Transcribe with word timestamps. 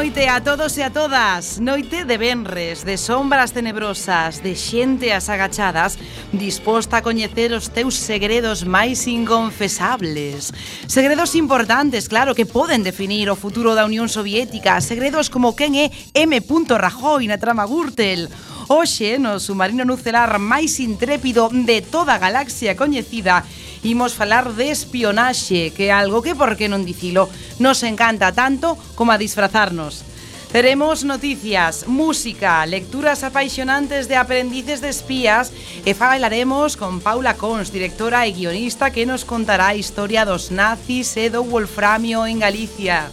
noite 0.00 0.28
a 0.28 0.40
todos 0.40 0.78
e 0.78 0.82
a 0.82 0.88
todas. 0.88 1.60
Noite 1.60 2.08
de 2.08 2.16
venres, 2.16 2.88
de 2.88 2.96
sombras 2.96 3.52
tenebrosas, 3.52 4.40
de 4.40 4.56
xente 4.56 5.12
as 5.12 5.28
agachadas, 5.28 6.00
disposta 6.32 6.96
a 6.96 7.04
coñecer 7.04 7.52
os 7.52 7.68
teus 7.68 8.00
segredos 8.00 8.64
máis 8.64 9.04
inconfesables. 9.04 10.56
Segredos 10.88 11.36
importantes, 11.36 12.08
claro, 12.08 12.32
que 12.32 12.48
poden 12.48 12.80
definir 12.80 13.28
o 13.28 13.36
futuro 13.36 13.76
da 13.76 13.84
Unión 13.84 14.08
Soviética. 14.08 14.80
Segredos 14.80 15.28
como 15.28 15.52
quen 15.52 15.76
é 15.76 15.92
M. 16.16 16.32
Rajoy 16.40 17.28
na 17.28 17.36
trama 17.36 17.68
Gürtel. 17.68 18.32
Oxe, 18.72 19.20
no 19.20 19.36
submarino 19.36 19.84
nucelar 19.84 20.40
máis 20.40 20.80
intrépido 20.80 21.52
de 21.52 21.84
toda 21.84 22.16
a 22.16 22.22
galaxia 22.22 22.72
coñecida, 22.72 23.44
imos 23.82 24.14
falar 24.14 24.52
de 24.52 24.70
espionaxe, 24.70 25.72
que 25.72 25.88
é 25.88 25.92
algo 25.92 26.20
que, 26.20 26.34
por 26.34 26.56
que 26.56 26.68
non 26.68 26.84
dicilo, 26.84 27.28
nos 27.58 27.80
encanta 27.82 28.32
tanto 28.32 28.76
como 28.96 29.12
a 29.12 29.20
disfrazarnos. 29.20 30.04
Teremos 30.50 31.04
noticias, 31.04 31.86
música, 31.86 32.66
lecturas 32.66 33.22
apaixonantes 33.22 34.08
de 34.10 34.16
aprendices 34.16 34.82
de 34.82 34.90
espías 34.90 35.54
e 35.86 35.94
falaremos 35.94 36.74
con 36.74 36.98
Paula 36.98 37.38
Cons, 37.38 37.70
directora 37.70 38.26
e 38.26 38.34
guionista 38.34 38.90
que 38.90 39.06
nos 39.06 39.22
contará 39.22 39.70
a 39.70 39.78
historia 39.78 40.26
dos 40.26 40.50
nazis 40.50 41.14
e 41.14 41.30
do 41.30 41.46
wolframio 41.46 42.26
en 42.26 42.42
Galicia. 42.42 43.06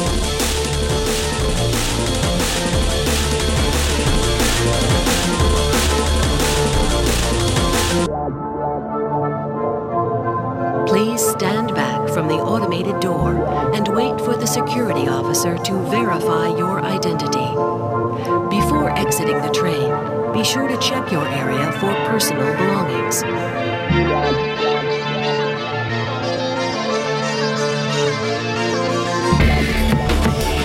Oh. 0.00 0.29
Please 11.00 11.30
stand 11.30 11.74
back 11.74 12.10
from 12.10 12.28
the 12.28 12.34
automated 12.34 13.00
door 13.00 13.32
and 13.72 13.88
wait 13.88 14.20
for 14.20 14.36
the 14.36 14.46
security 14.46 15.08
officer 15.08 15.56
to 15.56 15.72
verify 15.88 16.48
your 16.48 16.84
identity. 16.84 17.48
Before 18.54 18.92
exiting 18.98 19.40
the 19.40 19.48
train, 19.48 19.88
be 20.34 20.44
sure 20.44 20.68
to 20.68 20.76
check 20.76 21.10
your 21.10 21.26
area 21.26 21.72
for 21.80 21.88
personal 22.04 22.52
belongings. 22.54 23.24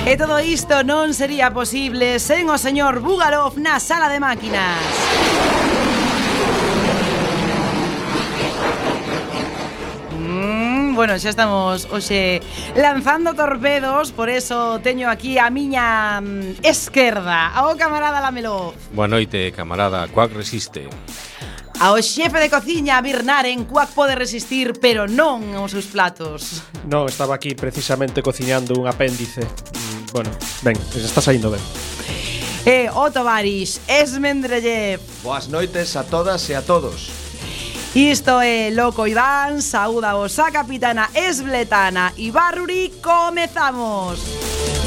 E 0.06 0.18
todo 0.18 0.40
isto 0.44 0.84
non 0.84 1.14
sería 1.14 1.54
posible 1.56 2.20
sen 2.20 2.52
o 2.52 2.60
señor 2.60 3.00
Bugarov 3.00 3.56
na 3.56 3.80
sala 3.80 4.12
de 4.12 4.20
máquinas. 4.20 5.55
Bueno, 10.96 11.20
xa 11.20 11.36
estamos 11.36 11.92
hoxe 11.92 12.40
lanzando 12.72 13.36
torpedos 13.36 14.16
Por 14.16 14.32
eso 14.32 14.80
teño 14.80 15.12
aquí 15.12 15.36
a 15.36 15.52
miña 15.52 16.24
mm, 16.24 16.64
esquerda 16.64 17.52
Ao 17.52 17.76
camarada 17.76 18.24
Lamelo 18.24 18.72
Boa 18.96 19.12
noite, 19.12 19.52
camarada 19.52 20.08
Cuac 20.08 20.32
resiste 20.32 20.88
Ao 21.84 22.00
xefe 22.00 22.40
de 22.40 22.48
cociña 22.48 23.04
Birnaren 23.04 23.68
Cuac 23.68 23.92
pode 23.92 24.16
resistir, 24.16 24.80
pero 24.80 25.12
non 25.12 25.60
aos 25.60 25.76
seus 25.76 25.92
platos. 25.92 26.64
Non, 26.88 27.04
estaba 27.12 27.36
aquí 27.36 27.52
precisamente 27.52 28.24
cociñando 28.24 28.80
un 28.80 28.88
apéndice. 28.88 29.44
Mm, 29.44 30.16
bueno, 30.16 30.32
ben, 30.64 30.80
está 30.96 31.20
saindo 31.20 31.52
ben. 31.52 31.60
E 32.64 32.88
eh, 32.88 32.90
Baris, 32.90 33.12
Tovaris, 33.12 33.72
Esmendrellev. 33.92 35.04
Boas 35.20 35.52
noites 35.52 36.00
a 36.00 36.08
todas 36.08 36.48
e 36.48 36.56
a 36.56 36.64
todos. 36.64 37.25
Isto 37.96 38.42
é 38.42 38.72
Loco 38.72 39.08
Iván, 39.08 39.62
saúda 39.62 40.10
a 40.12 40.52
capitana 40.52 41.10
esbletana 41.16 42.12
Ibarruri, 42.18 42.92
comezamos! 43.02 44.20
Comezamos! 44.20 44.85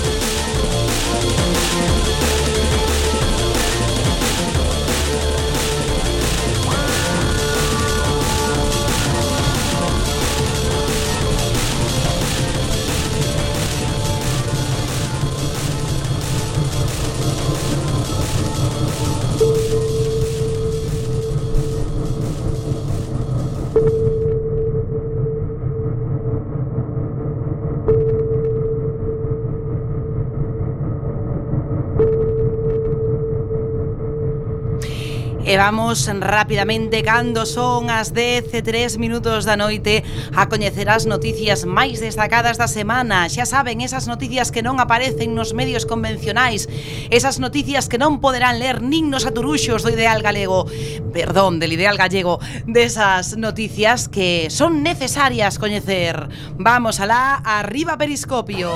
E 35.48 35.56
vamos 35.56 36.04
rapidamente 36.20 37.00
cando 37.00 37.48
son 37.48 37.88
as 37.88 38.12
10 38.12 38.52
e 38.52 38.60
3 38.60 39.00
minutos 39.00 39.48
da 39.48 39.56
noite 39.56 40.04
a 40.36 40.44
coñecer 40.44 40.92
as 40.92 41.08
noticias 41.08 41.64
máis 41.64 42.04
destacadas 42.04 42.60
da 42.60 42.68
semana. 42.68 43.24
Xa 43.32 43.48
saben, 43.48 43.80
esas 43.80 44.04
noticias 44.04 44.52
que 44.52 44.60
non 44.60 44.76
aparecen 44.76 45.32
nos 45.32 45.56
medios 45.56 45.88
convencionais, 45.88 46.68
esas 47.08 47.40
noticias 47.40 47.88
que 47.88 47.96
non 47.96 48.20
poderán 48.20 48.60
ler 48.60 48.84
nin 48.84 49.08
nos 49.08 49.24
aturuxos 49.24 49.80
do 49.80 49.88
ideal 49.88 50.20
galego, 50.20 50.68
perdón, 51.16 51.56
del 51.56 51.72
ideal 51.72 51.96
gallego, 51.96 52.44
desas 52.68 53.40
noticias 53.40 54.04
que 54.04 54.52
son 54.52 54.84
necesarias 54.84 55.56
coñecer. 55.56 56.28
Vamos 56.60 57.00
alá, 57.00 57.40
arriba 57.40 57.96
periscopio. 57.96 58.68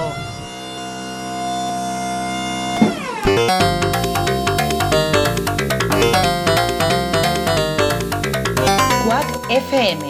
Música 3.28 3.81
FM. 9.52 10.08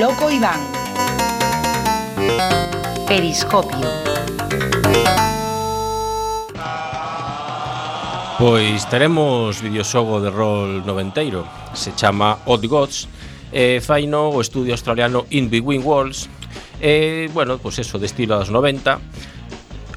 Loco 0.00 0.30
Iván. 0.30 0.58
Periscopio. 3.06 3.86
Pois 8.38 8.88
teremos 8.88 9.60
videoxogo 9.60 10.22
de 10.24 10.30
rol 10.30 10.80
noventeiro 10.86 11.44
Se 11.74 11.92
chama 11.92 12.38
Odd 12.46 12.64
Gods 12.66 13.06
E 13.52 13.84
faino 13.84 14.32
o 14.32 14.40
estudio 14.40 14.72
australiano 14.72 15.28
In 15.28 15.52
Between 15.52 15.84
Worlds 15.84 16.32
E, 16.80 17.28
bueno, 17.36 17.60
pois 17.60 17.76
eso, 17.78 18.00
de 18.00 18.08
estilo 18.08 18.40
dos 18.40 18.48
90 18.48 18.96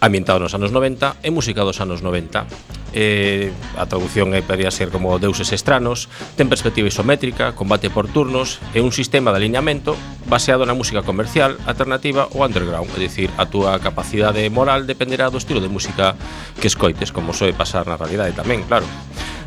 ambientado 0.01 0.39
nos 0.39 0.53
anos 0.53 0.71
90 0.71 1.21
e 1.23 1.29
música 1.31 1.65
dos 1.65 1.81
anos 1.81 2.01
90 2.01 2.47
eh, 2.93 3.51
a 3.75 3.85
traducción 3.85 4.33
é 4.33 4.41
podría 4.41 4.71
ser 4.71 4.89
como 4.89 5.19
deuses 5.19 5.51
estranos, 5.51 6.07
ten 6.39 6.47
perspectiva 6.47 6.87
isométrica, 6.87 7.53
combate 7.53 7.91
por 7.91 8.07
turnos 8.07 8.63
e 8.71 8.79
un 8.79 8.95
sistema 8.95 9.29
de 9.29 9.43
alineamento 9.43 9.93
baseado 10.25 10.63
na 10.65 10.73
música 10.73 11.03
comercial, 11.03 11.59
alternativa 11.67 12.25
ou 12.31 12.41
underground, 12.41 12.89
é 12.95 12.99
dicir, 13.03 13.29
a 13.37 13.45
túa 13.45 13.77
capacidade 13.83 14.41
moral 14.49 14.87
dependerá 14.87 15.29
do 15.29 15.37
estilo 15.37 15.59
de 15.59 15.69
música 15.69 16.15
que 16.57 16.71
escoites, 16.71 17.11
como 17.11 17.35
soe 17.35 17.51
pasar 17.51 17.85
na 17.85 17.99
realidade 17.99 18.33
tamén, 18.33 18.63
claro. 18.65 18.87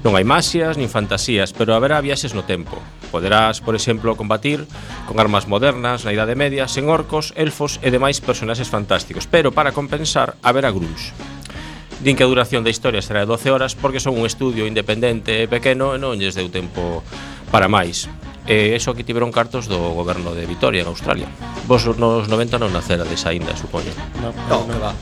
Non 0.05 0.15
hai 0.17 0.25
masias 0.25 0.77
nin 0.77 0.93
fantasías, 0.93 1.51
pero 1.57 1.75
haberá 1.75 1.99
viaxes 2.01 2.37
no 2.37 2.45
tempo. 2.45 2.79
Poderás, 3.11 3.61
por 3.61 3.75
exemplo, 3.75 4.15
combatir 4.15 4.65
con 5.11 5.19
armas 5.19 5.51
modernas 5.51 6.07
na 6.07 6.15
Idade 6.15 6.39
Media, 6.39 6.71
sen 6.71 6.87
orcos, 6.87 7.35
elfos 7.35 7.83
e 7.83 7.91
demais 7.91 8.23
personaxes 8.23 8.71
fantásticos, 8.71 9.27
pero 9.27 9.51
para 9.51 9.75
compensar 9.75 10.39
haberá 10.41 10.71
gruns. 10.71 11.11
Din 12.01 12.17
que 12.17 12.25
a 12.25 12.31
duración 12.31 12.65
da 12.65 12.73
historia 12.73 13.05
será 13.05 13.27
de 13.27 13.29
12 13.29 13.53
horas 13.53 13.77
porque 13.77 14.01
son 14.01 14.17
un 14.17 14.25
estudio 14.25 14.65
independente 14.65 15.45
e 15.45 15.51
pequeno 15.51 15.93
e 15.93 16.01
non 16.01 16.17
lles 16.17 16.33
deu 16.33 16.49
tempo 16.49 17.05
para 17.53 17.69
máis. 17.69 18.09
E 18.49 18.73
eso 18.73 18.97
que 18.97 19.05
tiveron 19.05 19.29
cartos 19.29 19.69
do 19.69 19.93
goberno 19.93 20.33
de 20.33 20.49
Vitoria 20.49 20.81
en 20.81 20.89
Australia. 20.89 21.29
Vos 21.69 21.85
nos 22.01 22.25
90 22.25 22.57
non 22.57 22.73
nacerades 22.73 23.29
aínda, 23.29 23.53
supoño. 23.53 23.93
Non 24.25 24.33
no, 24.49 24.65
no. 24.65 24.71
que 24.71 24.81
va. 24.81 24.93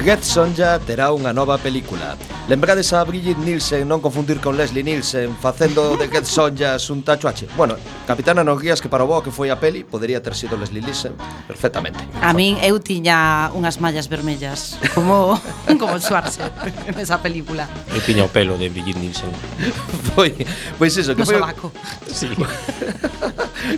Red 0.00 0.24
Sonja 0.24 0.80
terá 0.80 1.12
unha 1.12 1.28
nova 1.28 1.60
película. 1.60 2.16
Lembrades 2.48 2.88
a 2.96 3.04
Bridget 3.04 3.36
Nielsen, 3.36 3.84
non 3.84 4.00
confundir 4.00 4.40
con 4.40 4.56
Leslie 4.56 4.80
Nielsen, 4.80 5.36
facendo 5.36 5.92
de 6.00 6.08
Red 6.08 6.24
Sonja 6.24 6.80
un 6.88 7.04
tacho 7.04 7.28
H. 7.28 7.52
Bueno, 7.52 7.76
Capitana 8.08 8.40
nos 8.40 8.56
guías 8.56 8.80
que 8.80 8.88
para 8.88 9.04
o 9.04 9.08
bo 9.12 9.20
que 9.20 9.28
foi 9.28 9.52
a 9.52 9.60
peli, 9.60 9.84
podería 9.84 10.24
ter 10.24 10.32
sido 10.32 10.56
Leslie 10.56 10.80
Nielsen 10.80 11.12
perfectamente. 11.44 12.00
A 12.24 12.32
min 12.32 12.56
eu 12.64 12.80
tiña 12.80 13.52
unhas 13.52 13.76
mallas 13.76 14.08
vermellas, 14.08 14.80
como 14.96 15.36
como 15.80 16.00
Schwarzer 16.00 16.48
nesa 16.96 17.20
película. 17.20 17.68
Eu 17.92 18.00
tiña 18.00 18.24
o 18.24 18.32
pelo 18.32 18.56
de 18.56 18.72
Bridget 18.72 18.96
Nielsen. 18.96 19.28
Foi, 20.16 20.32
pois 20.80 20.96
iso, 20.96 21.12
que 21.12 21.22
no 21.22 21.28
foi... 21.28 21.36
Sí. 22.08 22.32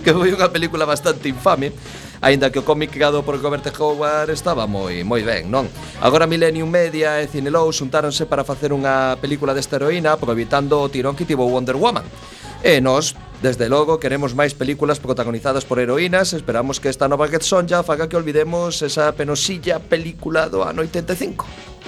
que 0.06 0.14
foi 0.14 0.30
unha 0.30 0.46
película 0.54 0.86
bastante 0.86 1.26
infame 1.26 1.74
aínda 2.22 2.54
que 2.54 2.62
o 2.62 2.64
cómic 2.64 2.94
creado 2.94 3.26
por 3.26 3.34
Robert 3.42 3.66
Howard 3.76 4.30
estaba 4.30 4.70
moi 4.70 5.02
moi 5.02 5.26
ben, 5.26 5.50
non? 5.50 5.66
Agora 5.98 6.30
Millennium 6.30 6.70
Media 6.70 7.18
e 7.18 7.26
Cinelou 7.26 7.66
xuntáronse 7.74 8.30
para 8.30 8.46
facer 8.46 8.70
unha 8.70 9.18
película 9.18 9.52
desta 9.52 9.76
heroína 9.76 10.14
aproveitando 10.14 10.78
o 10.78 10.86
tirón 10.86 11.18
que 11.18 11.26
tivo 11.26 11.50
Wonder 11.50 11.74
Woman. 11.74 12.06
E 12.62 12.78
nós, 12.78 13.18
desde 13.42 13.66
logo, 13.66 13.98
queremos 13.98 14.38
máis 14.38 14.54
películas 14.54 15.02
protagonizadas 15.02 15.66
por 15.66 15.82
heroínas 15.82 16.30
Esperamos 16.30 16.78
que 16.78 16.86
esta 16.86 17.10
nova 17.10 17.26
Get 17.26 17.42
Sonja 17.42 17.82
faga 17.82 18.06
que 18.06 18.14
olvidemos 18.14 18.86
esa 18.86 19.10
penosilla 19.18 19.82
película 19.82 20.46
do 20.46 20.62
ano 20.62 20.86
85 20.86 21.82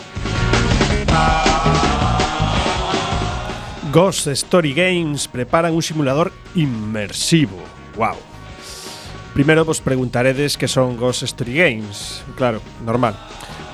Ghost 3.94 4.26
Story 4.34 4.74
Games 4.74 5.30
preparan 5.30 5.70
un 5.70 5.78
simulador 5.78 6.34
inmersivo. 6.58 7.62
¡Wow! 7.94 8.33
Primeiro 9.34 9.66
vos 9.66 9.82
preguntaredes 9.82 10.54
que 10.54 10.70
son 10.70 10.94
Ghost 10.96 11.26
Story 11.26 11.58
Games, 11.58 12.22
claro, 12.38 12.62
normal. 12.86 13.18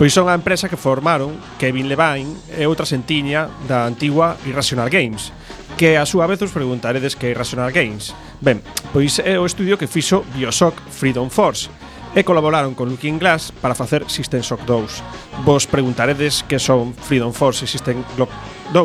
Pois 0.01 0.09
son 0.09 0.33
a 0.33 0.35
empresa 0.35 0.73
que 0.73 0.81
formaron 0.81 1.37
Kevin 1.61 1.85
Levine 1.85 2.33
e 2.57 2.65
outra 2.65 2.89
sentiña 2.89 3.53
da 3.69 3.85
antigua 3.85 4.41
Irrational 4.49 4.89
Games, 4.89 5.37
que 5.77 6.01
a 6.01 6.09
súa 6.09 6.25
vez 6.25 6.41
os 6.41 6.57
preguntaredes 6.57 7.13
que 7.13 7.29
é 7.29 7.37
Irrational 7.37 7.69
Games. 7.69 8.17
Ben, 8.41 8.65
pois 8.97 9.21
é 9.21 9.37
o 9.37 9.45
estudio 9.45 9.77
que 9.77 9.85
fixo 9.85 10.25
Bioshock 10.33 10.81
Freedom 10.89 11.29
Force, 11.29 11.69
e 12.17 12.25
colaboraron 12.25 12.75
con 12.75 12.89
Looking 12.89 13.21
Glass 13.21 13.53
para 13.53 13.77
facer 13.77 14.09
System 14.09 14.43
Shock 14.43 14.65
2. 14.65 15.45
Vos 15.45 15.69
preguntaredes 15.69 16.43
que 16.43 16.59
son 16.59 16.97
Freedom 16.97 17.37
Force 17.37 17.65
e 17.65 17.71
System 17.71 18.03
Glock 18.17 18.33
2. 18.73 18.81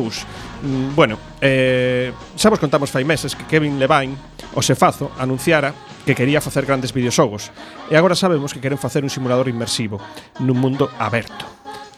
Mm, 0.62 0.92
bueno, 0.94 1.18
eh, 1.42 2.12
xa 2.36 2.52
vos 2.52 2.60
contamos 2.60 2.92
fai 2.92 3.08
meses 3.08 3.34
que 3.34 3.48
Kevin 3.48 3.80
Levine, 3.80 4.20
o 4.54 4.62
sefazo, 4.62 5.10
anunciara 5.18 5.74
que 6.06 6.16
quería 6.16 6.40
facer 6.40 6.70
grandes 6.70 6.94
videoxogos 6.94 7.50
e 7.90 7.98
agora 7.98 8.16
sabemos 8.16 8.54
que 8.54 8.62
queren 8.62 8.80
facer 8.80 9.02
un 9.02 9.12
simulador 9.12 9.50
inmersivo 9.50 10.00
nun 10.40 10.62
mundo 10.62 10.88
aberto. 11.02 11.44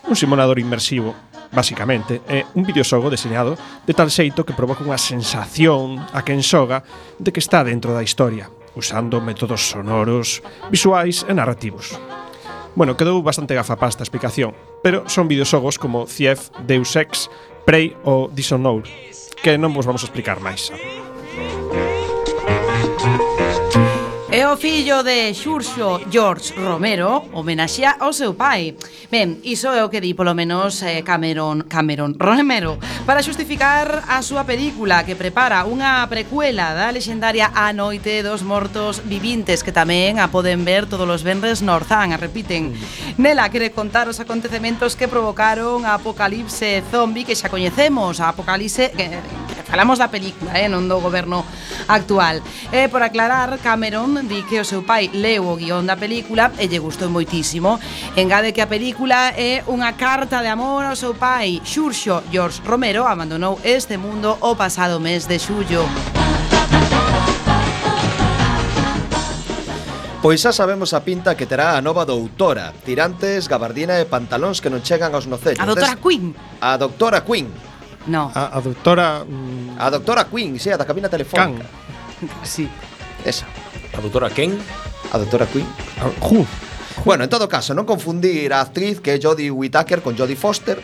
Un 0.08 0.16
simulador 0.16 0.58
inmersivo 0.58 1.12
basicamente, 1.52 2.22
é 2.28 2.44
un 2.56 2.64
videoxogo 2.64 3.10
deseñado 3.10 3.58
de 3.86 3.94
tal 3.94 4.12
xeito 4.12 4.44
que 4.44 4.56
provoca 4.56 4.84
unha 4.84 5.00
sensación 5.00 6.00
a 6.12 6.24
quen 6.24 6.44
xoga 6.44 6.84
de 7.20 7.32
que 7.32 7.44
está 7.44 7.64
dentro 7.64 7.96
da 7.96 8.04
historia, 8.04 8.52
usando 8.76 9.24
métodos 9.24 9.72
sonoros, 9.72 10.44
visuais 10.70 11.24
e 11.28 11.34
narrativos. 11.34 11.96
Bueno, 12.78 12.94
quedou 12.94 13.24
bastante 13.26 13.58
gafapasta 13.58 14.04
a 14.04 14.08
explicación, 14.08 14.54
pero 14.84 15.10
son 15.10 15.26
videoxogos 15.26 15.82
como 15.82 16.06
Thief, 16.06 16.54
Deus 16.68 16.94
Ex, 16.94 17.32
Prey 17.66 17.98
ou 18.06 18.30
Dishonored, 18.30 18.86
que 19.42 19.58
non 19.58 19.74
vos 19.74 19.88
vamos 19.90 20.06
a 20.06 20.08
explicar 20.08 20.38
máis. 20.44 20.70
o 24.52 24.56
fillo 24.56 25.04
de 25.04 25.34
Xurxo 25.34 26.00
George 26.10 26.54
Romero 26.56 27.28
homenaxea 27.34 28.00
ao 28.00 28.16
seu 28.16 28.32
pai. 28.36 28.80
Ben, 29.12 29.44
iso 29.44 29.76
é 29.76 29.84
o 29.84 29.92
que 29.92 30.00
di 30.00 30.16
polo 30.16 30.32
menos 30.32 30.80
eh, 30.84 31.04
Cameron, 31.04 31.68
Cameron 31.68 32.16
Romero 32.16 32.80
para 33.04 33.20
xustificar 33.20 34.08
a 34.08 34.24
súa 34.24 34.48
película 34.48 35.04
que 35.04 35.20
prepara 35.20 35.68
unha 35.68 36.00
precuela 36.08 36.72
da 36.72 36.94
lexendaria 36.96 37.52
A 37.52 37.76
Noite 37.76 38.24
dos 38.24 38.48
Mortos 38.48 39.04
Vivintes 39.04 39.68
que 39.68 39.76
tamén 39.76 40.24
a 40.24 40.32
poden 40.32 40.64
ver 40.64 40.88
todos 40.88 41.08
os 41.08 41.28
venres 41.28 41.60
no 41.60 41.76
a 41.76 42.16
repiten. 42.16 42.72
Nela 43.20 43.52
quere 43.52 43.76
contar 43.76 44.08
os 44.08 44.24
acontecementos 44.24 44.96
que 44.96 45.12
provocaron 45.12 45.84
a 45.84 46.00
apocalipse 46.00 46.86
zombie 46.88 47.28
que 47.28 47.36
xa 47.36 47.52
coñecemos, 47.52 48.24
a 48.24 48.32
apocalipse 48.32 48.96
que, 48.96 49.12
falamos 49.68 50.00
da 50.00 50.08
película, 50.08 50.56
eh, 50.56 50.72
non 50.72 50.88
do 50.88 51.04
goberno 51.04 51.44
actual. 51.92 52.40
E 52.72 52.88
por 52.88 53.04
aclarar, 53.04 53.60
Cameron 53.60 54.26
di 54.26 54.42
que 54.48 54.64
o 54.64 54.66
seu 54.66 54.82
pai 54.88 55.12
leu 55.12 55.46
o 55.46 55.60
guión 55.60 55.86
da 55.86 56.00
película 56.00 56.50
e 56.56 56.72
lle 56.72 56.80
gustou 56.80 57.12
moitísimo. 57.12 57.78
Engade 58.16 58.56
que 58.56 58.64
a 58.64 58.72
película 58.72 59.36
é 59.36 59.62
unha 59.68 59.94
carta 60.00 60.40
de 60.40 60.50
amor 60.50 60.88
ao 60.88 60.96
seu 60.96 61.14
pai. 61.14 61.60
Xurxo 61.68 62.24
George 62.32 62.64
Romero 62.64 63.04
abandonou 63.04 63.60
este 63.62 64.00
mundo 64.00 64.40
o 64.40 64.56
pasado 64.56 65.04
mes 65.04 65.28
de 65.28 65.38
xullo. 65.38 65.84
Pois 70.18 70.42
xa 70.42 70.52
sabemos 70.52 70.98
a 70.98 71.06
pinta 71.06 71.38
que 71.38 71.46
terá 71.46 71.78
a 71.78 71.82
nova 71.82 72.04
doutora 72.04 72.74
Tirantes, 72.84 73.46
gabardina 73.46 74.02
e 74.02 74.10
pantalóns 74.10 74.58
que 74.60 74.68
non 74.68 74.82
chegan 74.82 75.14
aos 75.14 75.30
nocellos 75.30 75.62
A 75.62 75.70
doutora 75.70 75.94
Queen 76.02 76.34
A 76.58 76.74
doutora 76.76 77.22
Queen 77.22 77.48
No, 78.08 78.32
A, 78.34 78.58
a 78.58 78.60
doutora 78.62 79.24
mm, 79.28 79.76
A 79.78 80.26
Queen, 80.32 80.60
sí, 80.60 80.72
a 80.72 80.78
da 80.78 80.86
cabina 80.86 81.10
telefónica. 81.10 81.66
Sí. 82.44 82.68
Esa, 83.26 83.46
A 83.94 84.02
doutora 84.02 84.30
Ken 84.30 84.58
a 85.12 85.18
doutora 85.18 85.46
Queen 85.48 85.68
a, 86.00 86.10
ju, 86.24 86.46
Bueno, 87.06 87.24
en 87.24 87.30
todo 87.30 87.48
caso, 87.48 87.78
non 87.78 87.86
confundir 87.86 88.52
a 88.52 88.60
actriz 88.60 89.00
que 89.00 89.16
é 89.16 89.22
Jodie 89.22 89.54
Whittaker 89.54 90.02
con 90.02 90.18
Jodie 90.18 90.36
Foster. 90.36 90.82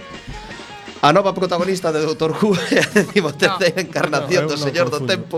A 1.04 1.12
nova 1.12 1.36
protagonista 1.36 1.92
de 1.92 2.00
Doctor 2.00 2.32
Who 2.32 2.56
é 2.72 2.80
a 2.80 2.88
decimoterceira 2.88 3.82
encarnación 3.84 4.48
No, 4.48 4.50
do 4.52 4.56
eu 4.56 4.62
non 4.62 4.68
Señor 4.68 4.88
do 4.88 5.04
confundo. 5.04 5.12
Tempo 5.12 5.38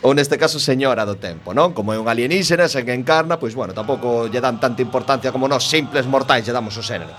ou 0.00 0.14
neste 0.14 0.38
caso 0.38 0.62
Señora 0.62 1.02
do 1.02 1.18
Tempo, 1.18 1.50
non? 1.52 1.74
Como 1.74 1.90
é 1.92 1.98
un 1.98 2.06
alienígena, 2.06 2.70
sen 2.70 2.86
que 2.86 2.94
encarna, 2.94 3.36
pois 3.36 3.52
bueno, 3.52 3.74
tampouco 3.74 4.30
lle 4.30 4.40
dan 4.40 4.62
tanta 4.62 4.80
importancia 4.80 5.34
como 5.34 5.50
nós 5.50 5.66
simples 5.66 6.06
mortais 6.06 6.46
lle 6.46 6.54
damos 6.54 6.72
o 6.78 6.82
xénero. 6.86 7.12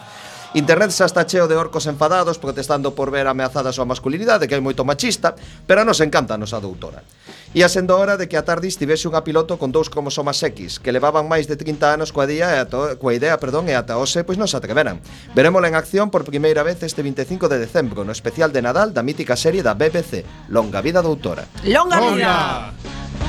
Internet 0.55 0.89
xa 0.89 1.05
está 1.05 1.29
cheo 1.29 1.45
de 1.45 1.53
orcos 1.53 1.85
enfadados 1.85 2.41
protestando 2.41 2.97
por 2.97 3.13
ver 3.13 3.29
ameazada 3.29 3.69
a 3.69 3.75
súa 3.75 3.85
masculinidade, 3.85 4.49
que 4.49 4.57
é 4.57 4.61
moito 4.61 4.81
machista, 4.81 5.37
pero 5.69 5.85
nos 5.85 6.01
encanta 6.01 6.33
a 6.33 6.41
nosa 6.41 6.57
doutora. 6.57 7.05
E 7.53 7.61
a 7.61 7.69
sendo 7.69 7.93
hora 7.93 8.17
de 8.17 8.25
que 8.25 8.33
a 8.33 8.41
tarde 8.41 8.65
estivese 8.65 9.05
unha 9.05 9.21
piloto 9.21 9.61
con 9.61 9.69
dous 9.69 9.93
cromosomas 9.93 10.41
X, 10.41 10.81
que 10.81 10.89
levaban 10.89 11.29
máis 11.29 11.45
de 11.45 11.53
30 11.53 12.01
anos 12.01 12.09
coa, 12.09 12.25
día 12.25 12.49
e 12.49 12.65
ato, 12.65 12.97
coa 12.97 13.13
idea 13.13 13.37
perdón, 13.37 13.69
e 13.69 13.77
ata 13.77 14.01
hoxe 14.01 14.25
pois 14.25 14.41
non 14.41 14.49
se 14.49 14.57
atreveran. 14.57 14.97
Verémola 15.37 15.69
en 15.69 15.77
acción 15.77 16.09
por 16.09 16.25
primeira 16.25 16.65
vez 16.65 16.81
este 16.81 17.05
25 17.05 17.45
de 17.45 17.61
decembro 17.61 18.01
no 18.01 18.09
especial 18.09 18.49
de 18.49 18.65
Nadal 18.65 18.89
da 18.89 19.05
mítica 19.05 19.37
serie 19.37 19.61
da 19.61 19.77
BBC, 19.77 20.49
Longa 20.49 20.81
Vida 20.81 21.05
Doutora. 21.05 21.45
Longa 21.61 22.01
Vida! 22.01 22.73
Longa! 22.73 23.28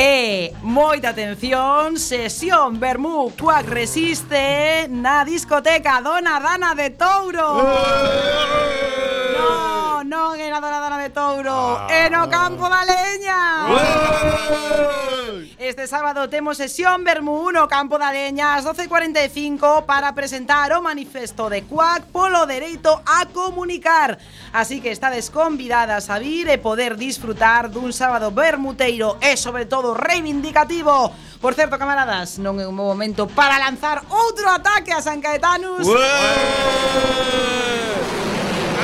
E 0.00 0.54
moita 0.62 1.08
atención, 1.08 1.98
sesión 1.98 2.78
Bermú 2.78 3.34
Cuac 3.34 3.66
Resiste 3.66 4.86
na 4.86 5.24
discoteca 5.24 5.98
Dona 6.00 6.38
Dana 6.38 6.72
de 6.78 6.90
Touro. 6.94 7.58
Eh. 7.58 9.34
No, 9.34 10.06
non 10.06 10.38
é 10.38 10.46
na 10.54 10.62
Dona 10.62 10.78
Dana 10.78 11.02
de 11.02 11.10
Touro, 11.10 11.82
ah. 11.82 11.90
é 11.90 12.06
no 12.06 12.30
Campo 12.30 12.70
da 12.70 12.86
Leña. 12.86 13.42
Eh. 13.74 15.27
Este 15.68 15.86
sábado 15.86 16.30
temos 16.30 16.56
sesión 16.56 17.04
Bermú 17.04 17.52
no 17.52 17.68
Campo 17.68 18.00
da 18.00 18.08
Leña 18.08 18.56
ás 18.56 18.64
12.45 18.64 19.84
para 19.84 20.16
presentar 20.16 20.72
o 20.72 20.80
manifesto 20.80 21.52
de 21.52 21.68
CUAC 21.68 22.08
polo 22.08 22.48
dereito 22.48 22.88
a 23.04 23.28
comunicar. 23.28 24.16
Así 24.56 24.80
que 24.80 24.88
estades 24.88 25.28
convidadas 25.28 26.08
a 26.08 26.16
vir 26.16 26.48
e 26.48 26.56
poder 26.56 26.96
disfrutar 26.96 27.68
dun 27.68 27.92
sábado 27.92 28.32
bermuteiro 28.32 29.20
e 29.20 29.36
sobre 29.36 29.68
todo 29.68 29.92
reivindicativo. 29.92 31.12
Por 31.36 31.52
certo, 31.52 31.76
camaradas, 31.76 32.40
non 32.40 32.56
é 32.56 32.64
un 32.64 32.72
bo 32.72 32.88
momento 32.88 33.28
para 33.28 33.60
lanzar 33.60 34.08
outro 34.08 34.48
ataque 34.48 34.96
a 34.96 35.04
San 35.04 35.20
Caetanus. 35.20 35.84
Ué! 35.84 36.00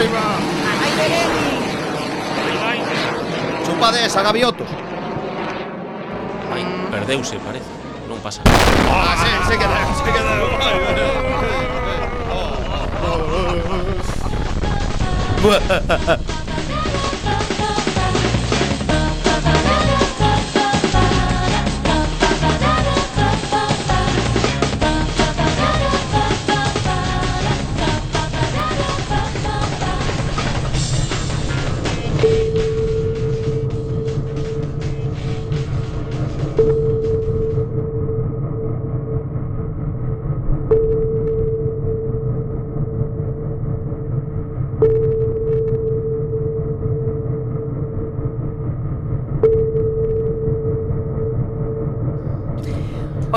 Aí 0.05 0.09
va. 0.13 0.37
Aí 0.85 2.77
Chupades 3.65 4.13
a 4.13 4.21
gaviotos. 4.21 4.94
Perdeuse, 6.95 7.43
parece. 7.43 7.67
Non 8.07 8.23
pasa 8.23 8.39
nada. 8.47 8.55
Ah, 8.87 9.19
sí, 9.19 9.27
se 9.51 9.59
que 9.59 9.67
se 9.99 10.07
queda. 10.15 10.31
Oh. 16.31 16.44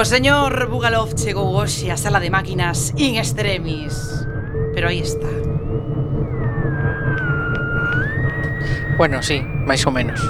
señor 0.07 0.71
Bugalov 0.71 1.19
chegou 1.19 1.51
hoxe 1.51 1.91
á 1.91 1.99
sala 1.99 2.23
de 2.23 2.31
máquinas 2.31 2.95
in 2.95 3.19
extremis. 3.19 3.91
Pero 4.71 4.87
aí 4.87 5.03
está. 5.03 5.27
Bueno, 8.95 9.19
sí, 9.19 9.43
máis 9.43 9.83
ou 9.83 9.91
menos. 9.91 10.23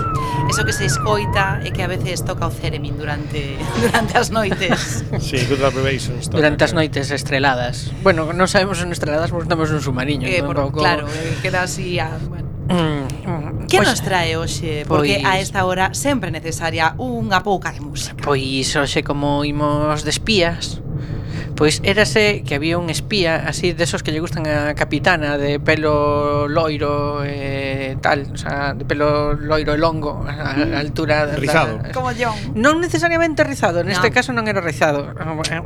Eso 0.50 0.66
que 0.66 0.74
se 0.74 0.90
escoita 0.90 1.62
é 1.62 1.70
que 1.70 1.86
a 1.86 1.90
veces 1.92 2.26
toca 2.26 2.50
o 2.50 2.52
Ceremin 2.52 2.98
durante 2.98 3.54
durante 3.86 4.18
as 4.18 4.34
noites. 4.34 5.06
sí, 5.22 5.46
Good 5.46 5.62
Vibrations. 5.62 6.26
Toca, 6.26 6.42
durante 6.42 6.66
as 6.66 6.74
noites 6.74 7.14
estreladas. 7.14 7.94
Bueno, 8.02 8.34
non 8.34 8.50
sabemos 8.50 8.82
se 8.82 8.90
son 8.90 8.90
estreladas 8.90 9.30
porque 9.30 9.46
estamos 9.46 9.70
nun 9.70 9.86
submarino. 9.86 10.26
Eh, 10.26 10.42
por, 10.42 10.58
Claro, 10.74 11.06
eh, 11.06 11.38
queda 11.46 11.62
así 11.70 12.02
a... 12.02 12.18
Bueno. 12.18 12.50
Mm, 12.66 13.37
Que 13.68 13.78
pois, 13.78 13.90
nos 13.90 14.00
trae 14.00 14.40
hoxe? 14.40 14.88
Porque 14.88 15.20
pois, 15.20 15.26
a 15.28 15.40
esta 15.40 15.66
hora 15.66 15.94
sempre 15.94 16.30
é 16.30 16.34
necesaria 16.40 16.96
unha 16.96 17.44
pouca 17.44 17.70
de 17.76 17.84
música. 17.84 18.24
Pois 18.24 18.72
hoxe 18.76 19.04
como 19.04 19.44
imos 19.44 20.08
de 20.08 20.12
espías, 20.12 20.80
Pois 21.58 21.82
érase 21.82 22.46
que 22.46 22.54
había 22.54 22.78
un 22.78 22.94
espía 22.94 23.50
así 23.50 23.74
desos 23.74 24.06
que 24.06 24.14
lle 24.14 24.22
gustan 24.22 24.46
a 24.46 24.78
capitana 24.78 25.42
de 25.42 25.58
pelo 25.58 26.46
loiro 26.46 27.26
e 27.26 27.34
eh, 27.34 27.98
tal, 27.98 28.30
o 28.30 28.38
sea, 28.38 28.78
de 28.78 28.86
pelo 28.86 29.34
loiro 29.34 29.74
e 29.74 29.82
longo, 29.82 30.22
a, 30.22 30.54
a 30.54 30.54
mm. 30.54 30.78
altura 30.78 31.26
da, 31.26 31.34
rizado. 31.34 31.82
Da, 31.82 31.90
Como 31.98 32.14
John. 32.14 32.38
Non 32.54 32.78
necesariamente 32.78 33.42
rizado, 33.42 33.82
neste 33.82 34.06
no. 34.06 34.14
caso 34.14 34.38
non 34.38 34.46
era 34.46 34.62
rizado. 34.62 35.10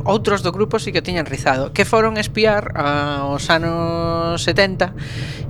Outros 0.08 0.48
do 0.48 0.56
grupo 0.56 0.80
sí 0.80 0.96
que 0.96 1.04
tiñan 1.04 1.28
rizado, 1.28 1.76
que 1.76 1.84
foron 1.84 2.16
espiar 2.16 2.72
aos 2.80 3.52
anos 3.52 4.40
70 4.48 4.96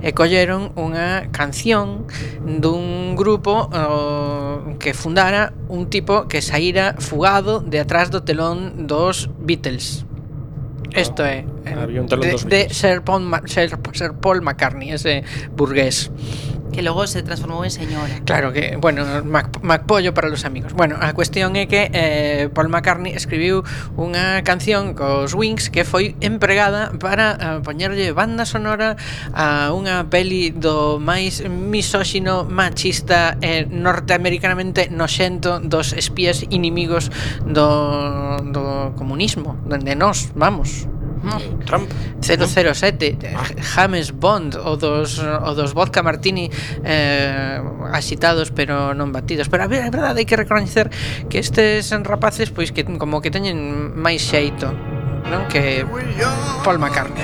e 0.02 0.10
colleron 0.10 0.74
unha 0.74 1.30
canción 1.30 2.10
dun 2.42 3.14
grupo 3.14 3.70
o, 3.70 4.74
que 4.82 4.90
fundara 4.90 5.54
un 5.70 5.86
tipo 5.86 6.26
que 6.26 6.42
saíra 6.42 6.98
fugado 6.98 7.62
de 7.62 7.78
atrás 7.78 8.10
do 8.10 8.26
telón 8.26 8.90
dos 8.90 9.30
Beatles. 9.38 10.02
Había 11.80 12.00
un 12.00 12.06
telón 12.08 12.28
de, 12.28 12.66
de. 12.66 12.68
Sir, 12.70 13.02
Paul 13.02 13.28
Sir, 13.46 13.78
Sir 13.92 14.12
Paul 14.12 14.42
McCartney, 14.42 14.92
ese 14.92 15.24
burgués. 15.52 16.10
que 16.72 16.82
logo 16.82 17.06
se 17.06 17.22
transformou 17.22 17.62
en 17.62 17.70
señora. 17.70 18.24
Claro 18.24 18.50
que, 18.52 18.76
bueno, 18.80 19.04
Mac, 19.24 19.60
Macpollo 19.62 20.14
para 20.14 20.28
los 20.28 20.44
amigos. 20.44 20.72
Bueno, 20.72 20.96
a 20.98 21.12
cuestión 21.12 21.54
é 21.54 21.68
que 21.68 21.92
eh, 21.92 22.48
Paul 22.50 22.72
McCartney 22.72 23.12
escribiu 23.12 23.62
unha 23.94 24.40
canción 24.42 24.96
cos 24.96 25.36
Wings 25.36 25.68
que 25.68 25.84
foi 25.84 26.16
empregada 26.24 26.90
para 26.96 27.36
eh, 27.36 27.58
poñerlle 27.60 28.10
banda 28.16 28.48
sonora 28.48 28.96
a 29.36 29.70
unha 29.76 30.08
peli 30.08 30.50
do 30.50 30.96
máis 30.96 31.44
misóxino, 31.44 32.48
machista 32.48 33.36
e 33.44 33.62
eh, 33.62 33.62
norteamericanamente 33.68 34.88
noxento 34.88 35.60
dos 35.60 35.92
espías 35.92 36.42
inimigos 36.48 37.12
do, 37.44 38.40
do 38.48 38.96
comunismo, 38.96 39.60
dende 39.68 39.92
nós, 39.94 40.32
vamos. 40.34 40.88
Trump. 41.66 41.90
007 42.22 43.18
James 43.74 44.12
Bond 44.12 44.56
o 44.56 44.76
dos, 44.76 45.18
o 45.18 45.50
dos 45.54 45.74
vodka 45.74 46.02
martini 46.02 46.50
eh, 46.84 47.58
asitados 47.92 48.50
pero 48.50 48.94
non 48.94 49.10
batidos. 49.10 49.46
Pero 49.50 49.66
a 49.66 49.68
ver, 49.70 49.86
é 49.86 49.90
verdade 49.90 50.22
hai 50.22 50.26
que 50.26 50.38
recoñecer 50.38 50.90
que 51.30 51.38
estes 51.38 51.90
rapaces 52.06 52.50
pois 52.50 52.70
que 52.70 52.86
como 52.86 53.22
que 53.22 53.30
teñen 53.30 53.92
máis 53.94 54.22
xeito 54.22 54.70
non 55.30 55.46
que 55.46 55.86
Paul 56.66 56.78
McCartney. 56.78 57.22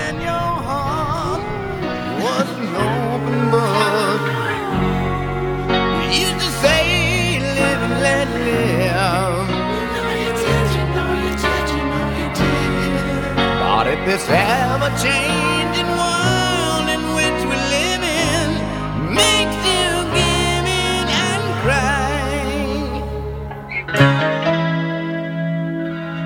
This 14.08 14.26
ever 14.30 14.90
changing 15.04 15.90
world 16.00 16.88
in 16.88 17.02
which 17.14 17.40
we 17.44 17.56
live 17.76 18.02
in. 18.02 18.48
Makes 19.12 19.58
you 19.68 19.88
give 20.16 20.64
in 20.64 21.04
and 21.28 21.44
cry, 21.62 22.16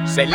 say 0.07 0.27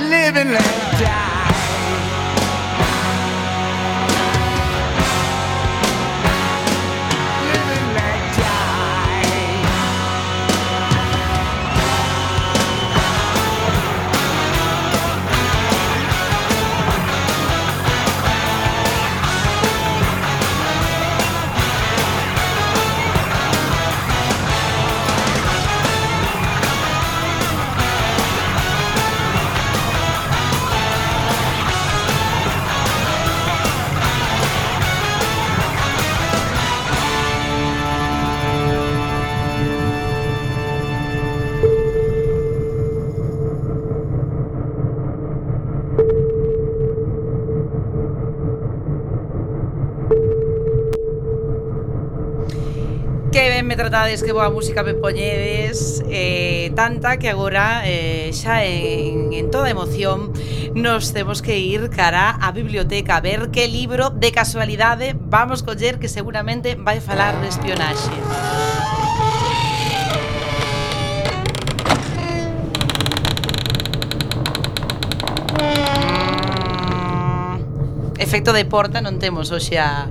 live 0.00 0.36
and 0.36 0.50
let 0.50 0.98
die. 0.98 1.33
verdade 54.04 54.20
es 54.20 54.22
que 54.22 54.32
boa 54.32 54.50
música 54.50 54.82
me 54.82 54.92
poñedes 54.92 56.04
eh, 56.10 56.70
Tanta 56.76 57.16
que 57.16 57.30
agora 57.30 57.88
eh, 57.88 58.28
xa 58.34 58.62
en, 58.64 59.32
en 59.32 59.50
toda 59.50 59.70
emoción 59.70 60.30
Nos 60.74 61.14
temos 61.14 61.40
que 61.40 61.56
ir 61.58 61.88
cara 61.88 62.36
á 62.36 62.52
biblioteca 62.52 63.16
A 63.16 63.24
ver 63.24 63.48
que 63.48 63.64
libro 63.66 64.10
de 64.10 64.28
casualidade 64.30 65.16
vamos 65.16 65.62
coller 65.62 65.96
Que 65.96 66.12
seguramente 66.12 66.76
vai 66.76 67.00
falar 67.00 67.40
de 67.40 67.48
espionaxe. 67.48 68.12
Mm. 68.12 68.84
Efecto 78.24 78.52
de 78.52 78.64
porta 78.64 79.02
non 79.04 79.20
temos 79.20 79.52
hoxe 79.52 79.76
a, 79.76 80.08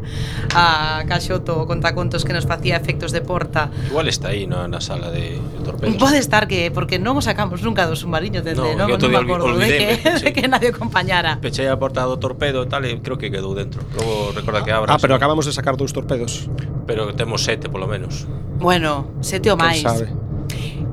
a 0.55 1.03
Caxoto 1.09 1.59
o 1.59 1.67
contacontos 1.67 2.23
que 2.23 2.33
nos 2.33 2.45
facía 2.45 2.77
efectos 2.77 3.11
de 3.11 3.21
porta. 3.21 3.69
Igual 3.89 4.07
está 4.07 4.29
aí 4.31 4.47
na, 4.47 4.69
na 4.69 4.79
sala 4.79 5.09
de, 5.09 5.37
de 5.37 5.59
torpedos. 5.65 5.97
Pode 5.97 6.17
estar 6.17 6.47
que, 6.47 6.71
porque 6.71 6.97
non 6.97 7.17
o 7.17 7.21
sacamos 7.21 7.61
nunca 7.65 7.89
do 7.89 7.97
submarino, 7.97 8.39
dende, 8.45 8.61
no, 8.61 8.77
non, 8.77 8.87
non 8.95 9.09
me 9.09 9.19
acordo 9.19 9.57
de 9.57 9.69
que, 9.69 9.89
sí. 10.21 10.29
de 10.29 10.31
que 10.31 10.45
nadie 10.47 10.71
acompañara. 10.71 11.41
Pechei 11.41 11.67
a 11.67 11.77
porta 11.77 12.05
do 12.05 12.17
torpedo 12.17 12.63
e 12.63 12.69
tal, 12.69 12.85
e 12.85 13.01
creo 13.01 13.17
que 13.19 13.27
quedou 13.33 13.53
dentro. 13.53 13.83
Logo 13.97 14.31
recorda 14.31 14.63
que 14.63 14.71
abras. 14.71 14.93
Ah, 14.93 14.99
pero 15.01 15.17
acabamos 15.17 15.45
de 15.45 15.53
sacar 15.53 15.75
dous 15.75 15.91
torpedos. 15.91 16.47
Pero 16.87 17.13
temos 17.13 17.43
sete, 17.43 17.67
polo 17.67 17.87
menos. 17.87 18.27
Bueno, 18.59 19.19
sete 19.19 19.51
ou 19.51 19.57
máis. 19.59 19.83
Sabe? 19.83 20.22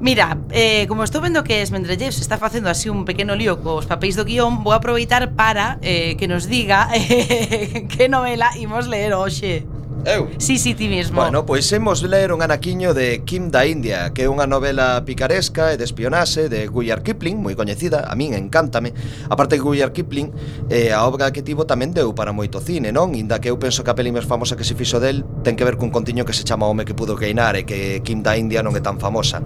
Mira, 0.00 0.38
eh, 0.50 0.87
como 0.88 1.04
estou 1.04 1.21
vendo 1.21 1.45
que 1.45 1.61
Esmendrellev 1.61 2.12
se 2.12 2.23
está 2.23 2.38
facendo 2.38 2.71
así 2.71 2.88
un 2.88 3.04
pequeno 3.04 3.37
lío 3.37 3.61
cos 3.61 3.85
papéis 3.85 4.16
do 4.16 4.25
guión, 4.25 4.64
vou 4.64 4.73
aproveitar 4.73 5.37
para 5.37 5.76
eh, 5.85 6.16
que 6.16 6.25
nos 6.25 6.49
diga 6.49 6.88
eh, 6.97 7.85
que 7.92 8.09
novela 8.09 8.49
imos 8.57 8.88
ler 8.88 9.12
hoxe. 9.12 9.69
Eu? 10.04 10.33
Si, 10.38 10.57
sí, 10.57 10.59
si, 10.59 10.59
sí, 10.59 10.75
ti 10.75 10.88
mesmo. 10.88 11.21
Bueno, 11.21 11.45
pois 11.45 11.71
hemos 11.73 12.02
ler 12.02 12.33
un 12.33 12.40
anaquiño 12.42 12.95
de 12.95 13.23
Kim 13.25 13.50
da 13.50 13.66
India, 13.66 14.12
que 14.14 14.25
é 14.25 14.28
unha 14.33 14.49
novela 14.49 15.04
picaresca 15.04 15.73
e 15.73 15.76
de 15.76 15.85
espionaxe 15.85 16.49
de 16.49 16.64
Guyar 16.73 17.04
Kipling, 17.04 17.37
moi 17.37 17.52
coñecida, 17.52 18.09
a 18.09 18.16
min 18.16 18.33
encántame. 18.33 18.97
A 19.28 19.37
parte 19.37 19.61
de 19.61 19.62
Guyar 19.62 19.92
Kipling, 19.92 20.33
eh, 20.73 20.97
a 20.97 21.04
obra 21.04 21.28
que 21.28 21.45
tivo 21.45 21.69
tamén 21.69 21.92
deu 21.92 22.16
para 22.16 22.33
moito 22.33 22.64
cine, 22.64 22.97
non? 22.97 23.12
Inda 23.12 23.45
que 23.45 23.52
eu 23.52 23.61
penso 23.61 23.85
que 23.85 23.92
a 23.92 23.97
peli 23.97 24.09
máis 24.09 24.25
famosa 24.25 24.57
que 24.57 24.64
se 24.64 24.73
fixo 24.73 24.97
del 24.97 25.21
ten 25.45 25.52
que 25.52 25.69
ver 25.69 25.76
cun 25.76 25.92
contiño 25.92 26.25
que 26.25 26.33
se 26.33 26.49
chama 26.49 26.64
Home 26.64 26.88
que 26.88 26.97
pudo 26.97 27.12
queinar 27.12 27.61
e 27.61 27.69
que 27.69 28.00
Kim 28.00 28.25
da 28.25 28.40
India 28.40 28.64
non 28.64 28.73
é 28.73 28.80
tan 28.80 28.97
famosa. 28.97 29.45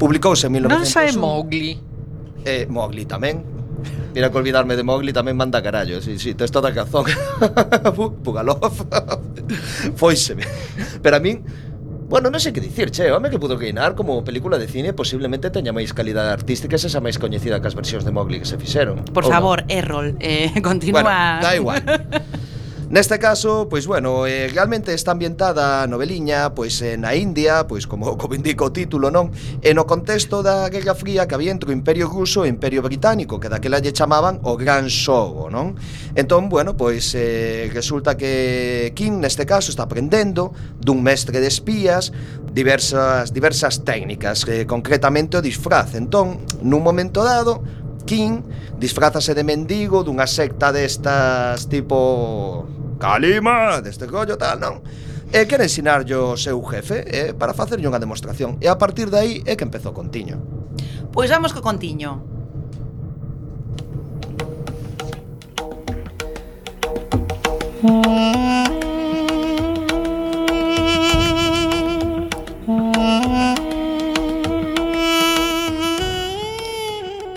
Publicouse 0.00 0.48
en 0.48 0.56
1901. 0.56 0.80
Non 0.80 0.88
sae 0.88 1.12
Mowgli. 1.12 1.76
Eh, 2.48 2.64
Mowgli 2.72 3.04
tamén, 3.04 3.59
Mira 4.14 4.30
que 4.30 4.38
olvidarme 4.38 4.74
de 4.76 4.82
Mowgli 4.82 5.14
tamén 5.14 5.38
manda 5.38 5.62
carallo 5.62 6.02
Si, 6.02 6.18
si, 6.18 6.34
tes 6.34 6.50
toda 6.50 6.70
a 6.70 6.74
razón 6.74 7.06
Pugalov 8.24 8.74
Foiseme 9.94 10.44
Pero 11.02 11.16
a 11.16 11.22
min 11.22 11.42
Bueno, 12.10 12.26
non 12.26 12.42
sei 12.42 12.50
que 12.50 12.58
dicir, 12.58 12.90
che, 12.90 13.06
home 13.14 13.30
que 13.30 13.38
pudo 13.38 13.54
queinar 13.54 13.94
como 13.94 14.26
película 14.26 14.58
de 14.58 14.66
cine 14.66 14.90
posiblemente 14.90 15.46
teña 15.54 15.70
máis 15.70 15.94
calidade 15.94 16.34
artística 16.34 16.74
e 16.74 16.82
se 16.82 16.90
esa 16.90 16.98
máis 16.98 17.22
coñecida 17.22 17.62
que 17.62 17.70
as 17.70 17.78
versións 17.78 18.02
de 18.02 18.10
Mowgli 18.10 18.42
que 18.42 18.50
se 18.50 18.58
fixeron. 18.58 19.06
Por 19.14 19.30
favor, 19.30 19.62
no? 19.62 19.70
Errol, 19.70 20.18
eh, 20.18 20.50
continúa. 20.58 21.06
Bueno, 21.06 21.38
da 21.38 21.54
igual. 21.54 21.78
Neste 22.90 23.20
caso, 23.20 23.68
pois 23.70 23.86
bueno, 23.86 24.26
eh, 24.26 24.48
realmente 24.48 24.92
está 24.92 25.12
ambientada 25.12 25.80
a 25.80 25.86
noveliña 25.86 26.50
pois 26.58 26.82
eh, 26.82 26.98
na 26.98 27.14
India, 27.14 27.62
pois 27.70 27.86
como 27.86 28.16
como 28.18 28.34
indica 28.34 28.66
o 28.66 28.74
título, 28.74 29.14
non? 29.14 29.30
E 29.62 29.70
no 29.78 29.86
contexto 29.86 30.42
da 30.42 30.66
Guerra 30.66 30.98
Fría 30.98 31.30
que 31.30 31.38
había 31.38 31.54
entre 31.54 31.70
o 31.70 31.72
Imperio 31.72 32.10
Ruso 32.10 32.42
e 32.42 32.50
o 32.50 32.50
Imperio 32.50 32.82
Británico, 32.82 33.38
que 33.38 33.46
daquela 33.46 33.78
lle 33.78 33.94
chamaban 33.94 34.42
o 34.42 34.58
Gran 34.58 34.90
Xogo, 34.90 35.54
non? 35.54 35.78
Entón, 36.18 36.50
bueno, 36.50 36.74
pois 36.74 37.14
eh, 37.14 37.70
resulta 37.70 38.18
que 38.18 38.90
Kim 38.98 39.22
neste 39.22 39.46
caso 39.46 39.70
está 39.70 39.86
aprendendo 39.86 40.50
dun 40.74 40.98
mestre 40.98 41.38
de 41.38 41.46
espías 41.46 42.10
diversas 42.50 43.30
diversas 43.30 43.86
técnicas, 43.86 44.42
eh, 44.50 44.66
concretamente 44.66 45.38
o 45.38 45.44
disfraz. 45.46 45.94
Entón, 45.94 46.42
nun 46.58 46.82
momento 46.82 47.22
dado, 47.22 47.62
King 48.02 48.42
disfrázase 48.82 49.38
de 49.38 49.46
mendigo 49.46 50.02
dunha 50.02 50.26
secta 50.26 50.74
destas 50.74 51.70
tipo 51.70 52.79
Calima, 53.00 53.80
deste 53.80 54.06
collo 54.06 54.36
tal, 54.36 54.60
non? 54.60 54.84
E 55.32 55.46
quere 55.48 55.64
ensinarllo 55.64 56.32
o 56.32 56.36
seu 56.36 56.60
jefe 56.60 57.00
eh, 57.08 57.32
para 57.32 57.56
facerlle 57.56 57.88
unha 57.88 57.96
demostración. 57.96 58.60
E 58.60 58.68
a 58.68 58.76
partir 58.76 59.08
de 59.08 59.16
aí 59.16 59.34
é 59.48 59.56
que 59.56 59.64
empezou 59.64 59.96
Contiño. 59.96 60.36
Pois 61.08 61.32
vamos 61.32 61.56
co 61.56 61.64
Contiño. 61.64 62.20
Mm. 67.80 69.19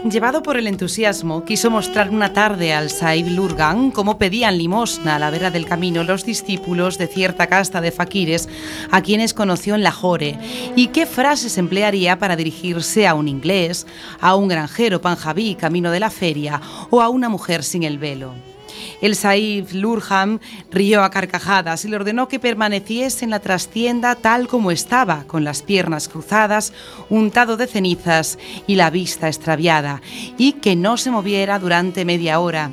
Llevado 0.10 0.44
por 0.44 0.58
el 0.58 0.68
entusiasmo, 0.68 1.46
quiso 1.46 1.72
mostrar 1.72 2.10
una 2.10 2.34
tarde 2.34 2.74
al 2.74 2.90
Saib 2.90 3.26
Lurgan 3.28 3.90
cómo 3.90 4.18
pedían 4.18 4.58
limosna 4.58 5.16
a 5.16 5.20
la 5.20 5.30
vera 5.30 5.50
del 5.50 5.66
camino 5.66 6.04
los 6.04 6.26
discípulos 6.26 6.98
de 6.98 7.08
cierta 7.08 7.48
casta 7.48 7.80
de 7.80 7.92
faquires 7.92 8.50
a 8.92 9.02
quienes 9.02 9.34
conoció 9.34 9.76
en 9.76 9.84
Lahore 9.84 10.38
y 10.76 10.88
qué 10.88 11.06
frases 11.06 11.58
emplearía 11.58 12.20
para 12.20 12.36
dirigirse 12.36 13.08
a 13.08 13.14
un 13.14 13.30
inglés, 13.30 13.88
a 14.20 14.36
un 14.36 14.50
granjero 14.50 15.00
panjabí 15.00 15.56
camino 15.56 15.90
de 15.90 16.02
la 16.02 16.10
feria 16.10 16.60
o 16.90 17.02
a 17.02 17.08
una 17.08 17.30
mujer 17.30 17.64
sin 17.64 17.84
el 17.84 17.98
velo. 17.98 18.53
El 19.02 19.16
Saif 19.16 19.74
Lurham 19.74 20.40
rió 20.72 21.04
a 21.04 21.12
carcajadas 21.12 21.86
y 21.86 21.90
le 21.90 21.96
ordenó 21.96 22.28
que 22.28 22.40
permaneciese 22.40 23.26
en 23.26 23.32
la 23.32 23.40
trastienda 23.40 24.16
tal 24.16 24.48
como 24.48 24.72
estaba, 24.72 25.24
con 25.26 25.44
las 25.44 25.62
piernas 25.62 26.08
cruzadas, 26.08 26.74
untado 27.10 27.58
de 27.58 27.68
cenizas 27.68 28.38
y 28.68 28.76
la 28.76 28.90
vista 28.90 29.28
extraviada, 29.28 30.02
y 30.38 30.54
que 30.54 30.76
no 30.76 30.98
se 30.98 31.12
moviera 31.12 31.60
durante 31.60 32.06
media 32.06 32.40
hora. 32.40 32.72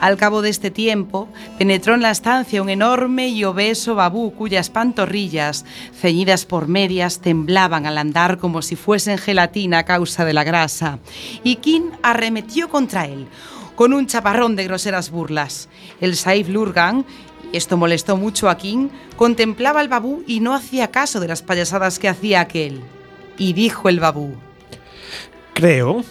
Al 0.00 0.16
cabo 0.16 0.42
de 0.42 0.50
este 0.50 0.70
tiempo, 0.70 1.28
penetró 1.58 1.94
en 1.94 2.02
la 2.02 2.10
estancia 2.10 2.62
un 2.62 2.68
enorme 2.68 3.28
y 3.28 3.44
obeso 3.44 3.94
babú 3.94 4.32
cuyas 4.32 4.70
pantorrillas, 4.70 5.64
ceñidas 5.94 6.44
por 6.44 6.68
medias, 6.68 7.20
temblaban 7.20 7.86
al 7.86 7.98
andar 7.98 8.38
como 8.38 8.62
si 8.62 8.76
fuesen 8.76 9.18
gelatina 9.18 9.78
a 9.78 9.84
causa 9.84 10.24
de 10.24 10.32
la 10.32 10.44
grasa. 10.44 10.98
Y 11.42 11.56
King 11.56 11.90
arremetió 12.02 12.68
contra 12.68 13.06
él 13.06 13.28
con 13.78 13.92
un 13.92 14.08
chaparrón 14.08 14.56
de 14.56 14.64
groseras 14.64 15.08
burlas. 15.12 15.68
El 16.00 16.16
Saif 16.16 16.48
Lurgan, 16.48 17.06
y 17.52 17.58
esto 17.58 17.76
molestó 17.76 18.16
mucho 18.16 18.50
a 18.50 18.56
King, 18.56 18.88
contemplaba 19.14 19.78
al 19.78 19.88
babú 19.88 20.24
y 20.26 20.40
no 20.40 20.52
hacía 20.52 20.90
caso 20.90 21.20
de 21.20 21.28
las 21.28 21.42
payasadas 21.42 22.00
que 22.00 22.08
hacía 22.08 22.40
aquel. 22.40 22.80
Y 23.38 23.52
dijo 23.52 23.88
el 23.88 24.00
babú, 24.00 24.34
Creo, 25.54 26.02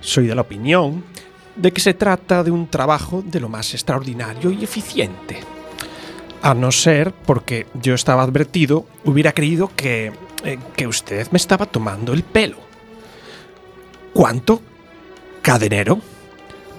soy 0.00 0.28
de 0.28 0.36
la 0.36 0.42
opinión, 0.42 1.02
de 1.56 1.72
que 1.72 1.80
se 1.80 1.94
trata 1.94 2.44
de 2.44 2.52
un 2.52 2.68
trabajo 2.68 3.24
de 3.26 3.40
lo 3.40 3.48
más 3.48 3.74
extraordinario 3.74 4.52
y 4.52 4.62
eficiente. 4.62 5.40
A 6.42 6.54
no 6.54 6.70
ser 6.70 7.12
porque 7.12 7.66
yo 7.82 7.94
estaba 7.94 8.22
advertido, 8.22 8.86
hubiera 9.04 9.32
creído 9.32 9.72
que, 9.74 10.12
eh, 10.44 10.58
que 10.76 10.86
usted 10.86 11.26
me 11.32 11.38
estaba 11.38 11.66
tomando 11.66 12.12
el 12.12 12.22
pelo. 12.22 12.58
¿Cuánto? 14.12 14.62
¿Cadenero? 15.42 16.00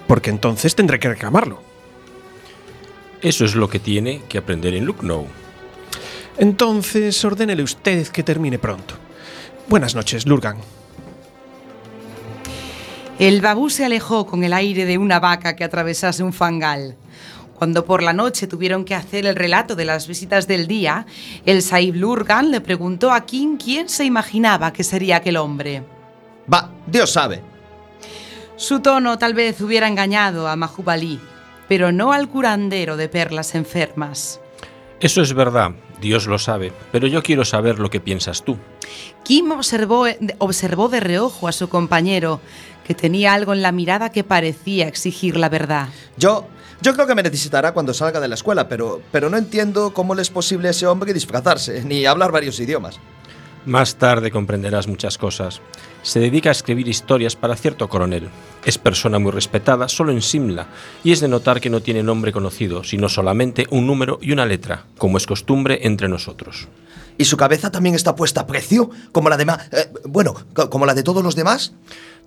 Porque 0.08 0.30
entonces 0.30 0.74
tendré 0.74 0.98
que 0.98 1.10
reclamarlo. 1.10 1.62
Eso 3.22 3.44
es 3.44 3.54
lo 3.54 3.68
que 3.68 3.78
tiene 3.78 4.22
que 4.28 4.38
aprender 4.38 4.74
en 4.74 4.84
Lucknow. 4.84 5.26
Entonces 6.38 7.24
ordénele 7.24 7.62
usted 7.62 8.08
que 8.08 8.24
termine 8.24 8.58
pronto. 8.58 8.94
Buenas 9.68 9.94
noches, 9.94 10.26
Lurgan. 10.26 10.56
El 13.18 13.40
babú 13.40 13.68
se 13.68 13.84
alejó 13.84 14.26
con 14.26 14.44
el 14.44 14.52
aire 14.52 14.84
de 14.84 14.96
una 14.96 15.18
vaca 15.18 15.56
que 15.56 15.64
atravesase 15.64 16.22
un 16.22 16.32
fangal. 16.32 16.96
Cuando 17.56 17.84
por 17.84 18.04
la 18.04 18.12
noche 18.12 18.46
tuvieron 18.46 18.84
que 18.84 18.94
hacer 18.94 19.26
el 19.26 19.34
relato 19.34 19.74
de 19.74 19.84
las 19.84 20.06
visitas 20.06 20.46
del 20.46 20.68
día, 20.68 21.06
el 21.44 21.60
Saib 21.60 21.96
Lurgan 21.96 22.52
le 22.52 22.60
preguntó 22.60 23.10
a 23.10 23.26
King 23.26 23.56
quién 23.62 23.88
se 23.88 24.04
imaginaba 24.04 24.72
que 24.72 24.84
sería 24.84 25.16
aquel 25.16 25.36
hombre. 25.36 25.82
Va, 26.52 26.70
Dios 26.86 27.10
sabe. 27.10 27.42
Su 28.58 28.80
tono 28.80 29.18
tal 29.18 29.34
vez 29.34 29.60
hubiera 29.60 29.86
engañado 29.86 30.48
a 30.48 30.56
Mahubali, 30.56 31.20
pero 31.68 31.92
no 31.92 32.12
al 32.12 32.28
curandero 32.28 32.96
de 32.96 33.08
perlas 33.08 33.54
enfermas. 33.54 34.40
Eso 34.98 35.22
es 35.22 35.32
verdad, 35.32 35.76
Dios 36.00 36.26
lo 36.26 36.40
sabe, 36.40 36.72
pero 36.90 37.06
yo 37.06 37.22
quiero 37.22 37.44
saber 37.44 37.78
lo 37.78 37.88
que 37.88 38.00
piensas 38.00 38.42
tú. 38.42 38.58
Kim 39.22 39.52
observó, 39.52 40.06
observó 40.38 40.88
de 40.88 40.98
reojo 40.98 41.46
a 41.46 41.52
su 41.52 41.68
compañero, 41.68 42.40
que 42.84 42.96
tenía 42.96 43.32
algo 43.32 43.52
en 43.52 43.62
la 43.62 43.70
mirada 43.70 44.10
que 44.10 44.24
parecía 44.24 44.88
exigir 44.88 45.36
la 45.36 45.48
verdad. 45.48 45.90
Yo, 46.16 46.48
yo 46.82 46.94
creo 46.94 47.06
que 47.06 47.14
me 47.14 47.22
necesitará 47.22 47.72
cuando 47.72 47.94
salga 47.94 48.18
de 48.18 48.26
la 48.26 48.34
escuela, 48.34 48.68
pero, 48.68 49.00
pero 49.12 49.30
no 49.30 49.36
entiendo 49.36 49.94
cómo 49.94 50.16
le 50.16 50.22
es 50.22 50.30
posible 50.30 50.66
a 50.66 50.72
ese 50.72 50.88
hombre 50.88 51.14
disfrazarse, 51.14 51.84
ni 51.84 52.06
hablar 52.06 52.32
varios 52.32 52.58
idiomas. 52.58 52.98
Más 53.66 53.96
tarde 53.96 54.30
comprenderás 54.30 54.88
muchas 54.88 55.18
cosas. 55.18 55.60
Se 56.02 56.20
dedica 56.20 56.48
a 56.48 56.52
escribir 56.52 56.88
historias 56.88 57.36
para 57.36 57.56
cierto 57.56 57.88
coronel. 57.88 58.28
Es 58.64 58.78
persona 58.78 59.18
muy 59.18 59.30
respetada 59.30 59.88
solo 59.88 60.10
en 60.12 60.22
Simla 60.22 60.68
y 61.04 61.12
es 61.12 61.20
de 61.20 61.28
notar 61.28 61.60
que 61.60 61.68
no 61.68 61.82
tiene 61.82 62.02
nombre 62.02 62.32
conocido, 62.32 62.82
sino 62.82 63.08
solamente 63.08 63.66
un 63.70 63.86
número 63.86 64.18
y 64.22 64.32
una 64.32 64.46
letra, 64.46 64.84
como 64.96 65.18
es 65.18 65.26
costumbre 65.26 65.80
entre 65.82 66.08
nosotros. 66.08 66.68
¿Y 67.18 67.24
su 67.24 67.36
cabeza 67.36 67.70
también 67.70 67.94
está 67.94 68.14
puesta 68.14 68.42
a 68.42 68.46
precio? 68.46 68.90
Como 69.12 69.28
la 69.28 69.36
de 69.36 69.44
eh, 69.72 69.92
bueno, 70.04 70.34
co- 70.54 70.70
como 70.70 70.86
la 70.86 70.94
de 70.94 71.02
todos 71.02 71.22
los 71.22 71.34
demás. 71.36 71.72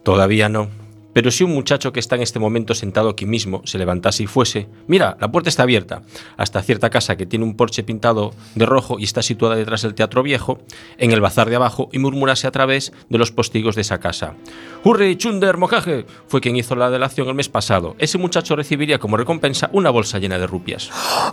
Todavía 0.03 0.47
no. 0.49 0.69
Pero 1.13 1.31
si 1.31 1.43
un 1.43 1.53
muchacho 1.53 1.91
que 1.91 1.99
está 1.99 2.15
en 2.15 2.21
este 2.21 2.39
momento 2.39 2.73
sentado 2.73 3.09
aquí 3.09 3.25
mismo 3.25 3.61
se 3.65 3.77
levantase 3.77 4.23
y 4.23 4.27
fuese, 4.27 4.67
mira, 4.87 5.17
la 5.19 5.31
puerta 5.31 5.49
está 5.49 5.63
abierta, 5.63 6.03
hasta 6.37 6.61
cierta 6.61 6.89
casa 6.89 7.17
que 7.17 7.25
tiene 7.25 7.45
un 7.45 7.55
porche 7.55 7.83
pintado 7.83 8.33
de 8.55 8.65
rojo 8.65 8.99
y 8.99 9.03
está 9.03 9.21
situada 9.21 9.55
detrás 9.55 9.81
del 9.81 9.93
Teatro 9.93 10.23
Viejo, 10.23 10.59
en 10.97 11.11
el 11.11 11.21
bazar 11.21 11.49
de 11.49 11.55
abajo, 11.55 11.89
y 11.91 11.99
murmurase 11.99 12.47
a 12.47 12.51
través 12.51 12.93
de 13.09 13.17
los 13.17 13.31
postigos 13.31 13.75
de 13.75 13.81
esa 13.81 13.99
casa. 13.99 14.35
¡Hurry, 14.83 15.17
Chunder, 15.17 15.57
Mojaje! 15.57 16.05
Fue 16.27 16.41
quien 16.41 16.55
hizo 16.55 16.75
la 16.75 16.89
delación 16.89 17.27
el 17.27 17.35
mes 17.35 17.49
pasado. 17.49 17.95
Ese 17.99 18.17
muchacho 18.17 18.55
recibiría 18.55 18.99
como 18.99 19.17
recompensa 19.17 19.69
una 19.73 19.89
bolsa 19.89 20.19
llena 20.19 20.39
de 20.39 20.47
rupias. 20.47 20.89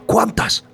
¿Cuántas? 0.06 0.64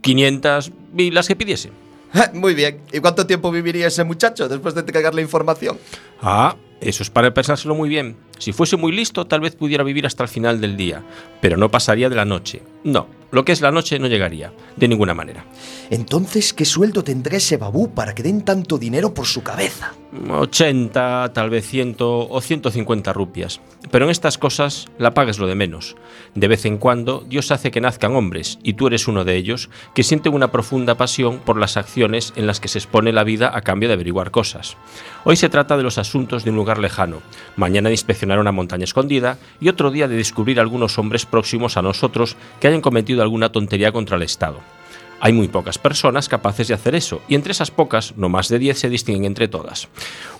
500 0.00 0.72
y 0.96 1.10
las 1.10 1.28
que 1.28 1.36
pidiese. 1.36 1.70
Muy 2.34 2.54
bien. 2.54 2.80
¿Y 2.92 3.00
cuánto 3.00 3.26
tiempo 3.26 3.50
viviría 3.50 3.86
ese 3.86 4.04
muchacho 4.04 4.48
después 4.48 4.74
de 4.74 4.80
entregar 4.80 5.14
la 5.14 5.20
información? 5.20 5.78
Ah, 6.20 6.56
eso 6.82 7.02
es 7.02 7.10
para 7.10 7.32
pensárselo 7.32 7.74
muy 7.74 7.88
bien. 7.88 8.16
Si 8.38 8.52
fuese 8.52 8.76
muy 8.76 8.92
listo, 8.92 9.26
tal 9.26 9.40
vez 9.40 9.54
pudiera 9.54 9.84
vivir 9.84 10.06
hasta 10.06 10.24
el 10.24 10.28
final 10.28 10.60
del 10.60 10.76
día, 10.76 11.02
pero 11.40 11.56
no 11.56 11.70
pasaría 11.70 12.08
de 12.08 12.16
la 12.16 12.24
noche. 12.24 12.62
No, 12.84 13.06
lo 13.32 13.44
que 13.44 13.52
es 13.52 13.62
la 13.62 13.72
noche 13.72 13.98
no 13.98 14.06
llegaría, 14.06 14.52
de 14.76 14.86
ninguna 14.86 15.14
manera. 15.14 15.46
Entonces, 15.90 16.52
¿qué 16.52 16.64
sueldo 16.64 17.02
tendrá 17.02 17.38
ese 17.38 17.56
babú 17.56 17.92
para 17.92 18.14
que 18.14 18.22
den 18.22 18.42
tanto 18.42 18.78
dinero 18.78 19.14
por 19.14 19.26
su 19.26 19.42
cabeza? 19.42 19.94
80, 20.28 21.32
tal 21.32 21.48
vez 21.48 21.66
100 21.66 21.96
o 21.98 22.40
150 22.40 23.12
rupias. 23.14 23.60
Pero 23.90 24.04
en 24.04 24.10
estas 24.10 24.36
cosas 24.36 24.86
la 24.98 25.14
paga 25.14 25.30
es 25.30 25.38
lo 25.38 25.46
de 25.46 25.54
menos. 25.54 25.96
De 26.34 26.48
vez 26.48 26.66
en 26.66 26.76
cuando 26.76 27.24
Dios 27.26 27.50
hace 27.50 27.70
que 27.70 27.80
nazcan 27.80 28.14
hombres, 28.14 28.58
y 28.62 28.74
tú 28.74 28.86
eres 28.86 29.08
uno 29.08 29.24
de 29.24 29.36
ellos, 29.36 29.70
que 29.94 30.02
sienten 30.02 30.34
una 30.34 30.52
profunda 30.52 30.96
pasión 30.96 31.38
por 31.38 31.58
las 31.58 31.78
acciones 31.78 32.34
en 32.36 32.46
las 32.46 32.60
que 32.60 32.68
se 32.68 32.78
expone 32.78 33.12
la 33.12 33.24
vida 33.24 33.50
a 33.54 33.62
cambio 33.62 33.88
de 33.88 33.94
averiguar 33.94 34.30
cosas. 34.30 34.76
Hoy 35.24 35.36
se 35.36 35.48
trata 35.48 35.78
de 35.78 35.82
los 35.82 35.96
asuntos 35.96 36.44
de 36.44 36.50
un 36.50 36.56
lugar 36.56 36.78
lejano, 36.78 37.22
mañana 37.56 37.88
de 37.88 37.94
inspeccionar 37.94 38.38
una 38.38 38.52
montaña 38.52 38.84
escondida 38.84 39.38
y 39.60 39.70
otro 39.70 39.90
día 39.90 40.08
de 40.08 40.16
descubrir 40.16 40.60
algunos 40.60 40.98
hombres 40.98 41.24
próximos 41.24 41.78
a 41.78 41.82
nosotros 41.82 42.36
que 42.60 42.68
hayan 42.68 42.82
cometido 42.82 43.21
alguna 43.22 43.52
tontería 43.52 43.92
contra 43.92 44.16
el 44.16 44.22
Estado. 44.22 44.60
Hay 45.20 45.32
muy 45.32 45.48
pocas 45.48 45.78
personas 45.78 46.28
capaces 46.28 46.68
de 46.68 46.74
hacer 46.74 46.94
eso, 46.94 47.22
y 47.28 47.36
entre 47.36 47.52
esas 47.52 47.70
pocas, 47.70 48.14
no 48.16 48.28
más 48.28 48.48
de 48.48 48.58
10 48.58 48.78
se 48.78 48.88
distinguen 48.88 49.24
entre 49.24 49.48
todas. 49.48 49.88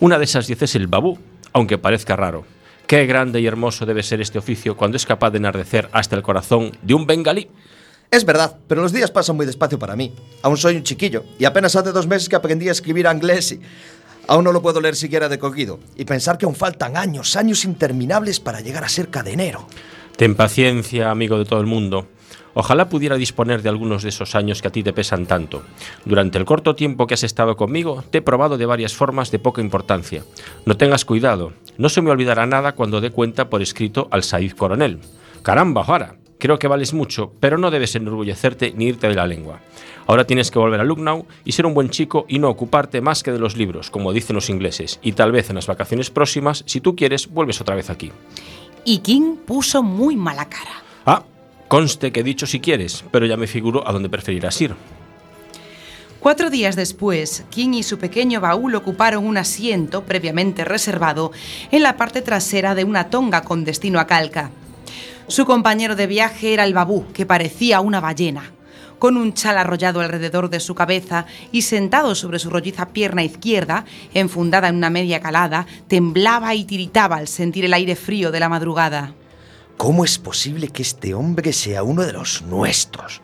Una 0.00 0.18
de 0.18 0.24
esas 0.24 0.46
10 0.46 0.62
es 0.62 0.74
el 0.74 0.88
babú, 0.88 1.18
aunque 1.52 1.78
parezca 1.78 2.16
raro. 2.16 2.44
Qué 2.86 3.06
grande 3.06 3.40
y 3.40 3.46
hermoso 3.46 3.86
debe 3.86 4.02
ser 4.02 4.20
este 4.20 4.38
oficio 4.38 4.76
cuando 4.76 4.96
es 4.96 5.06
capaz 5.06 5.30
de 5.30 5.38
enardecer 5.38 5.88
hasta 5.92 6.16
el 6.16 6.22
corazón 6.22 6.72
de 6.82 6.94
un 6.94 7.06
bengalí. 7.06 7.48
Es 8.10 8.26
verdad, 8.26 8.58
pero 8.66 8.82
los 8.82 8.92
días 8.92 9.10
pasan 9.10 9.36
muy 9.36 9.46
despacio 9.46 9.78
para 9.78 9.96
mí. 9.96 10.12
Aún 10.42 10.58
soy 10.58 10.76
un 10.76 10.82
chiquillo 10.82 11.24
y 11.38 11.46
apenas 11.46 11.74
hace 11.76 11.92
dos 11.92 12.06
meses 12.06 12.28
que 12.28 12.36
aprendí 12.36 12.68
a 12.68 12.72
escribir 12.72 13.06
inglés 13.06 13.52
y 13.52 13.60
aún 14.26 14.44
no 14.44 14.52
lo 14.52 14.60
puedo 14.60 14.80
leer 14.80 14.96
siquiera 14.96 15.30
de 15.30 15.38
cogido. 15.38 15.80
Y 15.96 16.04
pensar 16.04 16.36
que 16.36 16.44
aún 16.44 16.54
faltan 16.54 16.96
años, 16.96 17.36
años 17.36 17.64
interminables 17.64 18.40
para 18.40 18.60
llegar 18.60 18.84
a 18.84 18.88
ser 18.88 19.08
cadenero. 19.08 19.66
Ten 20.16 20.34
paciencia, 20.34 21.10
amigo 21.10 21.38
de 21.38 21.46
todo 21.46 21.60
el 21.60 21.66
mundo. 21.66 22.08
Ojalá 22.54 22.88
pudiera 22.88 23.16
disponer 23.16 23.62
de 23.62 23.68
algunos 23.68 24.02
de 24.02 24.10
esos 24.10 24.34
años 24.34 24.60
que 24.60 24.68
a 24.68 24.72
ti 24.72 24.82
te 24.82 24.92
pesan 24.92 25.26
tanto. 25.26 25.62
Durante 26.04 26.38
el 26.38 26.44
corto 26.44 26.74
tiempo 26.74 27.06
que 27.06 27.14
has 27.14 27.24
estado 27.24 27.56
conmigo, 27.56 28.04
te 28.10 28.18
he 28.18 28.22
probado 28.22 28.58
de 28.58 28.66
varias 28.66 28.94
formas 28.94 29.30
de 29.30 29.38
poca 29.38 29.60
importancia. 29.60 30.22
No 30.66 30.76
tengas 30.76 31.04
cuidado, 31.04 31.52
no 31.78 31.88
se 31.88 32.02
me 32.02 32.10
olvidará 32.10 32.46
nada 32.46 32.72
cuando 32.72 33.00
dé 33.00 33.10
cuenta 33.10 33.48
por 33.48 33.62
escrito 33.62 34.08
al 34.10 34.22
Saif 34.22 34.54
Coronel. 34.54 35.00
Caramba, 35.42 35.84
Jara, 35.84 36.16
creo 36.38 36.58
que 36.58 36.68
vales 36.68 36.92
mucho, 36.92 37.32
pero 37.40 37.56
no 37.56 37.70
debes 37.70 37.94
enorgullecerte 37.94 38.72
ni 38.76 38.86
irte 38.86 39.08
de 39.08 39.14
la 39.14 39.26
lengua. 39.26 39.60
Ahora 40.06 40.26
tienes 40.26 40.50
que 40.50 40.58
volver 40.58 40.80
a 40.80 40.84
Lucknow 40.84 41.26
y 41.44 41.52
ser 41.52 41.66
un 41.66 41.74
buen 41.74 41.90
chico 41.90 42.26
y 42.28 42.38
no 42.38 42.48
ocuparte 42.48 43.00
más 43.00 43.22
que 43.22 43.32
de 43.32 43.38
los 43.38 43.56
libros, 43.56 43.90
como 43.90 44.12
dicen 44.12 44.34
los 44.34 44.50
ingleses, 44.50 44.98
y 45.02 45.12
tal 45.12 45.32
vez 45.32 45.48
en 45.48 45.56
las 45.56 45.66
vacaciones 45.66 46.10
próximas, 46.10 46.64
si 46.66 46.80
tú 46.80 46.96
quieres, 46.96 47.28
vuelves 47.28 47.60
otra 47.60 47.76
vez 47.76 47.90
aquí. 47.90 48.10
Y 48.84 48.98
King 48.98 49.36
puso 49.46 49.82
muy 49.82 50.16
mala 50.16 50.48
cara. 50.48 50.82
Ah, 51.06 51.22
conste 51.72 52.12
que 52.12 52.20
he 52.20 52.22
dicho 52.22 52.46
si 52.46 52.60
quieres, 52.60 53.02
pero 53.10 53.24
ya 53.24 53.38
me 53.38 53.46
figuro 53.46 53.88
a 53.88 53.92
dónde 53.92 54.10
preferirás 54.10 54.60
ir. 54.60 54.74
Cuatro 56.20 56.50
días 56.50 56.76
después, 56.76 57.46
King 57.48 57.72
y 57.72 57.82
su 57.82 57.96
pequeño 57.96 58.42
baúl 58.42 58.74
ocuparon 58.74 59.26
un 59.26 59.38
asiento 59.38 60.04
previamente 60.04 60.66
reservado 60.66 61.32
en 61.70 61.82
la 61.82 61.96
parte 61.96 62.20
trasera 62.20 62.74
de 62.74 62.84
una 62.84 63.08
tonga 63.08 63.40
con 63.40 63.64
destino 63.64 64.00
a 64.00 64.06
Calca. 64.06 64.50
Su 65.28 65.46
compañero 65.46 65.96
de 65.96 66.06
viaje 66.06 66.52
era 66.52 66.64
el 66.64 66.74
babú, 66.74 67.06
que 67.14 67.24
parecía 67.24 67.80
una 67.80 68.00
ballena. 68.00 68.52
Con 68.98 69.16
un 69.16 69.32
chal 69.32 69.56
arrollado 69.56 70.02
alrededor 70.02 70.50
de 70.50 70.60
su 70.60 70.74
cabeza 70.74 71.24
y 71.52 71.62
sentado 71.62 72.14
sobre 72.14 72.38
su 72.38 72.50
rolliza 72.50 72.90
pierna 72.90 73.24
izquierda, 73.24 73.86
enfundada 74.12 74.68
en 74.68 74.76
una 74.76 74.90
media 74.90 75.20
calada, 75.20 75.66
temblaba 75.88 76.54
y 76.54 76.66
tiritaba 76.66 77.16
al 77.16 77.28
sentir 77.28 77.64
el 77.64 77.72
aire 77.72 77.96
frío 77.96 78.30
de 78.30 78.40
la 78.40 78.50
madrugada. 78.50 79.14
¿Cómo 79.82 80.04
es 80.04 80.16
posible 80.16 80.68
que 80.68 80.82
este 80.82 81.12
hombre 81.12 81.52
sea 81.52 81.82
uno 81.82 82.02
de 82.02 82.12
los 82.12 82.42
nuestros? 82.42 83.20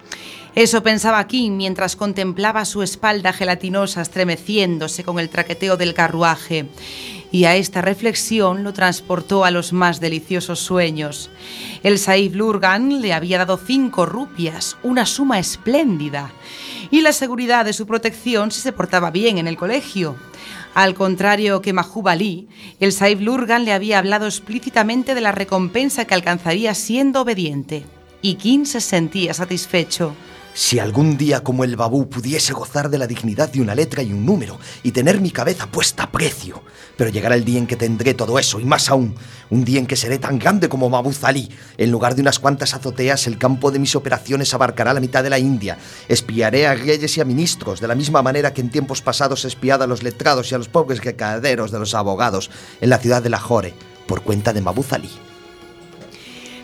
Eso 0.57 0.83
pensaba 0.83 1.25
King 1.29 1.53
mientras 1.53 1.94
contemplaba 1.94 2.64
su 2.64 2.83
espalda 2.83 3.33
gelatinosa 3.33 4.03
estremeciéndose 4.03 5.05
con 5.05 5.21
el 5.21 5.29
traqueteo 5.29 5.77
del 5.77 5.94
carruaje. 5.94 6.68
Y 7.31 7.44
a 7.44 7.55
esta 7.55 7.81
reflexión 7.81 8.64
lo 8.64 8.73
transportó 8.73 9.44
a 9.44 9.53
los 9.53 9.73
más 9.73 10.01
deliciosos 10.01 10.59
sueños. 10.59 11.31
El 11.85 11.97
Saif 11.97 12.35
Lurgan 12.35 13.03
le 13.03 13.12
había 13.12 13.38
dado 13.38 13.57
cinco 13.57 14.05
rupias, 14.05 14.77
una 14.83 15.07
suma 15.07 15.38
espléndida, 15.38 16.33
y 16.90 17.03
la 17.03 17.12
seguridad 17.12 17.66
de 17.66 17.73
su 17.73 17.87
protección 17.87 18.51
si 18.51 18.61
se 18.61 18.73
portaba 18.73 19.12
bien 19.12 19.38
en 19.38 19.47
el 19.47 19.57
colegio. 19.57 20.16
Al 20.74 20.94
contrario 20.94 21.61
que 21.61 21.72
Mahub 21.72 22.09
Ali, 22.09 22.48
el 22.81 22.92
Saif 22.92 23.20
Lurgan 23.20 23.64
le 23.64 23.72
había 23.72 23.98
hablado 23.98 24.26
explícitamente 24.26 25.14
de 25.14 25.20
la 25.20 25.33
recompensa 25.33 26.04
que 26.04 26.14
alcanzaría 26.14 26.74
siendo 26.74 27.22
obediente. 27.22 27.85
Y 28.22 28.35
King 28.35 28.64
se 28.64 28.81
sentía 28.81 29.35
satisfecho. 29.35 30.14
Si 30.59 30.81
algún 30.81 31.16
día 31.16 31.44
como 31.44 31.62
el 31.62 31.77
babú 31.77 32.09
pudiese 32.09 32.53
gozar 32.53 32.90
de 32.90 32.99
la 32.99 33.07
dignidad 33.07 33.49
de 33.49 33.61
una 33.61 33.77
letra 33.77 34.03
y 34.03 34.12
un 34.12 34.27
número 34.27 34.59
y 34.83 34.90
tener 34.90 35.21
mi 35.21 35.31
cabeza 35.31 35.68
puesta 35.68 36.03
a 36.03 36.11
precio. 36.11 36.64
Pero 36.97 37.11
llegará 37.11 37.37
el 37.37 37.44
día 37.44 37.59
en 37.59 37.68
que 37.68 37.77
tendré 37.77 38.12
todo 38.12 38.40
eso 38.40 38.59
y 38.59 38.64
más 38.64 38.90
aún, 38.90 39.14
un 39.51 39.64
día 39.64 39.79
en 39.79 39.87
que 39.87 39.94
seré 39.94 40.18
tan 40.18 40.37
grande 40.37 40.68
como 40.68 40.90
Mabuz 40.90 41.23
Ali. 41.23 41.49
En 41.77 41.92
lugar 41.92 42.16
de 42.16 42.23
unas 42.23 42.40
cuantas 42.40 42.75
azoteas, 42.75 43.29
el 43.29 43.38
campo 43.38 43.71
de 43.71 43.79
mis 43.79 43.94
operaciones 43.94 44.53
abarcará 44.53 44.92
la 44.92 44.99
mitad 44.99 45.23
de 45.23 45.31
la 45.31 45.38
India. 45.38 45.79
Espiaré 46.09 46.66
a 46.66 46.75
reyes 46.75 47.16
y 47.16 47.21
a 47.21 47.25
ministros, 47.25 47.81
de 47.81 47.87
la 47.87 47.94
misma 47.94 48.23
manera 48.23 48.53
que 48.53 48.61
en 48.61 48.71
tiempos 48.71 49.01
pasados 49.01 49.44
espiaba 49.44 49.85
a 49.85 49.87
los 49.87 50.03
letrados 50.03 50.51
y 50.51 50.57
a 50.57 50.59
los 50.59 50.68
pobres 50.68 51.05
recaderos 51.05 51.71
de 51.71 51.79
los 51.79 51.94
abogados 51.94 52.51
en 52.81 52.90
la 52.90 52.99
ciudad 52.99 53.23
de 53.23 53.31
Lahore, 53.31 53.75
por 54.09 54.23
cuenta 54.23 54.53
de 54.53 54.61
Mabuz 54.61 54.92
Ali. 54.92 55.11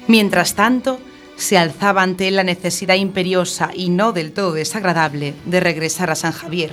Mientras 0.08 0.54
tanto, 0.54 0.98
se 1.36 1.58
alzaba 1.58 2.02
ante 2.02 2.28
él 2.28 2.36
la 2.36 2.44
necesidad 2.44 2.94
imperiosa 2.94 3.70
y 3.74 3.90
no 3.90 4.12
del 4.12 4.32
todo 4.32 4.52
desagradable 4.52 5.34
de 5.46 5.60
regresar 5.60 6.10
a 6.10 6.14
San 6.14 6.32
Javier. 6.32 6.72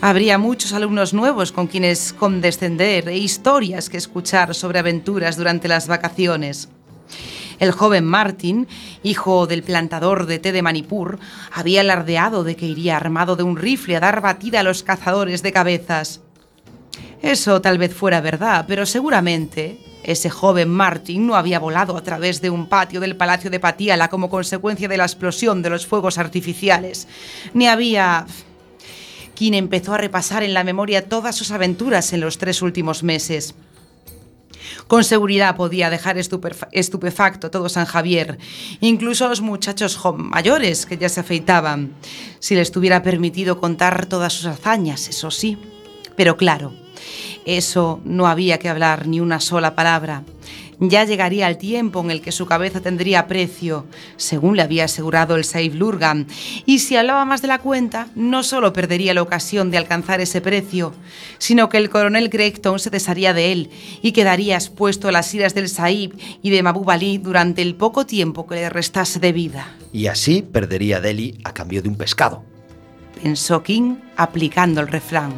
Habría 0.00 0.38
muchos 0.38 0.72
alumnos 0.72 1.12
nuevos 1.12 1.50
con 1.50 1.66
quienes 1.66 2.12
condescender 2.12 3.08
e 3.08 3.18
historias 3.18 3.90
que 3.90 3.96
escuchar 3.96 4.54
sobre 4.54 4.78
aventuras 4.78 5.36
durante 5.36 5.66
las 5.66 5.88
vacaciones. 5.88 6.68
El 7.58 7.72
joven 7.72 8.04
Martin, 8.04 8.68
hijo 9.02 9.48
del 9.48 9.64
plantador 9.64 10.26
de 10.26 10.38
té 10.38 10.52
de 10.52 10.62
Manipur, 10.62 11.18
había 11.52 11.80
alardeado 11.80 12.44
de 12.44 12.54
que 12.54 12.66
iría 12.66 12.96
armado 12.96 13.34
de 13.34 13.42
un 13.42 13.56
rifle 13.56 13.96
a 13.96 14.00
dar 14.00 14.20
batida 14.20 14.60
a 14.60 14.62
los 14.62 14.84
cazadores 14.84 15.42
de 15.42 15.52
cabezas. 15.52 16.20
Eso 17.20 17.60
tal 17.60 17.78
vez 17.78 17.92
fuera 17.92 18.20
verdad, 18.20 18.66
pero 18.68 18.86
seguramente 18.86 19.80
ese 20.02 20.30
joven 20.30 20.68
Martin 20.70 21.26
no 21.26 21.36
había 21.36 21.58
volado 21.58 21.96
a 21.96 22.02
través 22.02 22.40
de 22.40 22.50
un 22.50 22.68
patio 22.68 23.00
del 23.00 23.16
Palacio 23.16 23.50
de 23.50 23.60
Patiala 23.60 24.08
como 24.08 24.30
consecuencia 24.30 24.88
de 24.88 24.96
la 24.96 25.04
explosión 25.04 25.60
de 25.62 25.70
los 25.70 25.86
fuegos 25.86 26.18
artificiales, 26.18 27.08
ni 27.52 27.66
había 27.66 28.26
quien 29.34 29.54
empezó 29.54 29.94
a 29.94 29.98
repasar 29.98 30.42
en 30.42 30.54
la 30.54 30.64
memoria 30.64 31.08
todas 31.08 31.36
sus 31.36 31.50
aventuras 31.50 32.12
en 32.12 32.20
los 32.20 32.38
tres 32.38 32.62
últimos 32.62 33.02
meses. 33.02 33.54
Con 34.86 35.04
seguridad 35.04 35.56
podía 35.56 35.90
dejar 35.90 36.16
estupefa- 36.16 36.68
estupefacto 36.72 37.50
todo 37.50 37.68
San 37.68 37.86
Javier, 37.86 38.38
incluso 38.80 39.26
a 39.26 39.28
los 39.28 39.40
muchachos 39.40 39.98
mayores 40.16 40.86
que 40.86 40.98
ya 40.98 41.08
se 41.08 41.20
afeitaban, 41.20 41.92
si 42.38 42.54
les 42.54 42.68
estuviera 42.68 43.02
permitido 43.02 43.60
contar 43.60 44.06
todas 44.06 44.32
sus 44.32 44.46
hazañas, 44.46 45.08
eso 45.08 45.30
sí. 45.30 45.58
Pero 46.16 46.36
claro, 46.36 46.74
eso 47.56 48.00
no 48.04 48.26
había 48.26 48.58
que 48.58 48.68
hablar 48.68 49.06
ni 49.06 49.20
una 49.20 49.40
sola 49.40 49.74
palabra. 49.74 50.22
Ya 50.80 51.04
llegaría 51.04 51.48
el 51.48 51.58
tiempo 51.58 52.00
en 52.00 52.12
el 52.12 52.20
que 52.20 52.30
su 52.30 52.46
cabeza 52.46 52.80
tendría 52.80 53.26
precio, 53.26 53.86
según 54.16 54.56
le 54.56 54.62
había 54.62 54.84
asegurado 54.84 55.34
el 55.34 55.44
Saif 55.44 55.74
Lurgan, 55.74 56.28
y 56.66 56.78
si 56.78 56.94
hablaba 56.96 57.24
más 57.24 57.42
de 57.42 57.48
la 57.48 57.58
cuenta, 57.58 58.08
no 58.14 58.44
solo 58.44 58.72
perdería 58.72 59.12
la 59.12 59.22
ocasión 59.22 59.72
de 59.72 59.78
alcanzar 59.78 60.20
ese 60.20 60.40
precio, 60.40 60.92
sino 61.38 61.68
que 61.68 61.78
el 61.78 61.90
coronel 61.90 62.28
Gregton 62.28 62.78
se 62.78 62.90
desharía 62.90 63.34
de 63.34 63.50
él 63.50 63.70
y 64.02 64.12
quedaría 64.12 64.54
expuesto 64.54 65.08
a 65.08 65.12
las 65.12 65.34
iras 65.34 65.52
del 65.54 65.68
Saif 65.68 66.12
y 66.42 66.50
de 66.50 66.62
Mahbub 66.62 66.90
Ali 66.90 67.18
durante 67.18 67.62
el 67.62 67.74
poco 67.74 68.06
tiempo 68.06 68.46
que 68.46 68.54
le 68.54 68.70
restase 68.70 69.18
de 69.18 69.32
vida. 69.32 69.74
Y 69.92 70.06
así 70.06 70.42
perdería 70.42 71.00
Delhi 71.00 71.40
a 71.42 71.54
cambio 71.54 71.82
de 71.82 71.88
un 71.88 71.96
pescado. 71.96 72.44
pensó 73.20 73.64
King 73.64 73.96
aplicando 74.16 74.80
el 74.80 74.86
refrán. 74.86 75.32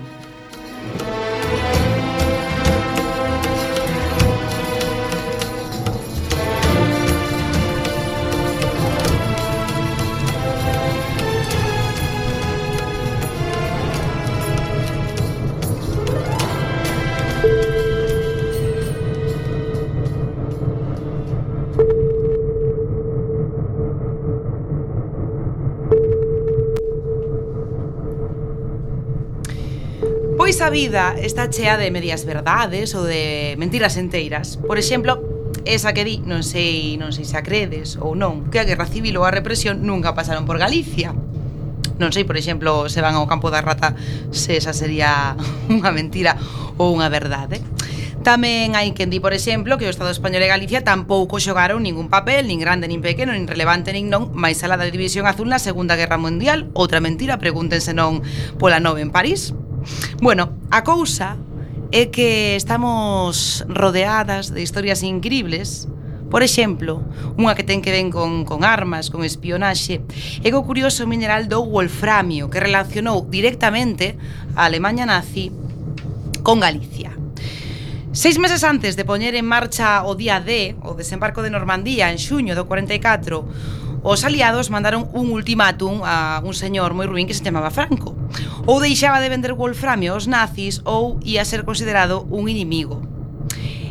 Pois 30.50 30.62
a 30.62 30.68
vida 30.68 31.14
está 31.14 31.46
chea 31.48 31.78
de 31.78 31.94
medias 31.94 32.26
verdades 32.26 32.98
ou 32.98 33.06
de 33.06 33.54
mentiras 33.54 33.94
enteiras. 33.94 34.58
Por 34.58 34.82
exemplo, 34.82 35.22
esa 35.62 35.94
que 35.94 36.02
di, 36.02 36.18
non 36.26 36.42
sei, 36.42 36.98
non 36.98 37.14
sei 37.14 37.22
se 37.22 37.38
a 37.38 37.46
credes 37.46 37.94
ou 37.94 38.18
non, 38.18 38.50
que 38.50 38.58
a 38.58 38.66
guerra 38.66 38.90
civil 38.90 39.14
ou 39.14 39.22
a 39.22 39.30
represión 39.30 39.86
nunca 39.86 40.10
pasaron 40.18 40.50
por 40.50 40.58
Galicia. 40.58 41.14
Non 42.02 42.10
sei, 42.10 42.26
por 42.26 42.34
exemplo, 42.34 42.90
se 42.90 42.98
van 42.98 43.14
ao 43.14 43.30
campo 43.30 43.46
da 43.54 43.62
rata 43.62 43.94
se 44.34 44.58
esa 44.58 44.74
sería 44.74 45.38
unha 45.70 45.94
mentira 45.94 46.34
ou 46.82 46.90
unha 46.98 47.06
verdade. 47.06 47.62
Tamén 48.26 48.74
hai 48.74 48.90
quen 48.90 49.06
di, 49.06 49.22
por 49.22 49.30
exemplo, 49.30 49.78
que 49.78 49.86
o 49.86 49.94
Estado 49.94 50.10
Español 50.10 50.42
e 50.42 50.50
Galicia 50.50 50.82
tampouco 50.82 51.38
xogaron 51.38 51.78
ningún 51.86 52.10
papel, 52.10 52.50
nin 52.50 52.58
grande, 52.58 52.90
nin 52.90 52.98
pequeno, 52.98 53.38
nin 53.38 53.46
relevante, 53.46 53.94
nin 53.94 54.10
non, 54.10 54.34
máis 54.34 54.58
alá 54.66 54.74
da 54.74 54.90
División 54.90 55.30
Azul 55.30 55.46
na 55.46 55.62
Segunda 55.62 55.94
Guerra 55.94 56.18
Mundial. 56.18 56.74
Outra 56.74 56.98
mentira, 56.98 57.38
pregúntense 57.38 57.94
non 57.94 58.26
pola 58.58 58.82
nove 58.82 58.98
en 58.98 59.14
París. 59.14 59.54
Bueno, 60.20 60.54
a 60.70 60.82
cousa 60.82 61.36
é 61.90 62.06
que 62.06 62.54
estamos 62.54 63.64
rodeadas 63.66 64.54
de 64.54 64.62
historias 64.62 65.02
incribles 65.02 65.90
Por 66.30 66.44
exemplo, 66.46 67.02
unha 67.34 67.58
que 67.58 67.66
ten 67.66 67.82
que 67.82 67.90
ven 67.90 68.14
con, 68.14 68.46
con 68.46 68.62
armas, 68.62 69.10
con 69.10 69.26
espionaxe, 69.26 69.98
é 70.46 70.48
o 70.54 70.62
curioso 70.62 71.02
mineral 71.02 71.50
do 71.50 71.58
wolframio 71.66 72.46
que 72.46 72.62
relacionou 72.62 73.26
directamente 73.26 74.14
a 74.54 74.70
Alemanha 74.70 75.10
nazi 75.10 75.50
con 76.46 76.62
Galicia. 76.62 77.18
Seis 78.14 78.38
meses 78.38 78.62
antes 78.62 78.94
de 78.94 79.02
poñer 79.02 79.34
en 79.34 79.42
marcha 79.42 80.06
o 80.06 80.14
día 80.14 80.38
D, 80.38 80.78
o 80.86 80.94
desembarco 80.94 81.42
de 81.42 81.50
Normandía 81.50 82.14
en 82.14 82.22
xuño 82.22 82.54
do 82.54 82.70
44, 82.70 83.89
Os 84.02 84.24
aliados 84.24 84.72
mandaron 84.72 85.12
un 85.12 85.28
ultimátum 85.28 86.00
a 86.08 86.40
un 86.40 86.56
señor 86.56 86.96
moi 86.96 87.04
ruín 87.04 87.28
que 87.28 87.36
se 87.36 87.44
chamaba 87.44 87.68
Franco. 87.68 88.16
Ou 88.64 88.80
deixaba 88.80 89.20
de 89.20 89.28
vender 89.28 89.52
wolframio 89.52 90.16
aos 90.16 90.24
nazis 90.24 90.80
ou 90.88 91.20
ia 91.20 91.44
ser 91.44 91.68
considerado 91.68 92.24
un 92.32 92.48
inimigo. 92.48 93.04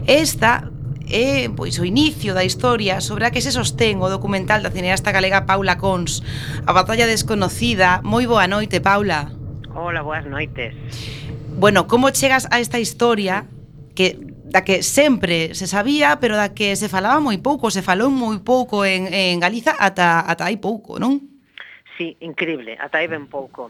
Esta 0.10 0.74
é 1.10 1.50
pois 1.54 1.78
o 1.78 1.86
inicio 1.86 2.34
da 2.34 2.42
historia 2.42 3.02
sobre 3.06 3.30
a 3.30 3.32
que 3.34 3.42
se 3.42 3.54
sostén 3.54 4.02
o 4.02 4.10
documental 4.10 4.66
da 4.66 4.74
cineasta 4.74 5.14
galega 5.14 5.46
Paula 5.46 5.78
Cons, 5.78 6.26
a 6.66 6.74
batalla 6.74 7.06
desconocida. 7.06 8.02
Moi 8.02 8.26
boa 8.26 8.50
noite, 8.50 8.82
Paula. 8.82 9.30
Hola, 9.78 10.02
boas 10.02 10.26
noites. 10.26 10.74
Bueno, 11.54 11.86
como 11.86 12.10
chegas 12.10 12.50
a 12.50 12.58
esta 12.58 12.82
historia 12.82 13.46
que 13.94 14.29
da 14.50 14.66
que 14.66 14.82
sempre 14.82 15.54
se 15.54 15.68
sabía, 15.68 16.18
pero 16.20 16.36
da 16.36 16.54
que 16.58 16.76
se 16.76 16.90
falaba 16.90 17.22
moi 17.22 17.38
pouco, 17.38 17.70
se 17.70 17.86
falou 17.86 18.10
moi 18.10 18.42
pouco 18.42 18.82
en, 18.82 19.10
en 19.14 19.38
Galiza 19.38 19.78
ata, 19.78 20.26
ata 20.26 20.50
hai 20.50 20.58
pouco, 20.58 20.98
non? 20.98 21.22
Sí, 21.98 22.18
increíble, 22.20 22.74
ata 22.82 22.98
hai 22.98 23.08
ben 23.08 23.30
pouco. 23.30 23.70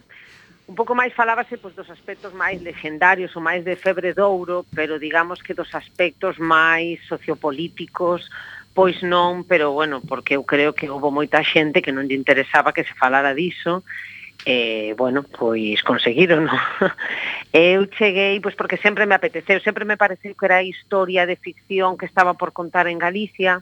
Un 0.70 0.78
pouco 0.78 0.94
máis 0.94 1.12
falábase 1.18 1.58
pois, 1.58 1.74
dos 1.74 1.90
aspectos 1.90 2.32
máis 2.32 2.62
legendarios 2.62 3.36
ou 3.36 3.42
máis 3.42 3.66
de 3.66 3.76
febre 3.76 4.14
de 4.14 4.22
ouro, 4.24 4.64
pero 4.72 5.02
digamos 5.02 5.42
que 5.44 5.58
dos 5.58 5.74
aspectos 5.76 6.38
máis 6.40 7.02
sociopolíticos, 7.10 8.30
pois 8.72 9.02
non, 9.04 9.44
pero 9.44 9.74
bueno, 9.74 10.00
porque 10.00 10.38
eu 10.40 10.46
creo 10.46 10.72
que 10.78 10.88
houve 10.88 11.12
moita 11.12 11.44
xente 11.44 11.84
que 11.84 11.92
non 11.92 12.08
lle 12.08 12.16
interesaba 12.16 12.72
que 12.72 12.86
se 12.86 12.96
falara 12.96 13.36
diso, 13.36 13.84
E, 14.46 14.96
bueno, 14.98 15.24
pois 15.24 15.84
conseguiron. 15.84 16.46
¿no? 16.46 16.54
Eu 17.54 17.88
cheguei, 17.88 18.40
pois 18.40 18.56
porque 18.56 18.78
sempre 18.78 19.06
me 19.06 19.16
apeteceu, 19.16 19.60
sempre 19.60 19.84
me 19.84 19.98
pareceu 19.98 20.36
que 20.36 20.46
era 20.46 20.62
a 20.62 20.64
historia 20.64 21.26
de 21.26 21.36
ficción 21.36 21.98
que 21.98 22.06
estaba 22.06 22.34
por 22.36 22.54
contar 22.54 22.88
en 22.88 23.00
Galicia. 23.00 23.62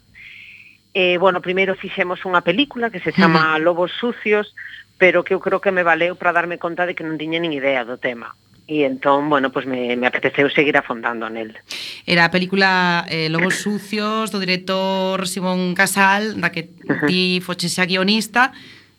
E, 0.94 1.18
bueno, 1.18 1.42
primeiro 1.42 1.74
fixemos 1.76 2.26
unha 2.26 2.46
película 2.46 2.90
que 2.90 3.02
se 3.02 3.14
chama 3.14 3.58
Lobos 3.62 3.94
Sucios, 3.98 4.54
pero 4.98 5.22
que 5.26 5.34
eu 5.34 5.42
creo 5.42 5.62
que 5.62 5.74
me 5.74 5.86
valeu 5.86 6.18
para 6.18 6.34
darme 6.34 6.58
conta 6.58 6.86
de 6.86 6.94
que 6.98 7.06
non 7.06 7.22
tiña 7.22 7.38
nin 7.38 7.54
idea 7.54 7.86
do 7.86 7.98
tema 7.98 8.34
e 8.68 8.84
entón, 8.84 9.30
bueno, 9.30 9.50
pues 9.50 9.66
me, 9.66 9.96
me 9.96 10.08
apeteceu 10.08 10.52
seguir 10.52 10.76
afondando 10.76 11.32
nel. 11.32 11.56
Era 12.04 12.28
a 12.28 12.32
película 12.32 13.08
eh, 13.08 13.32
Lobos 13.32 13.64
Sucios 13.64 14.28
do 14.28 14.44
director 14.44 15.24
Simón 15.24 15.72
Casal, 15.72 16.36
da 16.36 16.52
que 16.52 16.68
ti 17.08 17.40
foches 17.40 17.80
a 17.80 17.88
guionista, 17.88 18.52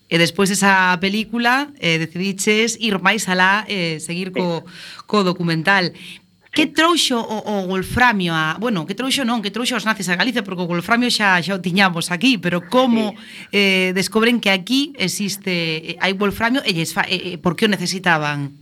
E 0.09 0.17
despois 0.17 0.49
esa 0.49 0.97
película 1.05 1.69
eh, 1.79 2.01
decidiches 2.01 2.81
ir 2.81 2.97
máis 3.05 3.29
alá 3.29 3.69
e 3.69 3.97
eh, 3.97 4.01
seguir 4.01 4.33
co, 4.33 4.65
co 5.05 5.21
documental. 5.21 5.93
Que 6.49 6.65
trouxo 6.65 7.21
o, 7.21 7.37
o 7.45 7.55
wolframio 7.69 8.33
a, 8.33 8.57
bueno, 8.59 8.89
que 8.89 8.97
trouxo 8.97 9.23
non, 9.29 9.45
que 9.45 9.53
trouxo 9.53 9.77
os 9.77 9.85
nazis 9.85 10.09
a 10.09 10.17
Galicia 10.17 10.41
porque 10.41 10.65
o 10.65 10.71
wolframio 10.71 11.13
xa 11.13 11.37
xa 11.45 11.55
o 11.55 11.61
tiñamos 11.61 12.09
aquí, 12.09 12.41
pero 12.41 12.65
como 12.65 13.13
eh 13.53 13.93
descobren 13.93 14.41
que 14.41 14.49
aquí 14.49 14.97
existe 14.97 15.95
eh, 15.95 16.01
hai 16.01 16.17
wolframio 16.17 16.65
e 16.65 16.73
lles 16.73 16.97
fa, 16.97 17.05
eh, 17.05 17.37
por 17.37 17.53
que 17.53 17.69
o 17.69 17.71
necesitaban? 17.71 18.57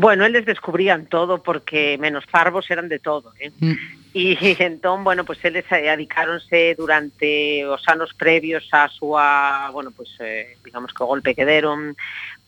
Bueno, 0.00 0.24
eles 0.24 0.44
descubrían 0.44 1.06
todo 1.12 1.42
porque 1.44 1.96
menos 2.00 2.24
parvos 2.24 2.68
eran 2.72 2.88
de 2.88 2.98
todo, 2.98 3.32
eh. 3.40 3.52
Mm. 3.60 3.76
E 4.16 4.56
entón, 4.64 5.04
bueno, 5.04 5.28
pois 5.28 5.44
eles 5.44 5.68
eh, 5.68 5.92
adicáronse 5.92 6.72
durante 6.72 7.68
os 7.68 7.84
anos 7.84 8.16
previos 8.16 8.64
á 8.72 8.88
súa, 8.88 9.68
bueno, 9.76 9.92
pois 9.92 10.08
eh, 10.24 10.56
digamos 10.64 10.96
que 10.96 11.04
o 11.04 11.10
golpe 11.12 11.36
que 11.36 11.44
deron, 11.44 11.92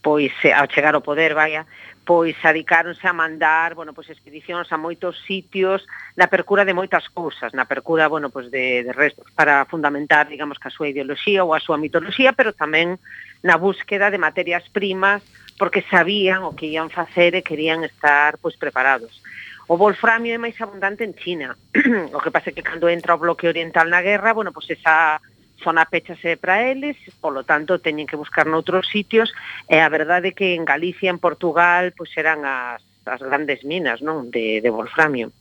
pois 0.00 0.33
eh, 0.48 0.57
ao 0.57 0.64
chegar 0.64 0.96
ao 0.96 1.04
poder, 1.04 1.37
vaya, 1.37 1.68
pois 2.09 2.33
adicáronse 2.40 3.04
a 3.04 3.12
mandar, 3.12 3.76
bueno, 3.76 3.92
pois 3.92 4.09
expedicións 4.09 4.72
a 4.72 4.81
moitos 4.81 5.20
sitios 5.28 5.85
na 6.16 6.33
percura 6.33 6.64
de 6.64 6.72
moitas 6.72 7.04
cousas, 7.12 7.52
na 7.52 7.68
percura, 7.68 8.09
bueno, 8.09 8.33
pois 8.33 8.48
de, 8.48 8.81
de 8.81 8.96
restos 8.96 9.28
para 9.37 9.68
fundamentar, 9.68 10.24
digamos, 10.24 10.57
que 10.57 10.72
a 10.72 10.76
súa 10.76 10.88
ideoloxía 10.88 11.44
ou 11.44 11.52
a 11.52 11.61
súa 11.61 11.76
mitoloxía, 11.76 12.33
pero 12.33 12.57
tamén 12.57 12.96
na 13.44 13.61
búsqueda 13.61 14.09
de 14.09 14.16
materias 14.16 14.64
primas 14.72 15.20
porque 15.61 15.85
sabían 15.85 16.48
o 16.48 16.57
que 16.57 16.72
ian 16.72 16.88
facer 16.88 17.37
e 17.37 17.40
eh, 17.40 17.46
querían 17.46 17.85
estar 17.85 18.40
pois 18.40 18.57
preparados. 18.57 19.20
O 19.68 19.76
wolframio 19.76 20.33
é 20.33 20.40
máis 20.40 20.57
abundante 20.64 21.04
en 21.04 21.12
China. 21.12 21.52
o 22.16 22.18
que 22.24 22.33
pasa 22.33 22.48
é 22.48 22.57
que 22.57 22.64
cando 22.64 22.88
entra 22.88 23.12
o 23.12 23.20
bloque 23.20 23.44
oriental 23.52 23.92
na 23.92 24.00
guerra, 24.00 24.33
bueno, 24.33 24.48
pois 24.48 24.64
pues 24.64 24.81
esa 24.81 25.20
zona 25.61 25.85
péchase 25.85 26.40
para 26.40 26.64
eles, 26.64 26.96
polo 27.20 27.44
tanto 27.44 27.76
teñen 27.76 28.09
que 28.09 28.16
buscar 28.16 28.48
noutros 28.48 28.88
sitios, 28.88 29.28
e 29.68 29.76
a 29.85 29.92
verdade 29.92 30.33
é 30.33 30.37
que 30.38 30.57
en 30.57 30.64
Galicia, 30.64 31.12
en 31.12 31.20
Portugal, 31.20 31.92
pois 31.92 32.09
eran 32.16 32.48
as, 32.48 32.81
as 33.04 33.20
grandes 33.20 33.61
minas 33.61 34.00
non 34.00 34.33
de, 34.33 34.64
de 34.64 34.70
wolframio. 34.72 35.37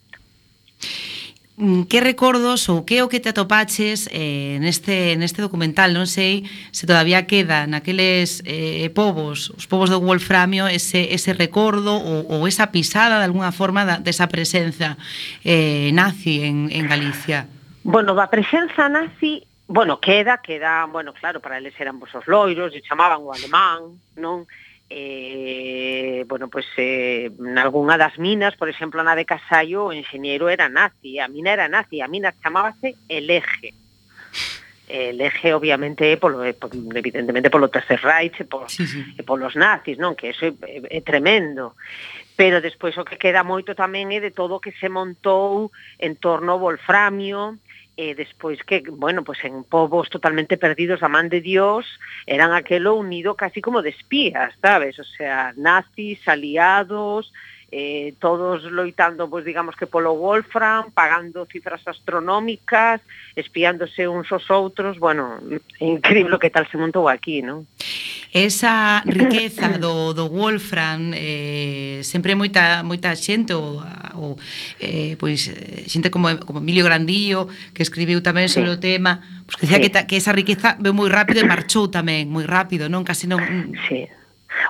Mm, 1.58 1.90
que 1.90 2.02
recordos 2.02 2.70
ou 2.70 2.86
que 2.86 3.02
o 3.02 3.10
que 3.10 3.18
te 3.18 3.34
atopaches 3.34 4.06
eh, 4.14 4.62
neste, 4.62 5.18
neste 5.18 5.42
documental? 5.42 5.90
Non 5.90 6.06
sei 6.06 6.46
se 6.70 6.86
todavía 6.86 7.26
queda 7.26 7.66
naqueles 7.66 8.46
eh, 8.46 8.94
povos, 8.94 9.50
os 9.58 9.66
povos 9.66 9.90
do 9.90 9.98
Wolframio, 9.98 10.70
ese, 10.70 11.10
ese 11.10 11.34
recordo 11.34 11.98
ou, 11.98 12.30
ou 12.30 12.46
esa 12.46 12.70
pisada 12.70 13.18
de 13.18 13.26
alguna 13.26 13.50
forma 13.50 13.90
da, 13.90 13.98
desa 13.98 14.30
presenza 14.30 15.02
eh, 15.42 15.90
nazi 15.98 16.46
en, 16.46 16.70
en 16.70 16.86
Galicia. 16.86 17.50
Bueno, 17.82 18.14
a 18.14 18.30
presenza 18.30 18.86
nazi 18.86 19.42
Bueno, 19.68 20.00
queda, 20.00 20.38
queda, 20.38 20.86
bueno, 20.86 21.12
claro, 21.12 21.42
para 21.42 21.58
eles 21.58 21.76
eran 21.78 22.00
vos 22.00 22.14
os 22.16 22.24
loiros, 22.24 22.72
e 22.72 22.80
chamaban 22.80 23.20
o 23.20 23.36
alemán, 23.36 24.00
non? 24.16 24.48
eh, 24.90 26.24
bueno, 26.28 26.50
pois 26.50 26.66
pues, 26.76 26.78
eh, 26.78 27.32
nalgúnha 27.40 27.98
das 27.98 28.18
minas, 28.18 28.56
por 28.56 28.70
exemplo, 28.70 29.04
na 29.04 29.16
de 29.16 29.26
Casallo, 29.26 29.92
o 29.92 29.94
enxeñeiro 29.94 30.48
era 30.48 30.70
nazi, 30.70 31.20
a 31.20 31.28
mina 31.28 31.52
era 31.52 31.68
nazi, 31.68 32.00
a 32.00 32.08
mina 32.08 32.34
chamábase 32.40 32.96
El 33.10 33.30
Eje. 33.30 33.74
El 34.88 35.20
Eje, 35.20 35.54
obviamente, 35.54 36.16
polo, 36.16 36.46
evidentemente, 36.46 37.50
polo 37.50 37.68
Tercer 37.68 38.00
Reich, 38.00 38.40
e 38.40 38.46
por, 38.46 38.72
sí, 38.72 38.88
sí. 38.88 39.04
Eh, 39.04 39.20
e 39.20 39.24
polos 39.28 39.60
nazis, 39.60 40.00
non? 40.00 40.16
Que 40.16 40.32
eso 40.32 40.48
é, 40.48 40.56
é, 40.64 40.80
é 40.98 41.02
tremendo. 41.04 41.76
Pero 42.40 42.62
despois 42.62 42.96
o 42.96 43.04
que 43.04 43.20
queda 43.20 43.44
moito 43.44 43.76
tamén 43.76 44.16
é 44.16 44.24
de 44.24 44.32
todo 44.32 44.56
o 44.56 44.64
que 44.64 44.72
se 44.80 44.88
montou 44.88 45.74
en 46.00 46.16
torno 46.16 46.56
ao 46.56 46.64
Wolframio, 46.64 47.60
e 47.98 48.14
despois 48.14 48.62
que, 48.62 48.86
bueno, 48.94 49.26
pues 49.26 49.44
en 49.44 49.66
povos 49.66 50.08
totalmente 50.14 50.56
perdidos 50.56 51.02
a 51.02 51.10
man 51.10 51.34
de 51.34 51.42
Dios, 51.42 51.90
eran 52.30 52.54
aquelo 52.54 52.94
unido 52.94 53.34
casi 53.34 53.60
como 53.60 53.82
de 53.82 53.90
espías, 53.90 54.54
sabes? 54.62 55.00
O 55.00 55.04
sea, 55.04 55.52
nazis, 55.58 56.22
aliados, 56.28 57.34
eh, 57.72 58.14
todos 58.20 58.64
loitando, 58.64 59.30
pues 59.30 59.44
digamos 59.44 59.76
que 59.76 59.88
polo 59.88 60.16
Wolfram, 60.16 60.92
pagando 60.92 61.46
cifras 61.46 61.86
astronómicas, 61.86 63.02
espiándose 63.36 64.08
uns 64.08 64.32
aos 64.32 64.48
outros, 64.54 64.96
bueno, 65.00 65.42
é 65.82 65.86
increíble 65.86 66.38
o 66.38 66.40
que 66.40 66.54
tal 66.54 66.70
se 66.72 66.80
montou 66.80 67.12
aquí, 67.12 67.44
non? 67.44 67.68
Esa 68.32 69.04
riqueza 69.04 69.82
do, 69.82 70.14
do 70.14 70.32
Wolfram, 70.32 71.12
eh, 71.12 72.00
sempre 72.08 72.40
moita, 72.40 72.88
moita 72.88 73.12
xente, 73.20 73.52
ou 74.18 74.36
eh, 74.82 75.16
pois 75.22 75.48
eh, 75.48 75.86
xente 75.86 76.10
como, 76.10 76.34
como 76.44 76.60
Emilio 76.60 76.84
Grandío 76.84 77.48
que 77.72 77.86
escribiu 77.86 78.20
tamén 78.26 78.50
sobre 78.50 78.74
sí. 78.74 78.76
o 78.76 78.82
tema 78.82 79.22
pois 79.46 79.56
que 79.56 79.64
dicía 79.70 79.80
sí. 79.80 79.84
que, 79.86 79.92
ta, 79.94 80.02
que 80.10 80.18
esa 80.18 80.34
riqueza 80.34 80.76
veu 80.82 80.92
moi 80.92 81.08
rápido 81.08 81.40
e 81.40 81.46
marchou 81.46 81.88
tamén 81.88 82.28
moi 82.28 82.44
rápido, 82.44 82.90
non? 82.90 83.06
Casi 83.06 83.30
non... 83.30 83.40
Sí. 83.88 84.10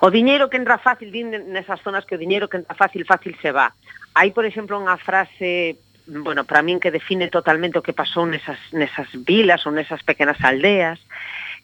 O 0.03 0.11
diñeiro 0.11 0.51
que 0.51 0.59
entra 0.59 0.77
fácil, 0.77 1.15
din 1.15 1.31
nesas 1.49 1.79
zonas 1.79 2.03
que 2.03 2.19
o 2.19 2.21
diñeiro 2.21 2.51
que 2.51 2.59
entra 2.59 2.75
fácil, 2.75 3.07
fácil 3.07 3.33
se 3.39 3.55
va. 3.55 3.71
Hai, 4.13 4.35
por 4.35 4.43
exemplo, 4.43 4.75
unha 4.75 4.99
frase 4.99 5.79
bueno, 6.07 6.45
para 6.47 6.63
min 6.63 6.79
que 6.79 6.91
define 6.91 7.27
totalmente 7.27 7.75
o 7.79 7.83
que 7.83 7.91
pasou 7.91 8.23
nesas, 8.23 8.59
nesas 8.71 9.11
vilas 9.27 9.67
ou 9.67 9.75
nesas 9.75 9.99
pequenas 10.07 10.39
aldeas, 10.39 10.99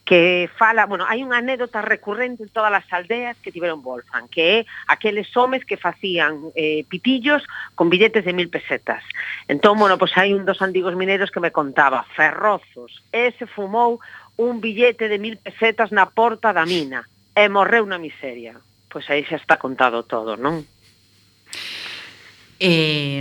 que 0.05 0.49
fala, 0.57 0.85
bueno, 0.85 1.07
hai 1.07 1.23
unha 1.23 1.39
anécdota 1.39 1.79
recurrente 1.79 2.43
en 2.43 2.51
todas 2.51 2.75
as 2.75 2.87
aldeas 2.91 3.39
que 3.39 3.55
tiveron 3.55 3.79
Wolfgang, 3.79 4.27
que 4.27 4.43
é 4.43 4.57
aqueles 4.91 5.31
homes 5.39 5.63
que 5.63 5.79
facían 5.79 6.51
eh, 6.59 6.83
pitillos 6.91 7.47
con 7.79 7.87
billetes 7.87 8.27
de 8.27 8.35
mil 8.35 8.51
pesetas. 8.51 8.99
Entón, 9.47 9.79
bueno, 9.79 9.95
pois 9.95 10.11
hai 10.19 10.35
un 10.35 10.43
dos 10.43 10.59
antigos 10.59 10.99
mineiros 10.99 11.31
que 11.31 11.39
me 11.39 11.55
contaba, 11.55 12.03
ferrozos, 12.19 12.99
ese 13.15 13.47
fumou 13.47 14.03
un 14.35 14.59
billete 14.59 15.07
de 15.07 15.19
mil 15.23 15.39
pesetas 15.39 15.95
na 15.95 16.11
porta 16.11 16.51
da 16.51 16.67
mina 16.67 17.07
e 17.31 17.47
morreu 17.47 17.87
na 17.87 17.95
miseria. 17.95 18.59
Pois 18.91 19.07
aí 19.07 19.23
xa 19.23 19.39
está 19.39 19.55
contado 19.55 20.03
todo, 20.03 20.35
non? 20.35 20.67
Eh, 22.63 23.19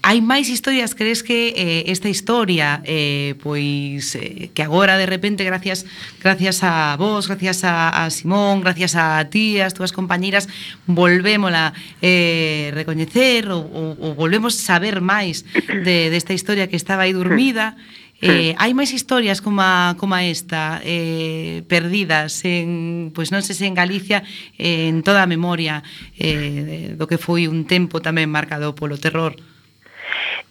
hai 0.00 0.24
máis 0.24 0.48
historias, 0.48 0.96
crees 0.96 1.20
que 1.20 1.52
eh, 1.52 1.92
esta 1.92 2.08
historia 2.08 2.80
eh, 2.88 3.36
pois 3.44 4.16
eh, 4.16 4.48
que 4.56 4.64
agora 4.64 4.96
de 4.96 5.04
repente 5.04 5.44
gracias 5.44 5.84
gracias 6.24 6.64
a 6.64 6.96
vos, 6.96 7.28
gracias 7.28 7.68
a, 7.68 7.92
a 7.92 8.08
Simón, 8.08 8.64
gracias 8.64 8.96
a 8.96 9.20
ti, 9.28 9.60
as 9.60 9.76
túas 9.76 9.92
compañeiras, 9.92 10.48
volvémola 10.88 11.76
eh, 12.00 12.72
recoñecer 12.72 13.52
ou, 13.52 13.60
ou, 13.60 13.92
ou 14.00 14.10
volvemos 14.16 14.56
saber 14.56 15.04
máis 15.04 15.44
de 15.68 16.08
desta 16.08 16.32
de 16.32 16.40
historia 16.40 16.64
que 16.64 16.80
estaba 16.80 17.04
aí 17.04 17.12
dormida. 17.12 17.76
Sí 17.76 18.05
Hmm. 18.16 18.32
Eh, 18.32 18.52
hai 18.56 18.72
máis 18.72 18.96
historias 18.96 19.44
como, 19.44 19.60
a, 19.60 19.92
como 20.00 20.16
a 20.16 20.24
esta 20.24 20.80
eh, 20.80 21.60
perdidas 21.68 22.40
en, 22.48 23.12
pois 23.12 23.28
non 23.28 23.44
sei 23.44 23.52
se 23.52 23.68
en 23.68 23.76
Galicia 23.76 24.24
eh, 24.56 24.88
en 24.88 25.04
toda 25.04 25.20
a 25.20 25.28
memoria 25.28 25.84
eh, 26.16 26.96
do 26.96 27.04
que 27.04 27.20
foi 27.20 27.44
un 27.44 27.68
tempo 27.68 28.00
tamén 28.00 28.32
marcado 28.32 28.72
polo 28.72 28.96
terror. 28.96 29.36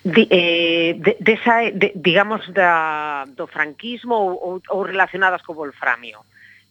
Di, 0.06 0.30
eh, 0.30 0.93
de, 1.01 1.17
desa, 1.17 1.65
de, 1.73 1.89
digamos 1.97 2.45
da, 2.54 3.25
do 3.34 3.49
franquismo 3.49 4.13
ou, 4.13 4.62
ou 4.62 4.80
relacionadas 4.86 5.41
co 5.41 5.58
Volframio 5.58 6.21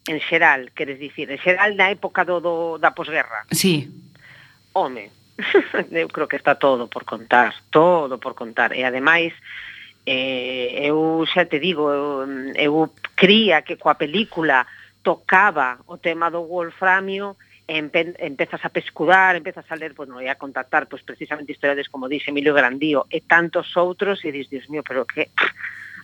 en 0.07 0.23
xeral, 0.23 0.71
queres 0.79 1.03
dicir 1.03 1.27
en 1.27 1.43
xeral 1.43 1.75
na 1.75 1.91
época 1.91 2.23
do, 2.23 2.39
do 2.39 2.55
da 2.79 2.95
posguerra? 2.95 3.51
Sí. 3.51 3.91
Home, 4.79 5.11
eu 5.91 6.07
creo 6.07 6.31
que 6.31 6.39
está 6.39 6.55
todo 6.55 6.87
por 6.87 7.03
contar 7.03 7.51
todo 7.75 8.23
por 8.23 8.39
contar. 8.39 8.71
E 8.79 8.87
ademais 8.87 9.35
eh, 10.07 10.85
eu 10.85 11.25
xa 11.25 11.49
te 11.49 11.59
digo, 11.59 11.89
eu, 11.89 12.29
eu 12.57 12.93
cría 13.17 13.65
que 13.65 13.81
coa 13.81 13.97
película 13.97 14.69
tocaba 15.03 15.81
o 15.87 15.97
tema 15.97 16.31
do 16.31 16.45
wolframio 16.45 17.37
e 17.65 17.81
empe, 17.81 18.13
empezas 18.21 18.61
a 18.65 18.69
pescudar, 18.69 19.37
empezas 19.37 19.65
a 19.69 19.77
ler, 19.77 19.97
pois 19.97 20.09
bueno, 20.09 20.21
e 20.21 20.29
a 20.29 20.37
contactar 20.37 20.85
pois, 20.85 21.01
precisamente 21.01 21.53
historias 21.53 21.89
como 21.89 22.09
dixe 22.09 22.29
Emilio 22.29 22.53
Grandío 22.53 23.09
e 23.09 23.25
tantos 23.25 23.73
outros 23.81 24.21
e 24.25 24.33
dis, 24.33 24.53
Dios 24.53 24.69
mío, 24.69 24.85
pero 24.85 25.09
que 25.09 25.33
ah, 25.41 25.53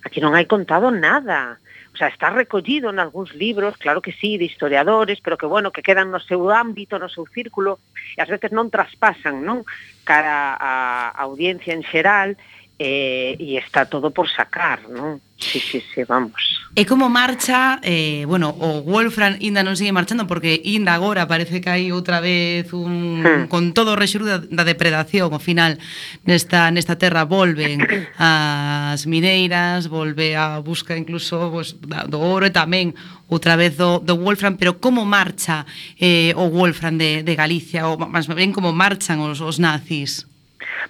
aquí 0.04 0.24
non 0.24 0.32
hai 0.32 0.48
contado 0.48 0.88
nada. 0.88 1.60
O 1.92 1.96
sea, 1.98 2.06
está 2.06 2.30
recollido 2.30 2.88
en 2.88 3.02
algúns 3.02 3.34
libros, 3.34 3.76
claro 3.76 4.00
que 4.00 4.14
sí, 4.14 4.38
de 4.38 4.46
historiadores, 4.46 5.20
pero 5.20 5.36
que 5.36 5.44
bueno, 5.44 5.74
que 5.74 5.82
quedan 5.82 6.08
no 6.08 6.22
seu 6.22 6.48
ámbito, 6.48 6.96
no 6.96 7.10
seu 7.10 7.26
círculo, 7.28 7.82
e 8.16 8.22
ás 8.22 8.30
veces 8.30 8.54
non 8.54 8.70
traspasan, 8.70 9.42
non? 9.42 9.66
Cara 10.06 10.54
a, 10.54 11.10
a 11.12 11.20
audiencia 11.26 11.74
en 11.74 11.82
xeral, 11.82 12.38
eh, 12.80 13.36
e 13.36 13.60
está 13.60 13.84
todo 13.84 14.08
por 14.08 14.24
sacar, 14.24 14.88
non? 14.88 15.20
Sí, 15.36 15.60
sí, 15.60 15.84
sí, 15.92 16.00
vamos. 16.08 16.64
E 16.72 16.88
como 16.88 17.12
marcha, 17.12 17.76
eh, 17.84 18.24
bueno, 18.24 18.56
o 18.56 18.80
Wolfram 18.80 19.36
ainda 19.36 19.60
non 19.60 19.76
sigue 19.76 19.92
marchando 19.92 20.24
porque 20.24 20.64
ainda 20.64 20.96
agora 20.96 21.28
parece 21.28 21.60
que 21.60 21.68
hai 21.68 21.92
outra 21.92 22.24
vez 22.24 22.72
un 22.72 23.20
hmm. 23.20 23.52
con 23.52 23.76
todo 23.76 23.92
o 23.92 24.00
rexurú 24.00 24.24
da, 24.24 24.40
da 24.40 24.64
depredación, 24.64 25.28
ao 25.28 25.44
final 25.44 25.76
nesta 26.24 26.72
nesta 26.72 26.96
terra 26.96 27.28
volven 27.28 27.84
as 28.16 29.04
mineiras, 29.04 29.92
volve 29.92 30.32
a 30.32 30.64
busca 30.64 30.96
incluso 30.96 31.52
pues, 31.52 31.76
do 31.84 32.16
ouro 32.16 32.48
e 32.48 32.52
tamén 32.52 32.96
outra 33.28 33.60
vez 33.60 33.76
do, 33.76 34.00
do 34.00 34.16
Wolfram, 34.16 34.56
pero 34.56 34.80
como 34.80 35.04
marcha 35.04 35.68
eh, 36.00 36.32
o 36.32 36.48
Wolfram 36.48 36.96
de, 36.96 37.20
de 37.20 37.36
Galicia, 37.36 37.92
ou 37.92 38.00
máis 38.00 38.24
ben 38.24 38.56
como 38.56 38.72
marchan 38.72 39.20
os, 39.20 39.44
os 39.44 39.60
nazis? 39.60 40.24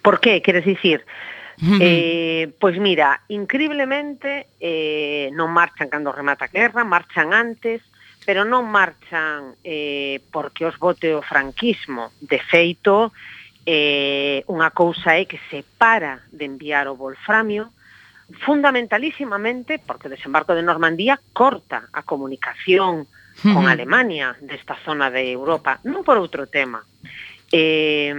Por 0.06 0.22
que? 0.22 0.38
Queres 0.38 0.62
dicir, 0.62 1.02
Mm. 1.60 1.78
Eh, 1.80 2.52
pois 2.56 2.80
mira, 2.80 3.20
increíblemente 3.28 4.48
eh, 4.56 5.28
non 5.36 5.52
marchan 5.52 5.92
cando 5.92 6.08
remata 6.08 6.48
a 6.48 6.52
guerra, 6.52 6.88
marchan 6.88 7.36
antes, 7.36 7.84
pero 8.24 8.48
non 8.48 8.64
marchan 8.64 9.60
eh, 9.60 10.24
porque 10.32 10.64
os 10.64 10.80
vote 10.80 11.12
o 11.12 11.20
franquismo. 11.20 12.16
De 12.16 12.40
feito, 12.40 13.12
eh, 13.68 14.40
unha 14.48 14.72
cousa 14.72 15.20
é 15.20 15.28
que 15.28 15.36
se 15.52 15.60
para 15.76 16.24
de 16.32 16.48
enviar 16.48 16.88
o 16.88 16.96
Volframio, 16.96 17.68
fundamentalísimamente 18.40 19.76
porque 19.76 20.08
o 20.08 20.14
desembarco 20.16 20.56
de 20.56 20.64
Normandía 20.64 21.20
corta 21.36 21.92
a 21.92 22.00
comunicación 22.08 23.04
con 23.40 23.68
Alemania 23.68 24.36
desta 24.40 24.76
zona 24.84 25.08
de 25.12 25.32
Europa, 25.32 25.80
non 25.84 26.04
por 26.04 26.16
outro 26.16 26.48
tema. 26.48 26.80
Eh, 27.52 28.12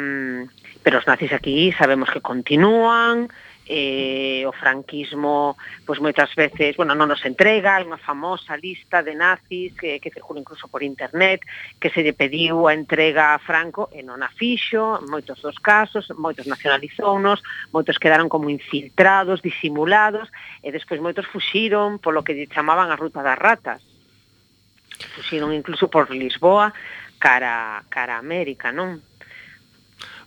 pero 0.84 1.00
os 1.00 1.08
nazis 1.08 1.34
aquí 1.34 1.72
sabemos 1.78 2.10
que 2.10 2.22
continúan, 2.22 3.30
eh, 3.74 4.44
o 4.48 4.52
franquismo 4.52 5.56
pois 5.86 6.04
moitas 6.04 6.34
veces, 6.36 6.76
bueno, 6.76 6.91
non 6.91 7.08
nos 7.08 7.24
entrega, 7.24 7.78
hai 7.80 7.88
unha 7.88 8.02
famosa 8.02 8.60
lista 8.60 9.00
de 9.00 9.15
nazis 9.15 9.72
que, 9.78 10.02
que 10.02 10.12
circula 10.12 10.44
incluso 10.44 10.67
por 10.67 10.84
internet, 10.84 11.39
que 11.80 11.88
se 11.94 12.04
lle 12.04 12.12
pediu 12.12 12.67
a 12.67 12.76
entrega 12.76 13.32
a 13.32 13.39
Franco 13.39 13.88
e 13.96 14.04
non 14.04 14.26
a 14.26 14.30
fixo, 14.34 15.00
en 15.00 15.08
moitos 15.08 15.39
dos 15.39 15.56
casos, 15.62 16.10
moitos 16.17 16.50
nacionalizounos, 16.50 17.39
moitos 17.72 17.96
quedaron 17.96 18.28
como 18.28 18.52
infiltrados, 18.52 19.39
disimulados, 19.39 20.28
e 20.65 20.74
despois 20.74 21.00
moitos 21.00 21.30
fuxiron 21.30 22.02
polo 22.02 22.26
que 22.26 22.36
lle 22.36 22.52
chamaban 22.52 22.89
a 22.89 23.00
ruta 23.00 23.24
das 23.24 23.39
ratas. 23.39 23.80
Fuxiron 25.15 25.56
incluso 25.56 25.88
por 25.88 26.12
Lisboa 26.12 26.74
cara, 27.22 27.86
cara 27.88 28.17
a 28.17 28.24
América, 28.26 28.74
non? 28.74 29.00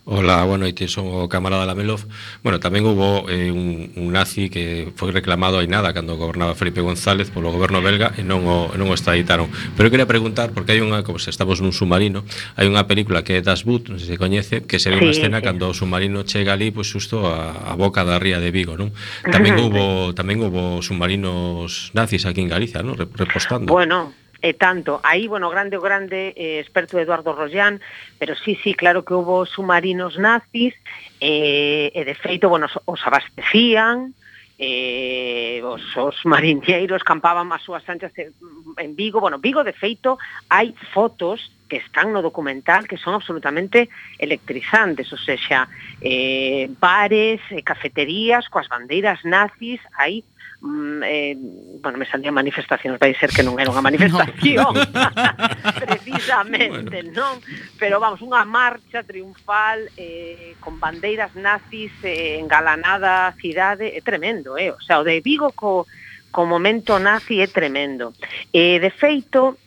Ola, 0.07 0.45
boa 0.45 0.61
noite, 0.61 0.85
son 0.85 1.09
o 1.09 1.25
camarada 1.25 1.65
Lamelov. 1.65 2.05
Bueno, 2.45 2.61
tamén 2.61 2.85
hubo 2.85 3.25
eh, 3.25 3.49
un, 3.49 3.89
un 3.97 4.13
nazi 4.13 4.53
que 4.53 4.93
foi 4.93 5.09
reclamado 5.09 5.57
aí 5.57 5.65
nada 5.65 5.97
cando 5.97 6.13
gobernaba 6.13 6.53
Felipe 6.53 6.77
González 6.77 7.33
polo 7.33 7.49
goberno 7.49 7.81
belga 7.81 8.13
e 8.13 8.21
non 8.21 8.45
o, 8.45 8.69
non 8.77 8.85
o 8.85 8.93
extraditaron. 8.93 9.49
Pero 9.73 9.89
eu 9.89 9.93
quería 9.97 10.05
preguntar, 10.05 10.53
porque 10.53 10.77
hai 10.77 10.85
unha, 10.85 11.01
como 11.01 11.17
se 11.17 11.33
estamos 11.33 11.57
nun 11.57 11.73
submarino, 11.73 12.21
hai 12.53 12.69
unha 12.69 12.85
película 12.85 13.25
que 13.25 13.33
é 13.33 13.41
Das 13.41 13.65
Boot, 13.65 13.89
non 13.89 13.97
sei 13.97 14.13
se 14.13 14.21
coñece, 14.21 14.61
que 14.69 14.77
se 14.77 14.93
ve 14.93 15.01
sí, 15.01 15.09
unha 15.09 15.15
escena 15.17 15.41
sí. 15.41 15.49
cando 15.49 15.65
o 15.65 15.73
submarino 15.73 16.21
chega 16.21 16.53
ali, 16.53 16.69
pois 16.69 16.85
pues, 16.85 17.01
xusto 17.01 17.25
a, 17.25 17.65
a 17.65 17.73
boca 17.73 18.05
da 18.05 18.21
ría 18.21 18.37
de 18.37 18.53
Vigo, 18.53 18.77
non? 18.77 18.93
Tamén 19.25 19.57
hubo 19.57 20.13
tamén 20.13 20.37
hubo 20.37 20.85
submarinos 20.85 21.89
nazis 21.97 22.29
aquí 22.29 22.45
en 22.45 22.53
Galicia, 22.53 22.85
non? 22.85 22.93
Repostando. 22.93 23.73
Bueno, 23.73 24.13
e 24.45 24.53
tanto. 24.53 25.01
Aí, 25.01 25.25
bueno, 25.25 25.49
grande 25.49 25.73
o 25.73 25.81
grande 25.81 26.29
eh, 26.37 26.61
experto 26.61 27.01
Eduardo 27.01 27.33
Rollán, 27.33 27.81
pero 28.21 28.37
sí, 28.37 28.53
sí, 28.61 28.77
claro 28.77 29.01
que 29.01 29.17
hubo 29.17 29.49
submarinos 29.49 30.21
nazis, 30.21 30.77
eh, 31.17 31.89
e 31.89 32.01
de 32.05 32.13
feito, 32.13 32.45
bueno, 32.45 32.69
os 32.85 33.01
abastecían, 33.01 34.13
eh, 34.61 35.65
os, 35.65 35.81
os 35.97 36.21
mariñeiros 36.29 37.01
campaban 37.01 37.49
as 37.49 37.65
súas 37.65 37.81
anchas 37.89 38.13
en 38.13 38.91
Vigo. 38.93 39.17
Bueno, 39.17 39.41
Vigo, 39.41 39.65
de 39.65 39.73
feito, 39.73 40.21
hai 40.53 40.77
fotos 40.93 41.49
que 41.65 41.81
están 41.81 42.13
no 42.13 42.21
documental 42.21 42.85
que 42.85 43.01
son 43.01 43.17
absolutamente 43.17 43.89
electrizantes, 44.21 45.09
ou 45.09 45.17
sea, 45.17 45.65
eh, 46.05 46.69
bares, 46.77 47.41
eh, 47.49 47.65
cafeterías 47.65 48.45
coas 48.45 48.69
bandeiras 48.69 49.25
nazis, 49.25 49.81
hai 49.97 50.21
mm, 50.65 51.03
eh, 51.03 51.37
bueno, 51.81 51.97
me 51.97 52.05
salía 52.09 52.31
manifestacións, 52.31 52.97
vai 52.97 53.13
ser 53.13 53.29
que 53.29 53.45
non 53.45 53.61
era 53.61 53.69
unha 53.69 53.85
manifestación, 53.85 54.73
no. 54.73 55.09
precisamente, 55.85 57.05
bueno. 57.05 57.13
non? 57.13 57.33
Pero 57.77 58.01
vamos, 58.01 58.25
unha 58.25 58.41
marcha 58.43 59.05
triunfal 59.05 59.85
eh, 59.93 60.57
con 60.57 60.81
bandeiras 60.81 61.37
nazis 61.37 61.93
eh, 62.01 62.41
engalanada 62.41 63.29
a 63.29 63.35
cidade, 63.37 63.93
é 63.93 64.01
tremendo, 64.01 64.57
eh? 64.57 64.73
O 64.73 64.81
sea, 64.81 64.97
o 64.97 65.05
de 65.05 65.21
Vigo 65.21 65.53
co, 65.53 65.85
co 66.33 66.41
momento 66.49 66.97
nazi 66.97 67.45
é 67.45 67.47
tremendo. 67.47 68.17
Eh, 68.49 68.81
de 68.81 68.89
feito, 68.89 69.61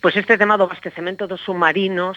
Pois 0.00 0.14
este 0.14 0.38
tema 0.38 0.54
do 0.54 0.70
abastecemento 0.70 1.26
dos 1.26 1.42
submarinos, 1.42 2.14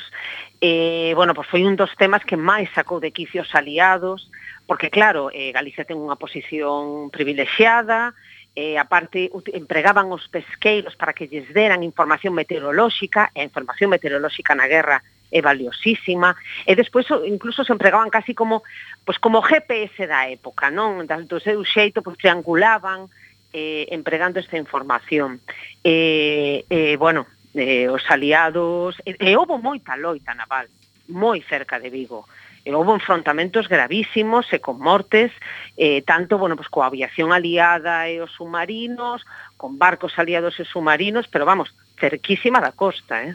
eh, 0.62 1.14
bueno, 1.18 1.34
pois 1.34 1.50
foi 1.50 1.66
un 1.66 1.74
dos 1.74 1.90
temas 1.98 2.22
que 2.22 2.38
máis 2.38 2.70
sacou 2.78 3.02
de 3.02 3.10
quicio 3.10 3.42
os 3.42 3.50
aliados, 3.58 4.30
porque 4.70 4.94
claro, 4.94 5.34
eh, 5.34 5.50
Galicia 5.50 5.82
ten 5.82 5.98
unha 5.98 6.14
posición 6.14 7.10
privilexiada, 7.10 8.14
eh, 8.54 8.78
aparte 8.78 9.34
empregaban 9.58 10.14
os 10.14 10.30
pesqueiros 10.30 10.94
para 10.94 11.18
que 11.18 11.26
lles 11.26 11.50
deran 11.58 11.82
información 11.82 12.38
meteorolóxica, 12.38 13.34
e 13.34 13.42
a 13.42 13.48
información 13.50 13.90
meteorolóxica 13.90 14.54
na 14.54 14.70
guerra 14.70 15.02
é 15.34 15.42
valiosísima 15.42 16.36
e 16.68 16.76
despois 16.78 17.08
incluso 17.26 17.64
se 17.66 17.74
empregaban 17.74 18.14
casi 18.14 18.36
como 18.38 18.62
pois 19.08 19.18
como 19.18 19.42
GPS 19.42 20.06
da 20.06 20.30
época, 20.30 20.70
non? 20.70 21.02
Do 21.08 21.42
seu 21.42 21.66
xeito 21.66 22.06
pois 22.06 22.20
triangulaban 22.22 23.10
eh, 23.58 23.90
empregando 23.90 24.38
esta 24.38 24.60
información. 24.60 25.42
Eh, 25.82 26.68
eh, 26.70 26.96
bueno, 27.00 27.26
eh, 27.56 27.90
os 27.90 28.04
aliados, 28.10 28.96
e, 29.06 29.16
e 29.20 29.36
houve 29.36 29.58
moita 29.60 29.96
loita 29.96 30.34
naval, 30.34 30.68
moi 31.10 31.44
cerca 31.44 31.80
de 31.80 31.90
Vigo. 31.90 32.28
E 32.62 32.70
houve 32.78 32.94
enfrontamentos 32.94 33.66
gravísimos 33.66 34.46
e 34.54 34.62
con 34.62 34.78
mortes, 34.78 35.34
eh, 35.78 36.06
tanto 36.06 36.38
bueno, 36.38 36.54
pues, 36.56 36.70
coa 36.70 36.88
aviación 36.88 37.34
aliada 37.34 38.06
e 38.06 38.22
os 38.22 38.32
submarinos, 38.38 39.26
con 39.58 39.82
barcos 39.82 40.14
aliados 40.22 40.62
e 40.62 40.66
submarinos, 40.66 41.26
pero 41.26 41.46
vamos, 41.46 41.74
cerquísima 41.98 42.62
da 42.62 42.72
costa, 42.72 43.26
eh? 43.26 43.34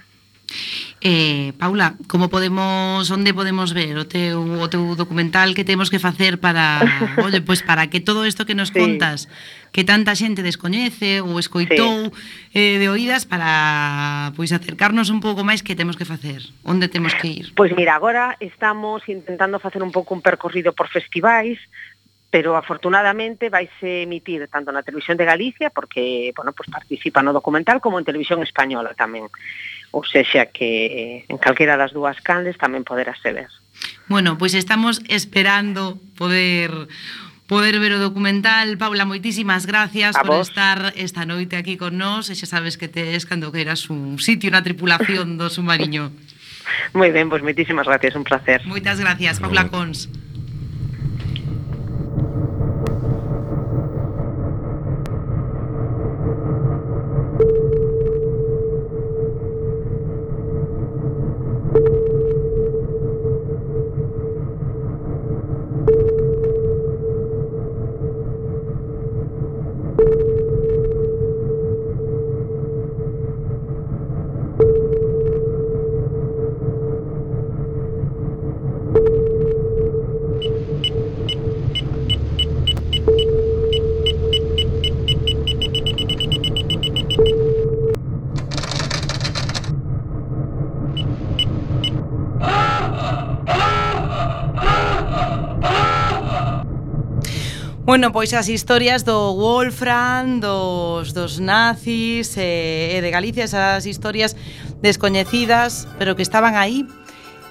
Eh, 1.02 1.52
Paula, 1.58 1.94
como 2.08 2.30
podemos 2.32 3.10
onde 3.12 3.36
podemos 3.36 3.76
ver 3.76 4.00
o 4.00 4.08
teu 4.08 4.40
o 4.40 4.66
teu 4.72 4.96
documental 4.96 5.52
que 5.52 5.60
temos 5.60 5.92
que 5.92 6.00
facer 6.00 6.40
para, 6.40 6.80
oye, 7.24 7.44
pois 7.44 7.60
para 7.60 7.92
que 7.92 8.00
todo 8.00 8.24
isto 8.24 8.48
que 8.48 8.56
nos 8.56 8.72
sí. 8.72 8.80
contas, 8.80 9.28
que 9.76 9.84
tanta 9.84 10.16
xente 10.16 10.40
descoñece 10.40 11.20
ou 11.20 11.36
escoitou 11.36 12.08
sí. 12.08 12.56
eh, 12.56 12.76
de 12.80 12.88
oídas 12.88 13.28
para 13.28 14.32
pois 14.40 14.56
acercarnos 14.56 15.12
un 15.12 15.20
pouco 15.20 15.44
máis 15.44 15.60
que 15.60 15.76
temos 15.76 16.00
que 16.00 16.08
facer, 16.08 16.40
onde 16.64 16.88
temos 16.88 17.12
que 17.12 17.28
ir. 17.28 17.46
Pois 17.52 17.76
mira, 17.76 17.92
agora 17.92 18.40
estamos 18.40 19.04
intentando 19.04 19.60
facer 19.60 19.84
un 19.84 19.92
pouco 19.92 20.16
un 20.16 20.24
percorrido 20.24 20.72
por 20.72 20.88
festivais, 20.88 21.60
pero 22.36 22.56
afortunadamente 22.56 23.52
vaise 23.52 24.08
emitir 24.08 24.48
tanto 24.48 24.72
na 24.72 24.82
Televisión 24.82 25.16
de 25.16 25.28
Galicia, 25.28 25.68
porque 25.70 26.32
bueno, 26.32 26.56
pues 26.56 26.68
participa 26.72 27.20
no 27.20 27.36
documental, 27.36 27.80
como 27.80 28.00
en 28.00 28.04
Televisión 28.04 28.40
Española 28.42 28.96
tamén 28.96 29.28
ou 29.96 30.04
sexa 30.04 30.52
que 30.52 31.24
en 31.24 31.40
calquera 31.40 31.80
das 31.80 31.96
dúas 31.96 32.20
canles 32.20 32.60
tamén 32.60 32.84
poderase 32.84 33.32
ver. 33.32 33.48
Bueno, 34.12 34.36
pois 34.36 34.52
estamos 34.52 35.00
esperando 35.08 35.96
poder 36.20 36.68
poder 37.48 37.80
ver 37.80 37.96
o 37.96 38.02
documental. 38.02 38.76
Paula, 38.76 39.08
moitísimas 39.08 39.64
gracias 39.64 40.12
A 40.12 40.20
por 40.20 40.44
vos. 40.44 40.52
estar 40.52 40.92
esta 41.00 41.24
noite 41.24 41.56
aquí 41.56 41.80
con 41.80 41.96
nós. 41.96 42.28
E 42.28 42.36
xa 42.36 42.44
sabes 42.44 42.76
que 42.76 42.92
tes 42.92 43.24
cando 43.24 43.48
queiras 43.48 43.88
un 43.88 44.20
sitio 44.20 44.52
na 44.52 44.60
tripulación 44.60 45.40
do 45.40 45.48
submarino. 45.48 46.12
Moi 46.92 47.08
ben, 47.14 47.32
pois 47.32 47.40
moitísimas 47.40 47.88
gracias, 47.88 48.12
un 48.20 48.26
placer. 48.26 48.60
Moitas 48.68 49.00
gracias, 49.00 49.40
Paula 49.40 49.72
Cons. 49.72 50.12
Bueno, 97.96 98.12
pois 98.12 98.34
as 98.34 98.52
historias 98.52 99.08
do 99.08 99.32
Wolfram, 99.32 100.38
dos, 100.38 101.16
dos 101.16 101.40
nazis 101.40 102.36
e, 102.36 102.92
e 102.92 103.00
de 103.00 103.08
Galicia, 103.08 103.48
esas 103.48 103.88
historias 103.88 104.36
descoñecidas, 104.84 105.88
pero 105.96 106.12
que 106.12 106.20
estaban 106.20 106.60
aí, 106.60 106.84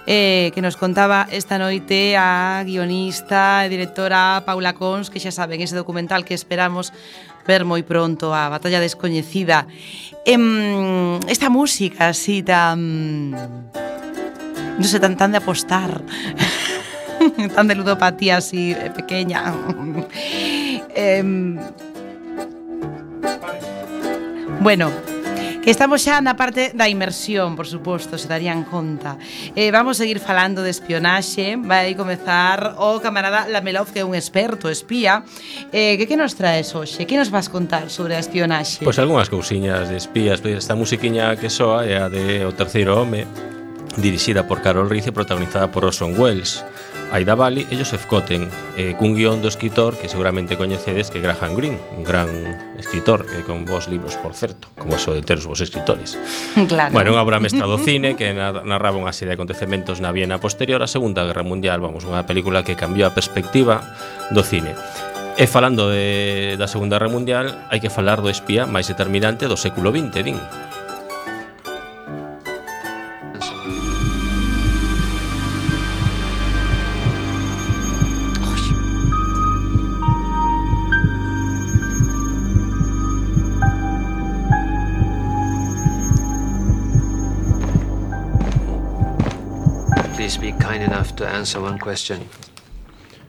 eh, 0.05 0.53
que 0.53 0.61
nos 0.61 0.77
contaba 0.77 1.25
esta 1.33 1.57
noite 1.57 2.13
a 2.13 2.61
guionista 2.61 3.65
e 3.65 3.73
directora 3.73 4.45
Paula 4.45 4.77
Cons, 4.77 5.09
que 5.09 5.17
xa 5.17 5.33
saben, 5.33 5.65
ese 5.65 5.73
documental 5.73 6.29
que 6.29 6.37
esperamos 6.37 6.93
ver 7.49 7.65
moi 7.65 7.81
pronto, 7.81 8.29
a 8.29 8.45
Batalla 8.45 8.77
Descoñecida. 8.77 9.65
Em, 10.29 11.17
esta 11.25 11.49
música 11.49 12.13
así 12.13 12.45
tan... 12.45 13.33
non 14.77 14.85
sei, 14.85 15.01
tan, 15.01 15.17
tan 15.17 15.33
de 15.33 15.41
apostar... 15.41 16.05
tan 17.55 17.67
de 17.67 17.75
ludopatía 17.75 18.37
así 18.37 18.71
eh, 18.71 18.91
pequeña. 18.95 19.53
eh, 20.95 21.23
bueno, 24.61 24.91
Estamos 25.65 26.05
xa 26.05 26.21
na 26.21 26.37
parte 26.37 26.77
da 26.77 26.85
inmersión, 26.85 27.57
por 27.57 27.65
suposto, 27.65 28.21
se 28.21 28.29
darían 28.29 28.69
conta. 28.69 29.17
Eh, 29.57 29.73
vamos 29.73 29.97
a 29.97 30.05
seguir 30.05 30.21
falando 30.21 30.61
de 30.61 30.69
espionaxe, 30.69 31.57
vai 31.57 31.97
comezar 31.97 32.77
o 32.77 33.01
camarada 33.01 33.49
Lamelov, 33.49 33.89
que 33.89 34.05
é 34.05 34.05
un 34.05 34.13
experto 34.13 34.69
espía. 34.69 35.25
Eh, 35.73 35.97
que 35.97 36.05
que 36.05 36.21
nos 36.21 36.37
traes 36.37 36.69
hoxe? 36.77 37.09
Que 37.09 37.17
nos 37.17 37.33
vas 37.33 37.49
contar 37.49 37.89
sobre 37.89 38.13
a 38.13 38.21
espionaxe? 38.21 38.85
Pois 38.85 38.93
pues 38.93 39.01
algunhas 39.01 39.25
cousiñas 39.25 39.89
de 39.89 39.97
espías, 39.97 40.37
Pois 40.37 40.53
esta 40.53 40.77
musiquiña 40.77 41.33
que 41.33 41.49
soa 41.49 41.81
é 41.89 41.97
a 41.97 42.13
de 42.13 42.45
O 42.45 42.53
Terceiro 42.53 43.01
Home, 43.01 43.25
dirixida 43.97 44.45
por 44.45 44.61
Carol 44.61 44.85
Riz 44.85 45.09
e 45.09 45.17
protagonizada 45.17 45.73
por 45.73 45.81
Orson 45.81 46.13
Welles 46.13 46.61
Aida 47.11 47.35
Bali 47.35 47.67
e 47.69 47.77
Joseph 47.77 48.05
Cotten 48.07 48.49
eh, 48.75 48.95
cun 48.97 49.13
guión 49.13 49.41
do 49.41 49.47
escritor 49.47 49.93
que 49.95 50.09
seguramente 50.09 50.57
coñecedes 50.57 51.13
que 51.13 51.21
Graham 51.21 51.55
Greene 51.55 51.79
un 51.95 52.03
gran 52.03 52.29
escritor 52.77 53.25
eh, 53.29 53.43
con 53.45 53.65
vos 53.65 53.87
libros 53.87 54.17
por 54.17 54.33
certo 54.33 54.67
como 54.77 54.95
eso 54.95 55.13
de 55.13 55.21
ter 55.21 55.37
os 55.37 55.47
vos 55.47 55.61
escritores 55.61 56.17
claro. 56.67 56.91
bueno, 56.91 57.13
unha 57.13 57.21
obra 57.21 57.37
mestra 57.37 57.69
do 57.69 57.77
cine 57.77 58.17
que 58.17 58.33
narraba 58.33 58.97
unha 58.97 59.13
serie 59.13 59.33
de 59.33 59.37
acontecementos 59.37 60.01
na 60.01 60.09
Viena 60.11 60.41
posterior 60.41 60.81
á 60.81 60.87
Segunda 60.89 61.23
Guerra 61.23 61.45
Mundial 61.45 61.79
vamos, 61.79 62.03
unha 62.03 62.25
película 62.25 62.65
que 62.65 62.73
cambiou 62.73 63.07
a 63.07 63.13
perspectiva 63.13 63.83
do 64.33 64.41
cine 64.41 64.73
E 65.35 65.51
falando 65.51 65.91
de, 65.91 66.55
da 66.55 66.63
Segunda 66.63 66.95
Guerra 66.95 67.11
Mundial, 67.11 67.51
hai 67.67 67.83
que 67.83 67.91
falar 67.91 68.23
do 68.23 68.31
espía 68.31 68.63
máis 68.63 68.87
determinante 68.87 69.51
do 69.51 69.59
século 69.59 69.91
XX, 69.91 70.23
din. 70.23 70.39
have 91.15 91.27
to 91.27 91.35
answer 91.35 91.61
one 91.61 91.79
question 91.79 92.27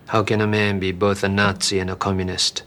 How 0.08 0.24
can 0.24 0.40
a 0.40 0.46
man 0.46 0.78
be 0.78 0.92
both 0.92 1.24
a 1.24 1.28
Nazi 1.28 1.80
and 1.80 1.90
a 1.90 1.96
communist? 1.96 2.62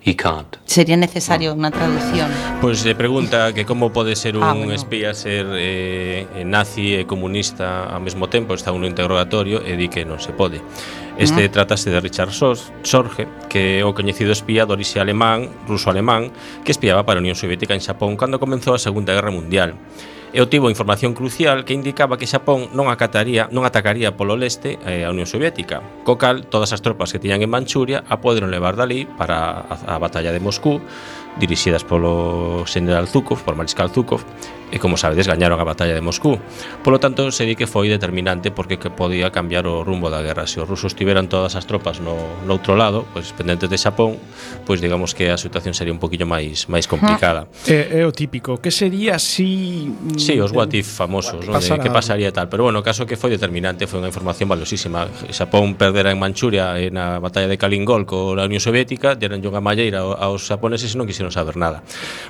He 0.00 0.14
can't. 0.14 0.56
Sería 0.64 0.96
necesario 0.96 1.50
no. 1.50 1.56
una 1.58 1.70
traducción. 1.70 2.30
Pois 2.62 2.78
pues 2.78 2.84
le 2.86 2.94
pregunta 2.94 3.52
que 3.52 3.66
como 3.66 3.92
pode 3.92 4.16
ser 4.16 4.36
ah, 4.36 4.38
un 4.38 4.44
ah, 4.44 4.54
bueno. 4.54 4.72
espía 4.72 5.12
ser 5.12 5.44
eh, 5.52 6.26
nazi 6.46 6.94
e 6.96 7.04
comunista 7.04 7.84
ao 7.92 8.00
mesmo 8.00 8.30
tempo, 8.30 8.54
está 8.54 8.72
un 8.72 8.88
interrogatorio 8.88 9.60
e 9.60 9.76
di 9.76 9.92
que 9.92 10.08
non 10.08 10.16
se 10.16 10.32
pode. 10.32 10.64
Este 11.20 11.44
mm. 11.44 11.52
tratase 11.52 11.92
de 11.92 12.00
Richard 12.00 12.32
Sorge, 12.32 13.28
que 13.52 13.80
é 13.80 13.84
o 13.84 13.92
coñecido 13.92 14.32
espía 14.32 14.64
de 14.64 14.72
orixe 14.72 14.96
alemán, 15.04 15.52
ruso-alemán, 15.68 16.32
que 16.64 16.72
espiaba 16.72 17.04
para 17.04 17.20
a 17.20 17.22
Unión 17.22 17.36
Soviética 17.36 17.76
en 17.76 17.84
Xapón 17.84 18.16
cando 18.16 18.40
comenzou 18.40 18.72
a 18.72 18.80
Segunda 18.80 19.12
Guerra 19.12 19.28
Mundial 19.28 19.76
e 20.32 20.42
obtivo 20.44 20.68
información 20.68 21.14
crucial 21.16 21.64
que 21.64 21.72
indicaba 21.72 22.18
que 22.20 22.28
Xapón 22.28 22.68
non 22.76 22.92
acataría, 22.92 23.48
non 23.48 23.64
atacaría 23.64 24.12
polo 24.14 24.36
leste 24.36 24.76
eh, 24.84 25.04
a 25.04 25.12
Unión 25.12 25.28
Soviética, 25.28 25.80
co 26.04 26.20
cal 26.20 26.44
todas 26.46 26.76
as 26.76 26.84
tropas 26.84 27.10
que 27.14 27.22
tiñan 27.22 27.40
en 27.40 27.48
Manchuria 27.48 28.04
a 28.08 28.20
poderon 28.20 28.52
levar 28.52 28.76
dali 28.76 29.08
para 29.08 29.64
a, 29.64 29.96
a 29.96 29.96
batalla 29.96 30.34
de 30.34 30.40
Moscú, 30.40 30.84
dirixidas 31.40 31.84
polo 31.86 32.64
general 32.68 33.08
Zukov, 33.08 33.40
por 33.40 33.56
Mariscal 33.56 33.88
Zukov, 33.88 34.20
e 34.70 34.76
como 34.76 35.00
sabedes 35.00 35.24
gañaron 35.24 35.56
a 35.60 35.64
batalla 35.64 35.96
de 35.96 36.04
Moscú. 36.04 36.36
Polo 36.84 37.00
tanto, 37.00 37.32
se 37.32 37.48
di 37.48 37.56
que 37.56 37.64
foi 37.64 37.88
determinante 37.88 38.52
porque 38.52 38.76
que 38.76 38.92
podía 38.92 39.32
cambiar 39.32 39.64
o 39.64 39.80
rumbo 39.84 40.12
da 40.12 40.20
guerra. 40.20 40.44
Se 40.44 40.60
os 40.60 40.68
rusos 40.68 40.92
tiveran 40.92 41.28
todas 41.28 41.56
as 41.56 41.64
tropas 41.64 42.00
no, 42.04 42.16
no 42.44 42.52
outro 42.60 42.76
lado, 42.76 43.08
pois 43.16 43.32
pendentes 43.32 43.72
de 43.72 43.78
Xapón, 43.80 44.20
pois 44.68 44.84
digamos 44.84 45.16
que 45.16 45.32
a 45.32 45.38
situación 45.40 45.72
sería 45.72 45.92
un 45.92 46.00
poquillo 46.00 46.28
máis 46.28 46.68
máis 46.68 46.84
complicada. 46.84 47.48
É, 47.64 48.00
é 48.00 48.02
o 48.04 48.12
típico, 48.12 48.60
que 48.60 48.68
sería 48.68 49.16
si 49.16 49.88
mm, 49.88 50.20
sí, 50.20 50.36
os 50.36 50.52
what 50.52 50.68
if 50.76 50.84
famosos, 50.84 51.48
what 51.48 51.64
if, 51.64 51.70
no? 51.72 51.76
de 51.76 51.82
que 51.82 51.90
pasaría 51.90 52.28
tal, 52.32 52.52
pero 52.52 52.68
bueno, 52.68 52.80
o 52.80 52.84
caso 52.84 53.08
que 53.08 53.16
foi 53.16 53.32
determinante 53.32 53.88
foi 53.88 54.04
unha 54.04 54.12
información 54.12 54.52
valiosísima. 54.52 55.08
Xapón 55.32 55.80
perdera 55.80 56.12
en 56.12 56.20
Manchuria 56.20 56.76
eh, 56.76 56.92
na 56.92 57.16
batalla 57.16 57.48
de 57.48 57.56
Kalingol 57.56 58.04
co 58.04 58.36
a 58.36 58.44
Unión 58.44 58.60
Soviética, 58.60 59.16
deran 59.16 59.40
unha 59.40 59.64
malleira 59.64 60.04
aos 60.04 60.44
xaponeses 60.44 60.92
e 60.92 60.96
non 61.00 61.08
quixeron 61.08 61.32
saber 61.32 61.56
nada. 61.56 61.80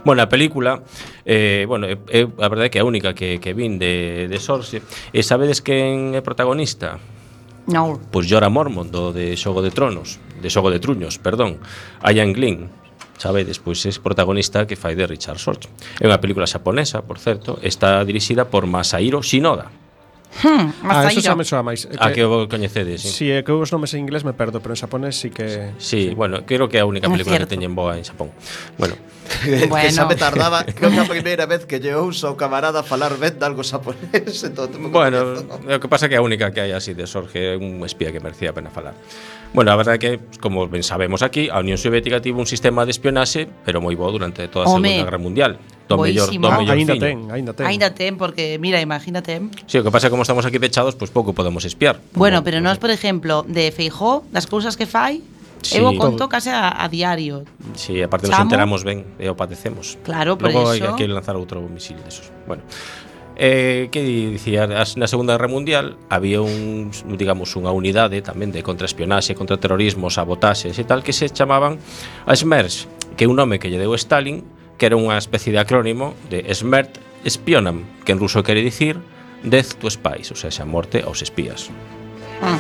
Bueno, 0.07 0.23
a 0.23 0.31
película 0.31 0.87
eh, 1.27 1.67
bueno, 1.67 1.91
é, 1.91 1.99
é 2.13 2.28
a 2.37 2.49
verdade 2.53 2.69
é 2.69 2.71
que 2.71 2.79
é 2.79 2.85
a 2.85 2.89
única 2.89 3.17
que, 3.17 3.41
que 3.41 3.57
vin 3.57 3.81
de, 3.81 4.29
de 4.29 4.39
Sorse. 4.39 4.85
E 5.13 5.21
sabedes 5.25 5.65
quen 5.65 6.13
é 6.13 6.21
protagonista? 6.21 7.01
No. 7.69 8.01
Pois 8.11 8.25
Jorah 8.29 8.49
Mormont 8.49 8.89
do 8.89 9.13
de 9.13 9.37
Xogo 9.37 9.61
de 9.61 9.73
Tronos, 9.73 10.21
de 10.41 10.49
Xogo 10.49 10.73
de 10.73 10.81
Truños, 10.81 11.21
perdón. 11.21 11.61
Ian 12.01 12.33
Glynn, 12.33 12.73
sabedes, 13.21 13.61
pois 13.61 13.85
é 13.85 13.93
protagonista 14.01 14.65
que 14.65 14.77
fai 14.77 14.97
de 14.97 15.05
Richard 15.05 15.37
Sorge. 15.37 15.69
É 16.01 16.09
unha 16.09 16.17
película 16.17 16.49
xaponesa, 16.49 17.05
por 17.05 17.21
certo, 17.21 17.61
está 17.61 18.01
dirixida 18.09 18.49
por 18.49 18.65
Masahiro 18.65 19.21
Shinoda. 19.21 19.69
Hmm, 20.43 20.71
ah, 20.85 21.09
eso 21.09 21.25
xa 21.25 21.35
me 21.35 21.43
soa 21.43 21.65
máis 21.65 21.89
A 21.97 22.13
que 22.13 22.21
o 22.21 22.47
coñecedes 22.47 23.01
Si, 23.01 23.09
sí, 23.11 23.27
é 23.33 23.41
eh, 23.41 23.43
que 23.43 23.51
os 23.51 23.73
nomes 23.73 23.97
en 23.97 24.05
inglés 24.05 24.29
me 24.29 24.37
perdo 24.37 24.61
Pero 24.61 24.77
en 24.77 24.79
xaponés 24.79 25.17
si 25.17 25.33
sí 25.33 25.35
que 25.35 25.73
Si, 25.81 25.89
sí, 25.89 26.01
sí. 26.13 26.15
bueno, 26.15 26.45
creo 26.45 26.69
que 26.69 26.79
é 26.79 26.85
a 26.85 26.87
única 26.87 27.09
película 27.09 27.41
que 27.41 27.49
teñen 27.49 27.73
boa 27.73 27.97
en 27.97 28.05
Xapón 28.05 28.31
Bueno, 28.77 28.95
bueno. 29.69 29.85
que 29.85 29.93
xa 29.93 30.05
me 30.07 30.17
tardaba 30.17 30.65
que 30.77 30.87
a 30.87 31.05
primeira 31.05 31.47
vez 31.47 31.67
que 31.67 31.81
lle 31.81 31.95
ouso 31.95 32.33
o 32.33 32.37
camarada 32.37 32.83
falar 32.83 33.17
ben 33.17 33.39
de 33.39 33.45
algo 33.45 33.63
xaponés 33.63 34.37
entón, 34.45 34.73
bueno, 34.91 35.39
o 35.65 35.79
que 35.81 35.89
pasa 35.89 36.09
que 36.09 36.17
a 36.17 36.23
única 36.23 36.51
que 36.51 36.61
hai 36.65 36.73
así 36.73 36.95
de 36.95 37.07
Sorge 37.07 37.53
é 37.53 37.57
un 37.57 37.85
espía 37.85 38.11
que 38.13 38.21
merecía 38.21 38.53
pena 38.53 38.71
falar 38.71 38.95
bueno, 39.53 39.73
a 39.73 39.77
verdade 39.77 39.97
é 39.97 40.01
que 40.01 40.13
como 40.41 40.69
ben 40.69 40.85
sabemos 40.85 41.25
aquí 41.25 41.49
a 41.49 41.61
Unión 41.61 41.81
Soviética 41.81 42.21
tivo 42.21 42.41
un 42.41 42.49
sistema 42.49 42.85
de 42.85 42.93
espionaxe 42.93 43.49
pero 43.65 43.81
moi 43.81 43.97
bo 43.97 44.09
durante 44.13 44.45
toda 44.49 44.67
a 44.67 44.73
Home. 44.73 44.89
Segunda 44.89 45.05
Guerra 45.09 45.21
Mundial 45.21 45.53
do 45.89 45.97
mellor, 45.97 46.29
do 46.29 46.51
mellor 46.53 46.77
ainda 46.77 46.95
fiño. 46.95 47.01
ten, 47.01 47.17
ainda 47.33 47.53
ten. 47.57 47.65
Ainda 47.67 47.89
ten 47.97 48.13
porque 48.21 48.61
mira, 48.61 48.81
imagínate. 48.81 49.41
Si, 49.65 49.73
sí, 49.73 49.77
o 49.81 49.83
que 49.83 49.91
pasa 49.91 50.09
é 50.09 50.11
como 50.13 50.23
estamos 50.23 50.45
aquí 50.45 50.61
pechados, 50.61 50.95
pois 50.95 51.09
pues 51.09 51.17
pouco 51.17 51.33
podemos 51.33 51.65
espiar. 51.65 51.97
Bueno, 52.13 52.39
como, 52.39 52.45
pero 52.45 52.61
nós, 52.61 52.77
por 52.77 52.93
exemplo, 52.93 53.43
de 53.49 53.73
Feijó, 53.73 54.23
das 54.31 54.45
cousas 54.45 54.77
que 54.77 54.85
fai, 54.85 55.25
Sí. 55.63 55.79
Eu 55.79 55.91
conto 55.99 56.29
case 56.31 56.51
a, 56.51 56.71
a 56.71 56.87
diario. 56.87 57.43
Si, 57.75 57.99
sí, 57.99 58.03
aparte 58.03 58.27
Chamo. 58.31 58.45
nos 58.45 58.47
enteramos 58.47 58.81
ben 58.87 59.05
e 59.19 59.27
o 59.29 59.35
padecemos. 59.35 59.99
Claro, 60.07 60.39
por 60.39 60.49
Logo, 60.55 60.73
eso. 60.73 60.85
Logo 60.85 60.95
hai 60.95 60.99
que 60.99 61.07
lanzar 61.11 61.35
outro 61.35 61.61
misil 61.67 61.99
desos. 62.05 62.31
Bueno, 62.47 62.63
Eh, 63.39 63.87
que 63.95 64.03
dicía, 64.03 64.67
na 64.67 65.07
Segunda 65.07 65.39
Guerra 65.39 65.47
Mundial 65.47 65.95
había 66.11 66.43
un, 66.43 66.91
digamos, 67.15 67.55
unha 67.55 67.71
unidade 67.71 68.19
tamén 68.19 68.51
de 68.51 68.67
contraespionaxe, 68.67 69.39
contraterrorismo, 69.39 70.11
sabotaxes 70.11 70.75
e 70.75 70.83
tal 70.83 71.07
que 71.07 71.15
se 71.15 71.31
chamaban 71.31 71.79
a 72.27 72.35
SMERS, 72.35 72.91
que 73.15 73.27
é 73.27 73.31
un 73.31 73.39
nome 73.39 73.63
que 73.63 73.71
lle 73.71 73.79
deu 73.79 73.95
Stalin, 73.95 74.43
que 74.75 74.91
era 74.91 74.99
unha 74.99 75.15
especie 75.15 75.55
de 75.55 75.63
acrónimo 75.63 76.19
de 76.35 76.43
Smert 76.51 76.99
Spionam, 77.23 77.87
que 78.03 78.11
en 78.11 78.19
ruso 78.19 78.43
quere 78.43 78.59
dicir 78.59 78.99
Death 79.47 79.79
to 79.79 79.87
Spies, 79.87 80.35
ou 80.35 80.37
sea, 80.39 80.51
xa 80.51 80.67
morte 80.67 81.07
aos 81.07 81.23
espías. 81.23 81.71
Ah. 82.43 82.59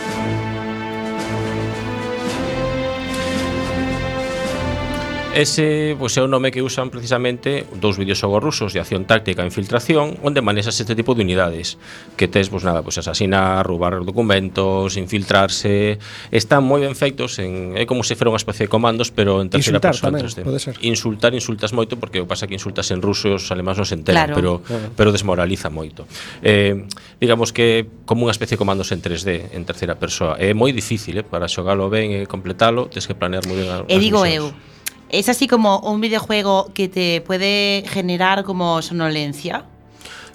ese 5.38 5.94
pois, 5.94 6.18
é 6.18 6.22
o 6.22 6.26
nome 6.26 6.50
que 6.50 6.66
usan 6.66 6.90
precisamente 6.90 7.62
dous 7.78 7.94
videoxogos 7.94 8.42
rusos 8.42 8.74
de 8.74 8.82
acción 8.82 9.06
táctica 9.06 9.46
e 9.46 9.46
infiltración 9.46 10.18
onde 10.26 10.42
manexas 10.42 10.82
este 10.82 10.98
tipo 10.98 11.14
de 11.14 11.22
unidades 11.22 11.78
que 12.18 12.26
tes, 12.26 12.50
pois 12.50 12.66
nada, 12.66 12.82
pois 12.82 12.98
asasinar, 12.98 13.62
roubar 13.62 14.02
documentos, 14.02 14.98
infiltrarse 14.98 16.02
están 16.34 16.66
moi 16.66 16.82
ben 16.82 16.98
feitos 16.98 17.38
en, 17.38 17.78
é 17.78 17.86
como 17.86 18.02
se 18.02 18.18
fera 18.18 18.34
unha 18.34 18.42
especie 18.42 18.66
de 18.66 18.70
comandos 18.70 19.14
pero 19.14 19.38
en 19.38 19.46
terceira 19.46 19.78
insultar, 19.78 19.94
persona 19.94 20.18
tamén, 20.18 20.26
3D. 20.26 20.40
pode 20.42 20.58
ser. 20.58 20.74
insultar, 20.82 21.30
insultas 21.38 21.70
moito 21.70 21.94
porque 22.02 22.18
o 22.18 22.26
pasa 22.26 22.50
que 22.50 22.58
insultas 22.58 22.90
en 22.90 22.98
ruso 22.98 23.30
e 23.30 23.38
os 23.38 23.46
alemáns 23.54 23.78
non 23.78 23.86
se 23.86 23.94
enteran 23.94 24.34
claro. 24.34 24.34
pero, 24.34 24.52
pero 24.98 25.14
desmoraliza 25.14 25.70
moito 25.70 26.10
eh, 26.42 26.82
digamos 27.22 27.54
que 27.54 27.86
como 28.10 28.26
unha 28.26 28.34
especie 28.34 28.58
de 28.58 28.60
comandos 28.66 28.90
en 28.90 28.98
3D 28.98 29.54
en 29.54 29.62
terceira 29.62 29.94
persoa 29.94 30.34
é 30.42 30.50
moi 30.50 30.74
difícil 30.74 31.22
eh, 31.22 31.22
para 31.22 31.46
xogalo 31.46 31.86
ben 31.86 32.10
e 32.10 32.26
completalo 32.26 32.90
tens 32.90 33.06
que 33.06 33.14
planear 33.14 33.46
moi 33.46 33.54
ben 33.54 33.86
e 33.86 34.02
digo 34.02 34.26
misiones. 34.26 34.50
eu 34.50 34.77
¿Es 35.08 35.28
así 35.28 35.46
como 35.46 35.78
un 35.80 36.00
videojuego 36.00 36.70
que 36.74 36.88
te 36.88 37.20
puede 37.22 37.84
generar 37.88 38.44
como 38.44 38.82
sonolencia? 38.82 39.64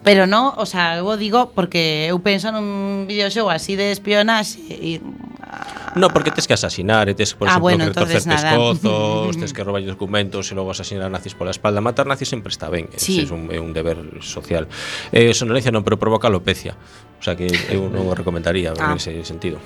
Pero 0.04 0.28
no, 0.28 0.54
o 0.58 0.66
sea, 0.66 0.98
eu 0.98 1.16
digo 1.16 1.56
porque 1.56 2.12
eu 2.12 2.20
penso 2.20 2.52
nun 2.52 3.08
videoxogo 3.08 3.48
así 3.48 3.80
de 3.80 3.96
espionaxe 3.96 4.60
e 4.68 5.00
ah. 5.40 5.96
No, 5.96 6.10
porque 6.10 6.34
tes 6.34 6.44
que 6.44 6.58
asasinar, 6.58 7.08
e 7.08 7.16
tes, 7.16 7.32
por 7.32 7.48
ah, 7.48 7.56
exemplo, 7.56 7.72
bueno, 7.72 7.84
que 7.88 7.96
torcertes 7.96 8.44
nada. 8.44 8.60
cozos, 8.60 9.40
tens 9.40 9.56
que 9.56 9.64
roubar 9.64 9.80
documentos 9.88 10.52
e 10.52 10.54
logo 10.60 10.76
asasinar 10.76 11.08
nazis 11.08 11.40
pola 11.40 11.56
espalda. 11.56 11.80
Matar 11.80 12.04
nazis 12.04 12.28
sempre 12.28 12.52
está 12.52 12.68
ben, 12.68 12.92
sí. 13.00 13.24
Ese 13.24 13.32
é 13.32 13.38
un, 13.38 13.48
é 13.48 13.60
un 13.64 13.72
deber 13.72 14.20
social. 14.20 14.68
Eh, 15.16 15.32
sonolencia 15.32 15.72
non, 15.72 15.88
pero 15.88 15.96
provoca 15.96 16.28
alopecia. 16.28 16.76
O 17.16 17.24
sea 17.24 17.40
que 17.40 17.48
eu 17.72 17.88
non 17.88 18.04
o 18.04 18.12
recomendaría 18.12 18.76
ah. 18.76 18.92
en 18.92 19.00
ese 19.00 19.24
sentido. 19.24 19.64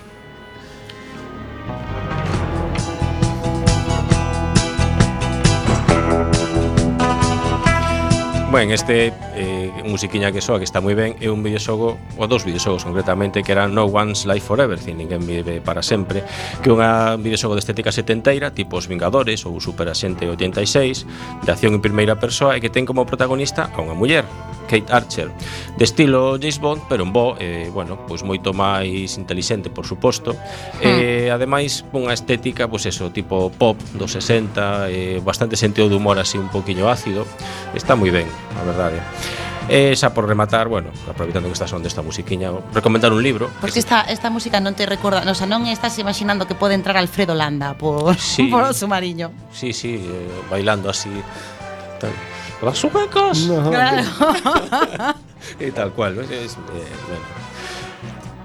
Bueno, 8.49 8.73
este 8.73 9.11
eh, 9.35 9.56
musiquiña 9.85 10.31
que 10.31 10.41
soa 10.41 10.57
que 10.59 10.67
está 10.67 10.79
moi 10.79 10.95
ben 10.95 11.15
é 11.19 11.31
un 11.31 11.41
videoxogo, 11.41 11.97
ou 12.17 12.25
dous 12.27 12.43
videoxogos 12.43 12.83
concretamente 12.83 13.41
que 13.41 13.51
eran 13.51 13.73
No 13.73 13.87
One's 13.87 14.25
Life 14.27 14.45
Forever, 14.47 14.77
sin 14.79 14.97
ninguén 14.97 15.23
vive 15.25 15.59
para 15.61 15.83
sempre, 15.83 16.23
que 16.61 16.69
unha 16.73 17.15
videoxogo 17.19 17.55
de 17.55 17.61
estética 17.63 17.91
setenteira, 17.91 18.51
tipo 18.51 18.77
Os 18.77 18.87
Vingadores 18.87 19.45
ou 19.45 19.59
Super 19.59 19.89
Asente 19.91 20.27
86, 20.27 21.43
de 21.43 21.49
acción 21.51 21.75
en 21.75 21.81
primeira 21.81 22.17
persoa 22.17 22.55
e 22.55 22.63
que 22.63 22.71
ten 22.71 22.87
como 22.87 23.07
protagonista 23.07 23.69
a 23.71 23.77
unha 23.79 23.97
muller, 23.97 24.25
Kate 24.67 24.91
Archer, 24.91 25.31
de 25.77 25.83
estilo 25.83 26.37
James 26.37 26.59
Bond, 26.59 26.81
pero 26.89 27.03
en 27.03 27.13
bo, 27.13 27.35
eh, 27.39 27.71
bueno, 27.73 27.97
pois 28.05 28.21
moito 28.23 28.53
máis 28.53 29.17
intelixente, 29.17 29.71
por 29.71 29.87
suposto. 29.87 30.35
Mm. 30.35 30.83
Eh, 30.83 31.29
ademais, 31.31 31.87
unha 31.95 32.13
estética, 32.13 32.67
pois 32.67 32.85
eso, 32.85 33.09
tipo 33.09 33.49
pop 33.55 33.79
dos 33.95 34.11
60, 34.13 34.91
eh, 34.91 35.17
bastante 35.23 35.55
sentido 35.55 35.89
de 35.89 35.95
humor 35.95 36.19
así 36.19 36.37
un 36.37 36.51
poquinho 36.51 36.91
ácido. 36.91 37.25
Está 37.73 37.95
moi 37.95 38.11
ben, 38.11 38.27
a 38.59 38.61
verdade. 38.67 38.99
E 39.67 39.91
xa 39.99 40.15
por 40.15 40.23
rematar, 40.23 40.71
bueno, 40.71 40.95
aproveitando 41.07 41.51
que 41.51 41.57
estás 41.59 41.71
onde 41.75 41.91
esta 41.91 42.01
musiquiña, 42.01 42.51
recomendar 42.71 43.11
un 43.11 43.21
libro. 43.21 43.51
Porque 43.59 43.79
esta, 43.79 44.07
esta 44.07 44.31
música 44.31 44.63
non 44.63 44.73
te 44.73 44.87
recorda, 44.87 45.27
o 45.27 45.35
sea, 45.35 45.47
non 45.47 45.67
estás 45.67 45.99
imaginando 45.99 46.47
que 46.47 46.55
pode 46.55 46.75
entrar 46.75 46.95
Alfredo 46.95 47.35
Landa 47.35 47.75
por, 47.75 48.15
sí, 48.19 48.47
por 48.47 48.63
o 48.63 48.87
Mariño. 48.87 49.31
Sí, 49.51 49.75
sí, 49.75 49.99
eh, 49.99 50.31
bailando 50.47 50.87
así. 50.87 51.11
Tal. 51.99 52.15
Las 52.61 52.83
ubecas. 52.83 53.45
No, 53.45 53.69
claro. 53.69 54.03
e 55.59 55.69
tal 55.71 55.93
cual, 55.93 56.15
¿no? 56.15 56.21
Es, 56.23 56.55
eh, 56.55 56.95
bueno. 57.05 57.46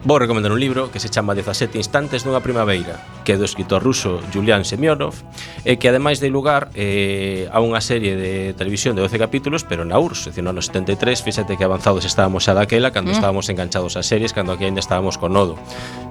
Vou 0.04 0.18
recomendar 0.18 0.50
un 0.50 0.58
libro 0.58 0.90
que 0.90 0.98
se 0.98 1.08
chama 1.08 1.30
17 1.30 1.78
instantes 1.78 2.26
dunha 2.26 2.42
primavera, 2.42 2.98
que 3.22 3.34
é 3.34 3.38
do 3.38 3.46
escritor 3.46 3.86
ruso 3.86 4.18
Julian 4.34 4.66
Semyonov, 4.66 5.14
e 5.62 5.78
que 5.78 5.86
ademais 5.86 6.18
de 6.18 6.26
lugar 6.26 6.74
eh, 6.74 7.46
a 7.54 7.62
unha 7.62 7.78
serie 7.78 8.18
de 8.18 8.50
televisión 8.58 8.98
de 8.98 9.06
12 9.06 9.14
capítulos, 9.22 9.62
pero 9.62 9.86
na 9.86 10.02
URSS, 10.02 10.34
decir, 10.34 10.42
no 10.42 10.50
ano 10.50 10.58
73, 10.58 10.98
fíxate 11.22 11.54
que 11.54 11.62
avanzados 11.62 12.02
estábamos 12.02 12.42
xa 12.42 12.50
daquela, 12.50 12.90
cando 12.90 13.14
mm. 13.14 13.18
estábamos 13.22 13.46
enganchados 13.46 13.94
a 13.94 14.02
series, 14.02 14.34
cando 14.34 14.50
aquí 14.50 14.66
ainda 14.66 14.82
estábamos 14.82 15.22
con 15.22 15.38
nodo. 15.38 15.54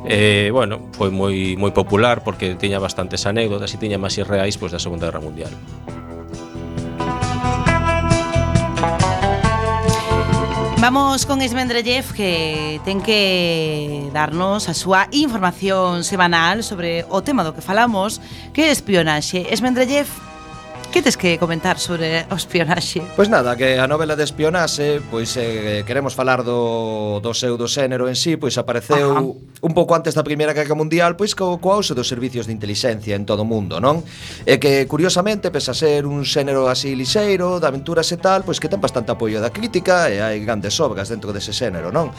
Eh, 0.07 0.55
bueno, 0.55 0.87
foi 0.95 1.11
moi 1.11 1.59
moi 1.59 1.75
popular 1.75 2.23
porque 2.23 2.55
tiña 2.55 2.79
bastantes 2.79 3.27
anécdotas 3.27 3.75
e 3.75 3.77
tiña 3.77 3.99
máis 3.99 4.15
irreais 4.15 4.55
pois, 4.55 4.71
da 4.71 4.79
Segunda 4.79 5.11
Guerra 5.11 5.19
Mundial. 5.19 5.51
Vamos 10.81 11.27
con 11.27 11.43
Esmendrellev 11.43 12.11
que 12.11 12.81
ten 12.81 13.05
que 13.05 14.09
darnos 14.17 14.65
a 14.65 14.73
súa 14.73 15.05
información 15.13 16.01
semanal 16.01 16.65
sobre 16.65 17.05
o 17.05 17.21
tema 17.21 17.45
do 17.45 17.53
que 17.53 17.61
falamos 17.61 18.17
que 18.49 18.65
é 18.65 18.73
espionaxe. 18.73 19.45
Esmendrellev 19.53 20.09
Que 20.91 21.01
tes 21.01 21.15
que 21.15 21.39
comentar 21.39 21.79
sobre 21.79 22.27
o 22.27 22.35
espionaxe? 22.35 22.99
Pois 23.15 23.31
nada, 23.31 23.55
que 23.55 23.79
a 23.79 23.87
novela 23.87 24.19
de 24.19 24.27
espionaxe, 24.27 24.99
pois 25.07 25.39
eh, 25.39 25.87
queremos 25.87 26.11
falar 26.19 26.43
do, 26.43 27.23
do 27.23 27.31
seu 27.31 27.55
do 27.55 27.63
xénero 27.63 28.11
en 28.11 28.19
sí, 28.19 28.35
pois 28.35 28.59
apareceu 28.59 29.15
Ajá. 29.15 29.23
un 29.23 29.71
pouco 29.71 29.95
antes 29.95 30.19
da 30.19 30.27
Primeira 30.27 30.51
Guerra 30.51 30.75
Mundial, 30.75 31.15
pois 31.15 31.31
co, 31.31 31.63
co 31.63 31.79
uso 31.79 31.95
dos 31.95 32.11
servicios 32.11 32.43
de 32.43 32.51
inteligencia 32.51 33.15
en 33.15 33.23
todo 33.23 33.43
o 33.43 33.47
mundo, 33.47 33.79
non? 33.79 34.03
E 34.43 34.59
que 34.59 34.83
curiosamente, 34.83 35.47
pese 35.47 35.71
a 35.71 35.79
ser 35.79 36.03
un 36.03 36.27
xénero 36.27 36.67
así 36.67 36.91
lixeiro, 36.91 37.63
de 37.63 37.71
aventuras 37.71 38.11
e 38.11 38.19
tal, 38.19 38.43
pois 38.43 38.59
que 38.59 38.67
ten 38.67 38.83
bastante 38.83 39.15
apoio 39.15 39.39
da 39.39 39.47
crítica 39.47 40.11
e 40.11 40.19
hai 40.19 40.43
grandes 40.43 40.75
obras 40.83 41.07
dentro 41.07 41.31
dese 41.31 41.55
xénero, 41.55 41.95
non? 41.95 42.11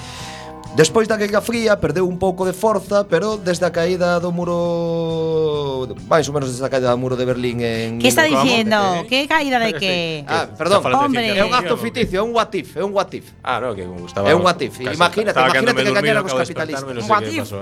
Despois 0.75 1.07
da 1.07 1.21
Guerra 1.21 1.45
Fría 1.45 1.77
perdeu 1.77 2.09
un 2.09 2.17
pouco 2.17 2.49
de 2.49 2.57
forza, 2.57 3.05
pero 3.05 3.37
desde 3.37 3.69
a 3.69 3.71
caída 3.71 4.17
do 4.17 4.33
muro 4.33 5.85
máis 6.09 6.25
ou 6.25 6.33
menos 6.33 6.49
desde 6.49 6.65
a 6.65 6.73
caída 6.73 6.89
do 6.89 6.97
muro 6.97 7.13
de 7.13 7.29
Berlín 7.29 7.61
en 7.61 8.01
Que 8.01 8.09
está 8.09 8.25
diciendo? 8.25 9.05
Eh, 9.05 9.05
que 9.05 9.29
caída 9.29 9.61
de 9.61 9.77
que? 9.77 10.25
Ah, 10.25 10.49
perdón, 10.49 10.81
hombre. 10.97 11.29
É 11.37 11.45
un 11.45 11.53
acto 11.53 11.77
ficticio, 11.77 12.21
é 12.21 12.25
un 12.25 12.33
what 12.33 12.49
if, 12.57 12.73
é 12.73 12.81
un 12.81 12.97
what 12.97 13.13
if. 13.13 13.37
Ah, 13.45 13.61
no, 13.61 13.77
que 13.77 13.85
gustaba. 13.85 14.33
É 14.33 14.35
un 14.35 14.41
what 14.41 14.57
if. 14.65 14.81
Imagínate, 14.81 15.37
imagínate 15.37 15.77
que 15.77 15.93
gañaran 15.93 16.25
os 16.25 16.33
capitalistas. 16.33 16.89
Un 16.89 17.05
what 17.05 17.29
if. 17.29 17.53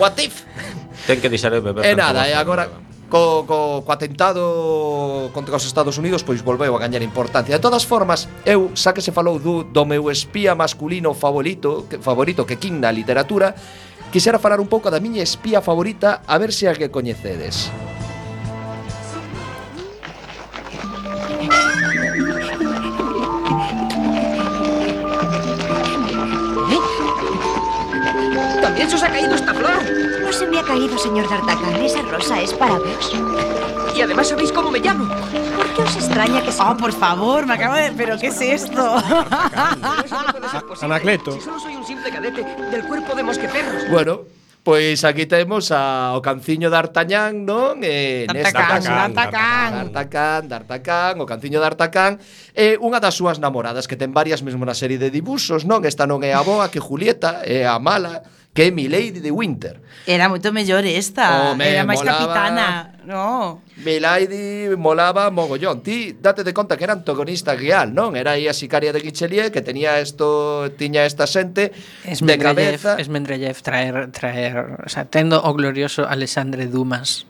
What 0.00 0.16
if. 0.16 0.34
Ten 1.04 1.20
que 1.20 1.28
deixar 1.28 1.52
de 1.52 1.60
beber. 1.60 1.84
É 1.84 1.92
nada, 1.92 2.24
e 2.24 2.32
eh, 2.32 2.40
agora 2.40 2.72
co, 3.08 3.44
co, 3.46 3.82
co 3.86 3.90
atentado 3.92 5.30
contra 5.32 5.56
os 5.56 5.64
Estados 5.64 5.98
Unidos 5.98 6.22
pois 6.22 6.42
volveu 6.42 6.74
a 6.74 6.80
gañar 6.80 7.02
importancia. 7.02 7.54
De 7.54 7.62
todas 7.62 7.84
formas, 7.86 8.28
eu 8.44 8.70
xa 8.74 8.92
que 8.92 9.02
se 9.02 9.14
falou 9.14 9.38
do, 9.38 9.62
do 9.62 9.84
meu 9.86 10.10
espía 10.10 10.54
masculino 10.54 11.14
favorito, 11.14 11.86
que, 11.88 11.98
favorito 11.98 12.44
que 12.44 12.58
quin 12.58 12.82
na 12.82 12.90
literatura, 12.90 13.54
quixera 14.10 14.38
falar 14.38 14.58
un 14.58 14.66
pouco 14.66 14.90
da 14.90 15.00
miña 15.00 15.22
espía 15.22 15.62
favorita 15.62 16.22
a 16.26 16.38
ver 16.38 16.50
se 16.52 16.66
a 16.66 16.74
que 16.74 16.90
coñecedes. 16.90 17.70
¿Eh? 26.70 26.82
También 28.60 28.90
se 28.90 28.96
os 28.96 29.02
ha 29.02 29.10
caído 29.10 29.34
esta 29.34 29.54
flor. 29.54 30.05
No 30.26 30.32
se 30.32 30.44
me 30.48 30.58
ha 30.58 30.64
caído, 30.64 30.98
señor 30.98 31.28
D'Artagnan. 31.28 31.76
Esa 31.84 32.02
rosa 32.02 32.42
es 32.42 32.52
para 32.52 32.80
vos. 32.80 33.14
Y 33.94 34.00
además 34.00 34.26
sabéis 34.26 34.50
cómo 34.50 34.72
me 34.72 34.80
llamo. 34.80 35.08
¿Por 35.56 35.72
qué 35.72 35.82
os 35.82 35.94
extraña 35.94 36.42
que 36.42 36.50
se... 36.50 36.60
Oh, 36.60 36.76
por 36.76 36.92
favor, 36.92 37.46
me 37.46 37.54
acabo 37.54 37.76
de. 37.76 37.92
¿Pero 37.92 38.18
qué 38.18 38.26
es 38.26 38.40
esto? 38.40 38.96
Anacleto. 40.82 41.30
Si 41.30 41.40
solo 41.42 41.60
soy 41.60 41.76
un 41.76 41.86
simple 41.86 42.10
cadete 42.10 42.44
del 42.72 42.84
cuerpo 42.88 43.14
de 43.14 43.22
mosqueteros. 43.22 43.88
Bueno, 43.88 44.22
Pois 44.66 45.04
aquí 45.04 45.26
temos 45.26 45.70
a, 45.70 46.18
o 46.18 46.20
canciño 46.20 46.74
de 46.74 46.76
Artañán, 46.76 47.46
non? 47.46 47.78
Eh, 47.86 48.26
D'Artagnan, 48.26 49.14
D'Artagnan. 49.14 49.94
D'Artagnan, 49.94 50.42
D'Artagnan, 50.50 51.14
o 51.22 51.24
canciño 51.30 51.62
de 51.62 51.70
D'Artagnan 51.70 52.18
é 52.50 52.74
eh, 52.74 52.82
unha 52.82 52.98
das 52.98 53.14
súas 53.14 53.38
namoradas 53.38 53.86
que 53.86 53.94
ten 53.94 54.10
varias 54.10 54.42
mesmo 54.42 54.66
na 54.66 54.74
serie 54.74 54.98
de 54.98 55.14
dibuxos, 55.14 55.62
non? 55.62 55.86
Esta 55.86 56.02
non 56.02 56.18
é 56.26 56.34
a 56.34 56.42
boa 56.42 56.66
que 56.66 56.82
Julieta, 56.82 57.46
é 57.46 57.62
a 57.62 57.78
mala, 57.78 58.26
que 58.56 58.68
é 58.68 58.70
mi 58.72 58.88
Lady 58.88 59.20
de 59.20 59.30
Winter. 59.30 59.84
Era 60.08 60.32
moito 60.32 60.48
mellor 60.48 60.88
esta, 60.88 61.28
oh, 61.28 61.52
Home, 61.52 61.68
era 61.68 61.84
máis 61.84 62.00
molaba, 62.00 62.24
capitana, 62.24 62.66
no. 63.04 63.60
Mi 63.84 64.00
Lady 64.00 64.72
molaba 64.72 65.28
mogollón. 65.28 65.84
Ti 65.84 66.16
date 66.16 66.40
de 66.40 66.56
conta 66.56 66.80
que 66.80 66.88
era 66.88 66.96
antagonista 66.96 67.52
real, 67.52 67.92
non? 67.92 68.16
Era 68.16 68.40
aí 68.40 68.48
a 68.48 68.56
sicaria 68.56 68.96
de 68.96 69.04
Guichelier 69.04 69.52
que 69.52 69.60
tenía 69.60 70.00
esto, 70.00 70.72
tiña 70.80 71.04
esta 71.04 71.28
xente 71.28 71.76
es 72.08 72.24
de 72.24 72.36
cabeza. 72.40 72.96
Es 72.96 73.12
Mendrellev 73.12 73.60
traer 73.60 74.08
traer, 74.08 74.80
o 74.80 74.88
sea, 74.88 75.04
tendo 75.04 75.44
o 75.44 75.52
glorioso 75.52 76.08
Alexandre 76.08 76.64
Dumas 76.64 77.28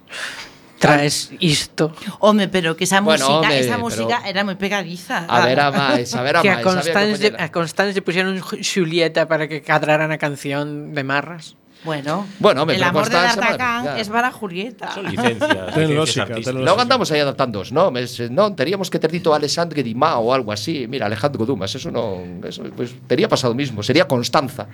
traes 0.78 1.32
isto. 1.40 1.92
Home, 2.20 2.48
pero 2.48 2.76
que 2.76 2.84
esa 2.84 3.00
música, 3.00 3.26
home, 3.28 3.58
esa 3.58 3.78
música 3.78 4.22
pero... 4.22 4.30
era 4.30 4.40
moi 4.44 4.56
pegadiza. 4.56 5.24
A 5.26 5.44
ver 5.44 5.60
a 5.60 5.72
máis, 5.72 6.14
a 6.14 6.22
ver 6.22 6.38
a 6.38 6.40
máis. 6.40 6.46
Que 6.46 6.50
a 6.52 6.58
Constance, 6.62 7.26
a 7.36 7.48
Constance 7.52 7.98
puxeron 8.00 8.38
Julieta 8.40 9.28
para 9.28 9.48
que 9.48 9.60
cadraran 9.60 10.12
a 10.12 10.18
canción 10.18 10.94
de 10.94 11.02
Marras. 11.04 11.56
Bueno, 11.84 12.26
bueno 12.38 12.62
hombre, 12.62 12.76
el 12.76 12.82
amor 12.82 13.02
Constanza, 13.02 13.34
de 13.34 13.40
D'Artagnan 13.40 13.98
es 13.98 14.08
para 14.08 14.32
Julieta. 14.32 14.92
Son 14.92 15.06
licencias. 15.10 15.74
Ten 15.74 15.94
lógica, 15.94 16.52
Logo 16.52 16.80
andamos 16.80 17.10
aí 17.12 17.20
adaptando 17.20 17.60
os 17.60 17.70
nomes. 17.70 18.18
Non, 18.30 18.58
teríamos 18.58 18.90
que 18.90 18.98
ter 18.98 19.10
dito 19.10 19.30
Alexandre 19.30 19.82
Dimá 19.86 20.18
ou 20.18 20.34
algo 20.34 20.50
así. 20.50 20.90
Mira, 20.90 21.06
Alejandro 21.06 21.46
Dumas, 21.46 21.70
eso 21.74 21.94
non... 21.94 22.42
Eso, 22.42 22.66
pues, 22.74 22.94
tería 23.06 23.30
pasado 23.30 23.54
mismo. 23.54 23.86
Sería 23.86 24.10
Constanza. 24.10 24.66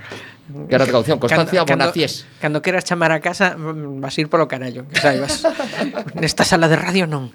Que 0.69 0.75
era 0.75 0.85
a 0.85 0.89
traducción. 0.89 1.19
Constancia 1.19 1.65
cando, 1.65 1.85
Bonaciés. 1.85 2.25
Cando, 2.41 2.41
cando 2.41 2.59
queras 2.63 2.85
chamar 2.85 3.13
a 3.13 3.21
casa, 3.21 3.57
mm, 3.57 4.01
vas 4.01 4.17
ir 4.17 4.29
polo 4.29 4.49
carallo. 4.49 4.89
Que 4.89 5.01
saibas. 5.01 5.45
Nesta 6.23 6.45
sala 6.45 6.69
de 6.69 6.77
radio 6.77 7.05
non. 7.05 7.29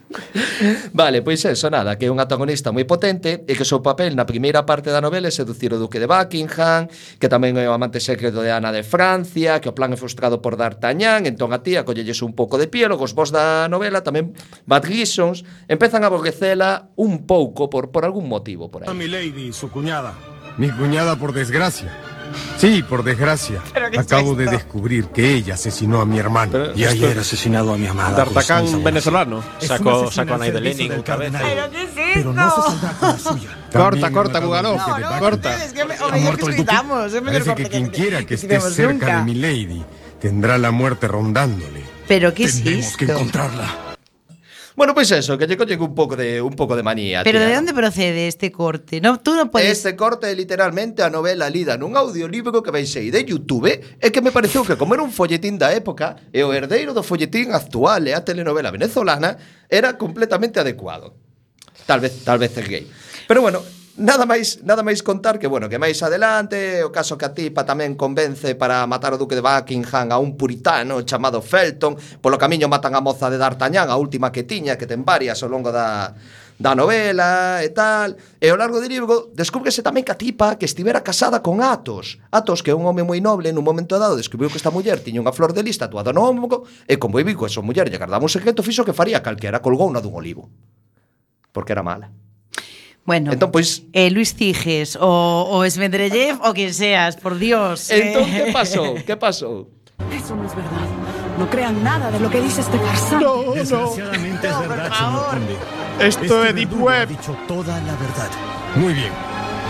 Vale, 0.93 1.21
pois 1.21 1.43
pues 1.43 1.57
eso, 1.57 1.69
nada. 1.69 1.97
Que 2.01 2.07
é 2.07 2.11
un 2.11 2.17
antagonista 2.17 2.73
moi 2.73 2.87
potente 2.89 3.45
e 3.45 3.53
que 3.53 3.63
o 3.63 3.67
seu 3.67 3.83
papel 3.83 4.17
na 4.17 4.25
primeira 4.25 4.65
parte 4.65 4.89
da 4.89 5.03
novela 5.03 5.29
é 5.29 5.33
seducir 5.33 5.69
o 5.73 5.77
duque 5.77 6.01
de 6.01 6.07
Buckingham, 6.09 6.89
que 7.21 7.27
tamén 7.29 7.59
é 7.59 7.69
o 7.69 7.73
amante 7.75 8.01
secreto 8.01 8.41
de 8.41 8.49
Ana 8.49 8.73
de 8.73 8.81
Francia, 8.81 9.59
que 9.61 9.66
que 9.67 9.75
o 9.75 9.75
plan 9.75 9.91
é 9.91 9.99
frustrado 9.99 10.39
por 10.39 10.55
D'Artagnan, 10.55 11.27
entón 11.27 11.51
a 11.51 11.59
ti 11.59 11.75
collelles 11.83 12.23
un 12.23 12.31
pouco 12.31 12.55
de 12.55 12.71
piélogos, 12.71 13.11
vos 13.11 13.35
da 13.35 13.67
novela 13.67 13.99
tamén 13.99 14.31
Bad 14.63 14.87
Grisons, 14.87 15.43
empezan 15.67 16.07
a 16.07 16.07
aborrecela 16.07 16.95
un 16.95 17.27
pouco 17.27 17.67
por, 17.67 17.91
por 17.91 18.07
algún 18.07 18.31
motivo 18.31 18.71
por 18.71 18.83
aí. 18.83 18.87
A 18.87 18.95
mi 18.95 19.11
lady, 19.11 19.51
su 19.51 19.67
cuñada. 19.67 20.15
Mi 20.55 20.71
cuñada 20.71 21.19
por 21.19 21.35
desgracia. 21.35 22.16
Sí, 22.57 22.83
por 22.83 23.03
desgracia. 23.03 23.61
¿Pero 23.73 23.89
qué 23.91 23.97
es 23.97 24.01
Acabo 24.03 24.33
de 24.35 24.45
esto? 24.45 24.55
descubrir 24.57 25.05
que 25.07 25.33
ella 25.35 25.53
asesinó 25.55 26.01
a 26.01 26.05
mi 26.05 26.17
hermano. 26.19 26.51
Pero 26.53 26.71
y 26.75 26.83
esto- 26.83 27.05
ayer 27.05 27.19
asesinado 27.19 27.73
a 27.73 27.77
mi 27.77 27.85
amada. 27.87 28.11
D'Artagnan 28.17 28.33
Constanza 28.63 28.77
venezolano. 28.85 29.43
Es 29.61 29.67
Sacó- 29.67 30.11
sacó 30.11 30.33
a 30.33 30.37
Naide 30.39 30.59
Lenin 30.61 30.91
otra 30.93 31.15
vez. 31.17 31.31
cardenal. 31.31 31.41
¿Pero 31.43 31.71
qué 31.71 31.83
es 31.83 32.13
Pero 32.15 32.33
no 32.33 32.41
se 32.51 32.59
esto? 32.59 32.71
saldrá 32.71 32.91
con 32.93 33.09
la 33.09 33.17
suya. 33.19 33.49
Corta, 33.73 34.11
corta, 34.11 34.39
Bugalov. 34.39 34.77
No, 34.77 34.97
no, 34.99 35.19
Corta. 35.19 35.49
ustedes, 35.49 35.73
que 35.73 35.85
me- 35.85 35.93
¿Ha 35.95 36.03
hombre, 36.05 36.19
muerto 36.21 36.45
que 36.47 36.51
es 36.51 37.13
mejor 37.21 37.25
Parece 37.25 37.55
que 37.55 37.69
quien 37.69 37.89
que- 37.91 38.01
quiera 38.01 38.19
que 38.19 38.25
que 38.27 38.33
esté 38.35 38.59
cerca 38.61 38.93
nunca. 38.93 39.17
de 39.19 39.23
mi 39.23 39.35
lady 39.35 39.85
tendrá 40.19 40.57
la 40.57 40.71
muerte 40.71 41.07
rondándole. 41.07 41.81
Pero 42.07 42.33
qué 42.33 42.45
es 42.45 42.63
Tenemos 42.63 42.97
que 42.97 43.05
esto? 43.05 43.13
encontrarla. 43.17 43.86
Bueno, 44.77 44.93
pois 44.93 45.09
pues 45.09 45.25
eso, 45.25 45.39
que 45.39 45.47
lle 45.47 45.57
collen 45.57 45.81
un 45.81 45.95
pouco 45.95 46.15
de 46.15 46.39
un 46.39 46.53
pouco 46.53 46.75
de 46.75 46.83
manía. 46.83 47.23
Pero 47.23 47.39
tía. 47.39 47.49
de 47.49 47.57
onde 47.57 47.73
procede 47.73 48.27
este 48.27 48.51
corte? 48.51 49.01
No, 49.01 49.17
tú 49.17 49.33
no 49.33 49.49
podes... 49.49 49.65
Este 49.65 49.95
corte 49.95 50.29
é 50.29 50.35
literalmente 50.37 51.01
a 51.01 51.09
novela 51.09 51.49
lida 51.49 51.81
nun 51.81 51.97
audiolibro 51.97 52.61
que 52.61 52.69
baixei 52.69 53.09
de 53.09 53.25
YouTube 53.25 53.73
e 53.73 54.07
que 54.13 54.21
me 54.21 54.29
pareceu 54.29 54.61
que 54.61 54.77
como 54.77 54.93
era 54.93 55.01
un 55.01 55.09
folletín 55.09 55.57
da 55.57 55.73
época 55.73 56.21
e 56.29 56.45
o 56.45 56.53
herdeiro 56.53 56.93
do 56.93 57.01
folletín 57.01 57.57
actual 57.57 58.05
e 58.05 58.13
a 58.13 58.21
telenovela 58.21 58.69
venezolana 58.69 59.65
era 59.65 59.97
completamente 59.97 60.61
adecuado. 60.61 61.17
Tal 61.89 61.97
vez, 61.97 62.21
tal 62.21 62.37
vez 62.37 62.53
é 62.53 62.61
gay. 62.61 62.85
Pero 63.25 63.41
bueno, 63.41 63.65
Nada 63.97 64.29
máis, 64.29 64.61
nada 64.61 64.85
máis 64.85 65.01
contar 65.01 65.41
que, 65.41 65.49
bueno, 65.49 65.65
que 65.65 65.81
máis 65.81 65.97
adelante, 66.05 66.85
o 66.85 66.93
caso 66.93 67.17
que 67.17 67.25
a 67.25 67.33
tipa 67.33 67.65
tamén 67.65 67.97
convence 67.97 68.53
para 68.53 68.85
matar 68.85 69.17
o 69.17 69.17
duque 69.17 69.33
de 69.33 69.41
Buckingham 69.41 70.13
a 70.13 70.21
un 70.21 70.37
puritano 70.37 71.01
chamado 71.01 71.41
Felton, 71.41 71.97
polo 72.21 72.37
camiño 72.37 72.69
matan 72.69 72.93
a 72.93 73.01
moza 73.01 73.25
de 73.33 73.41
D'Artagnan, 73.41 73.89
a 73.89 73.97
última 73.97 74.29
que 74.29 74.45
tiña, 74.45 74.77
que 74.77 74.85
ten 74.85 75.01
varias 75.01 75.41
ao 75.41 75.49
longo 75.49 75.73
da, 75.73 76.13
da 76.61 76.77
novela 76.77 77.65
e 77.65 77.73
tal. 77.73 78.13
E 78.37 78.45
ao 78.53 78.61
largo 78.61 78.77
de 78.77 78.85
libro 78.85 79.33
descúbrese 79.33 79.81
tamén 79.81 80.05
que 80.05 80.13
a 80.13 80.21
tipa 80.21 80.61
que 80.61 80.69
estivera 80.69 81.01
casada 81.01 81.41
con 81.41 81.57
Atos. 81.65 82.21
Atos, 82.29 82.61
que 82.61 82.69
é 82.69 82.77
un 82.77 82.85
home 82.85 83.01
moi 83.01 83.17
noble, 83.17 83.49
nun 83.49 83.65
momento 83.65 83.97
dado 83.97 84.13
descubriu 84.13 84.53
que 84.53 84.61
esta 84.61 84.69
muller 84.69 85.01
tiña 85.01 85.25
unha 85.25 85.33
flor 85.33 85.57
de 85.57 85.65
lista 85.65 85.89
atuada 85.89 86.13
no 86.13 86.21
ombro 86.21 86.69
e 86.85 87.01
como 87.01 87.17
vivico 87.17 87.49
esa 87.49 87.65
muller 87.65 87.89
lle 87.89 87.97
guardaba 87.97 88.21
un 88.21 88.29
secreto, 88.29 88.61
fixo 88.61 88.85
que 88.85 88.93
faría 88.93 89.25
calquera, 89.25 89.57
colgou 89.57 89.89
na 89.89 90.05
dun 90.05 90.13
olivo. 90.13 90.45
Porque 91.49 91.73
era 91.73 91.81
mala. 91.81 92.26
Bueno, 93.07 93.31
Entón, 93.31 93.51
pois, 93.51 93.83
eh, 93.93 94.11
Luis 94.11 94.35
Ciges 94.35 94.97
o, 94.99 95.47
o 95.49 95.63
Esmendrellev 95.63 96.39
o 96.43 96.53
quien 96.53 96.73
seas, 96.73 97.15
por 97.15 97.39
Dios. 97.39 97.89
entón, 97.89 98.27
eh. 98.29 98.43
que 98.45 98.51
pasou? 98.51 98.95
Que 99.03 99.15
pasou? 99.15 99.69
Eso 100.11 100.35
no 100.35 100.45
es 100.45 100.53
verdad. 100.53 100.85
No 101.39 101.49
crean 101.49 101.81
nada 101.83 102.11
de 102.11 102.19
lo 102.19 102.29
que 102.29 102.41
dice 102.41 102.59
este 102.61 102.77
farsante. 102.77 103.23
No, 103.23 103.43
no. 103.45 103.53
Desgraciadamente 103.53 104.47
es 104.49 104.59
verdad, 104.59 104.91
señor 104.93 105.25
conde. 105.29 105.55
Esto 106.05 106.21
Este 106.43 106.49
es 106.49 106.55
Deep 106.55 106.73
ha 106.73 106.83
Web. 106.83 107.07
dicho 107.07 107.37
toda 107.47 107.77
la 107.79 107.95
verdad. 107.95 108.29
Muy 108.75 108.93
bien. 108.93 109.11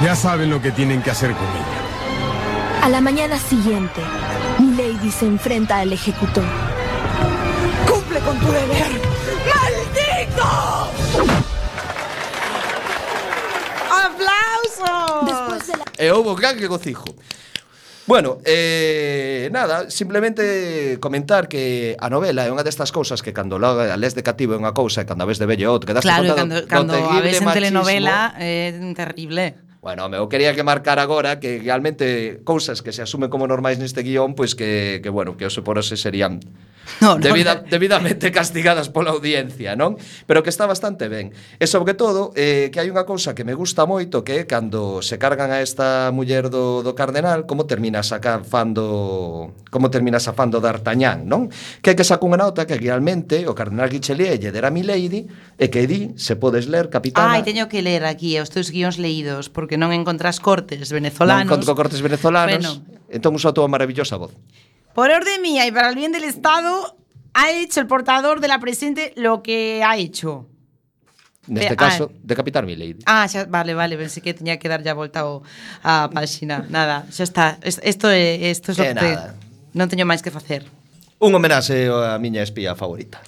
Ya 0.04 0.16
saben 0.16 0.50
lo 0.50 0.60
que 0.60 0.72
tienen 0.72 1.04
que 1.04 1.12
hacer 1.12 1.32
con 1.34 1.46
ella. 1.46 2.86
A 2.86 2.90
la 2.90 3.02
mañana 3.02 3.38
siguiente, 3.38 4.02
Milady 4.58 5.12
se 5.12 5.26
enfrenta 5.28 5.78
al 5.78 5.94
ejecutor. 5.94 6.44
¡Cumple 7.88 8.20
con 8.22 8.40
tu 8.40 8.48
deber! 8.48 9.17
e 15.98 16.14
houve 16.14 16.38
gran 16.40 16.58
regocijo. 16.58 17.14
Bueno, 18.08 18.38
eh, 18.46 19.50
nada, 19.52 19.92
simplemente 19.92 20.98
comentar 21.02 21.50
que 21.50 21.98
a 22.00 22.08
novela 22.08 22.48
é 22.48 22.50
unha 22.56 22.64
destas 22.64 22.96
cousas 22.96 23.20
que 23.20 23.36
cando 23.36 23.60
logo 23.60 23.84
a 23.84 24.00
les 24.00 24.16
de 24.16 24.24
cativo 24.24 24.56
é 24.56 24.58
unha 24.58 24.72
cousa 24.72 25.04
e 25.04 25.06
cando 25.06 25.26
a 25.26 25.28
ves 25.28 25.44
de 25.44 25.50
bello 25.50 25.68
outra, 25.68 25.92
que 25.92 25.96
das 26.00 26.08
claro, 26.08 26.24
conta 26.24 26.40
cando, 26.40 26.56
do, 26.64 26.72
cando 26.72 26.96
a 26.96 27.20
ves 27.20 27.44
en 27.44 27.52
machismo, 27.52 27.84
telenovela 27.84 28.32
é 28.40 28.72
terrible. 28.96 29.60
Bueno, 29.84 30.08
eu 30.08 30.32
quería 30.32 30.56
que 30.56 30.64
marcar 30.64 31.04
agora 31.04 31.44
que 31.44 31.60
realmente 31.60 32.40
cousas 32.48 32.80
que 32.80 32.96
se 32.96 33.04
asumen 33.04 33.28
como 33.28 33.44
normais 33.44 33.76
neste 33.76 34.08
guión, 34.08 34.40
pois 34.40 34.56
pues 34.56 34.64
que, 34.64 34.72
que 35.04 35.12
bueno, 35.12 35.36
que 35.36 35.44
os 35.44 35.60
por 35.60 35.76
serían 35.84 36.40
no, 37.02 37.16
no, 37.16 37.24
debida, 37.24 37.62
no. 37.62 37.70
debidamente 37.70 38.32
castigadas 38.32 38.90
pola 38.90 39.12
audiencia, 39.12 39.76
non? 39.76 40.00
Pero 40.26 40.42
que 40.42 40.50
está 40.50 40.66
bastante 40.66 41.08
ben. 41.08 41.36
E 41.60 41.66
sobre 41.68 41.94
todo, 41.94 42.32
eh, 42.34 42.70
que 42.72 42.80
hai 42.80 42.90
unha 42.90 43.04
cousa 43.04 43.36
que 43.36 43.44
me 43.44 43.54
gusta 43.54 43.86
moito 43.86 44.24
que 44.24 44.42
é 44.42 44.50
cando 44.50 45.04
se 45.04 45.20
cargan 45.20 45.52
a 45.52 45.60
esta 45.62 46.10
muller 46.16 46.50
do, 46.50 46.82
do 46.82 46.94
cardenal, 46.96 47.46
como 47.46 47.68
termina 47.70 48.02
sacando 48.02 49.54
como 49.70 49.92
termina 49.92 50.20
safando 50.20 50.60
D'Artagnan, 50.60 51.28
non? 51.28 51.52
Que 51.84 51.94
é 51.94 51.96
que 51.96 52.08
saca 52.08 52.24
unha 52.26 52.40
nota 52.40 52.66
que 52.66 52.80
realmente 52.80 53.46
o 53.46 53.54
cardenal 53.54 53.92
Richelieu 53.92 54.36
lle 54.38 54.52
dera 54.52 54.72
Milady 54.72 55.28
e 55.58 55.66
que 55.68 55.86
di, 55.86 56.14
se 56.16 56.36
podes 56.36 56.68
ler, 56.68 56.90
capitana... 56.90 57.34
Ai, 57.34 57.44
teño 57.44 57.68
que 57.68 57.82
ler 57.82 58.06
aquí 58.06 58.38
os 58.40 58.50
teus 58.50 58.70
guións 58.72 58.98
leídos, 58.98 59.50
porque 59.50 59.76
non 59.76 59.92
encontras 59.92 60.40
cortes 60.40 60.90
venezolanos. 60.90 61.46
Non 61.46 61.50
encontro 61.50 61.74
cortes 61.76 62.02
venezolanos, 62.02 62.82
bueno. 62.82 63.06
entón 63.12 63.36
usa 63.36 63.52
a 63.52 63.56
tua 63.56 63.68
maravillosa 63.68 64.18
voz. 64.18 64.34
Por 64.98 65.12
orden 65.12 65.44
mía 65.44 65.68
y 65.68 65.72
para 65.72 65.90
el 65.90 65.96
bien 65.96 66.12
del 66.12 66.24
Estado, 66.24 66.98
ha 67.36 67.52
hecho 67.52 67.80
el 67.80 67.86
portador 67.86 68.40
de 68.40 68.48
la 68.48 68.60
presente 68.60 69.14
lo 69.16 69.44
que 69.44 69.84
ha 69.84 69.96
hecho. 69.96 70.50
Neste 71.46 71.70
Be, 71.70 71.74
ah. 71.74 71.78
caso, 71.78 72.12
ah, 72.12 72.20
decapitar 72.24 72.66
Milady. 72.66 72.98
Ah, 73.06 73.28
xa, 73.30 73.46
vale, 73.46 73.76
vale, 73.76 73.96
pensei 73.96 74.24
que 74.24 74.34
tenía 74.34 74.58
que 74.58 74.68
dar 74.68 74.82
ya 74.82 74.96
volta 74.96 75.20
ao, 75.20 75.44
a 75.84 76.10
páxina. 76.10 76.66
Nada, 76.74 77.06
xa 77.14 77.30
está. 77.30 77.60
Isto 77.62 78.10
é, 78.10 78.50
isto 78.50 78.74
é 78.74 78.74
lo 78.74 78.86
que... 78.98 79.12
Nada. 79.14 79.38
Non 79.78 79.86
teño 79.86 80.10
máis 80.10 80.26
que 80.26 80.34
facer 80.34 80.66
un 81.20 81.34
homenaxe 81.34 81.90
á 81.90 82.18
miña 82.22 82.46
espía 82.46 82.78
favorita. 82.78 83.22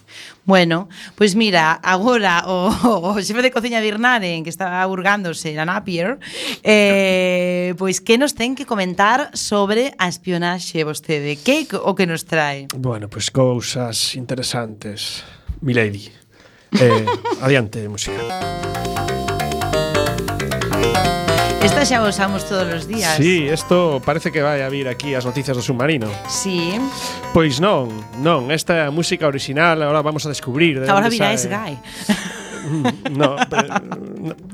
Bueno, 0.45 0.89
pois 1.17 1.33
mira, 1.33 1.77
agora 1.81 2.45
o, 2.45 2.69
o 2.69 3.17
xefe 3.21 3.41
de 3.41 3.53
cociña 3.53 3.81
de 3.81 3.89
Irnaden 3.89 4.45
que 4.45 4.53
está 4.53 4.81
urgándose 4.85 5.53
na 5.57 5.65
Napier 5.65 6.21
eh, 6.61 7.73
pois 7.77 8.01
que 8.01 8.17
nos 8.21 8.37
ten 8.37 8.53
que 8.53 8.69
comentar 8.69 9.33
sobre 9.33 9.93
a 9.97 10.05
espionaxe 10.09 10.85
vostede? 10.85 11.37
Que 11.41 11.65
o 11.73 11.97
que 11.97 12.05
nos 12.05 12.25
trae? 12.29 12.69
Bueno, 12.77 13.09
pois 13.09 13.33
cousas 13.33 14.13
interesantes. 14.13 15.25
Milady. 15.61 16.09
Eh, 16.77 17.05
adiante, 17.41 17.89
música. 17.89 18.21
Esta 21.79 21.95
xa 21.95 22.03
usamos 22.03 22.43
todos 22.43 22.67
os 22.75 22.87
días. 22.91 23.15
Sí, 23.15 23.47
isto 23.47 24.01
parece 24.03 24.35
que 24.35 24.43
vai 24.43 24.59
a 24.59 24.67
vir 24.67 24.91
aquí 24.91 25.15
as 25.15 25.23
noticias 25.23 25.55
do 25.55 25.63
submarino. 25.63 26.11
Sí. 26.27 26.75
Pois 27.31 27.63
non, 27.63 27.87
non, 28.19 28.51
esta 28.51 28.75
é 28.75 28.83
a 28.83 28.91
música 28.91 29.23
original, 29.23 29.79
agora 29.79 30.03
vamos 30.03 30.27
a 30.27 30.29
descubrir. 30.35 30.83
De 30.83 30.91
agora 30.91 31.07
virá 31.07 31.31
Sky. 31.31 31.79
no, 33.15 33.39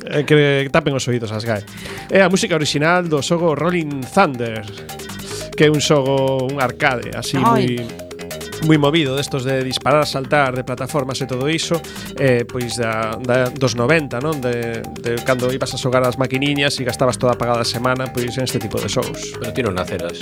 eh, 0.06 0.22
que 0.22 0.70
tapen 0.70 0.94
os 0.94 1.02
oídos 1.10 1.34
as 1.34 1.42
gai. 1.42 1.66
É 2.14 2.22
a 2.22 2.26
eh, 2.26 2.30
música 2.30 2.54
original 2.54 3.02
do 3.10 3.18
xogo 3.26 3.58
Rolling 3.58 4.06
Thunder, 4.06 4.62
que 5.58 5.66
é 5.66 5.70
un 5.74 5.82
xogo, 5.82 6.46
un 6.46 6.62
arcade, 6.62 7.10
así 7.18 7.42
moi 7.42 8.05
moi 8.66 8.82
movido 8.82 9.14
destos 9.14 9.46
de 9.46 9.62
disparar, 9.62 10.10
saltar 10.10 10.58
de 10.58 10.66
plataformas 10.66 11.22
e 11.22 11.30
todo 11.30 11.46
iso, 11.48 11.78
eh, 12.18 12.44
pois 12.44 12.76
da, 12.76 13.14
da 13.22 13.48
dos 13.54 13.78
90, 13.78 14.20
non? 14.20 14.42
De, 14.42 14.82
de 14.82 15.22
cando 15.22 15.54
ibas 15.54 15.72
a 15.72 15.78
xogar 15.78 16.02
as 16.04 16.18
maquiniñas 16.18 16.74
e 16.82 16.84
gastabas 16.84 17.22
toda 17.22 17.38
a 17.38 17.40
pagada 17.40 17.64
semana 17.64 18.10
pois 18.10 18.34
en 18.36 18.44
este 18.44 18.58
tipo 18.58 18.82
de 18.82 18.90
xogos 18.90 19.38
Pero 19.40 19.54
ti 19.54 19.62
non 19.62 19.78
naceras. 19.78 20.18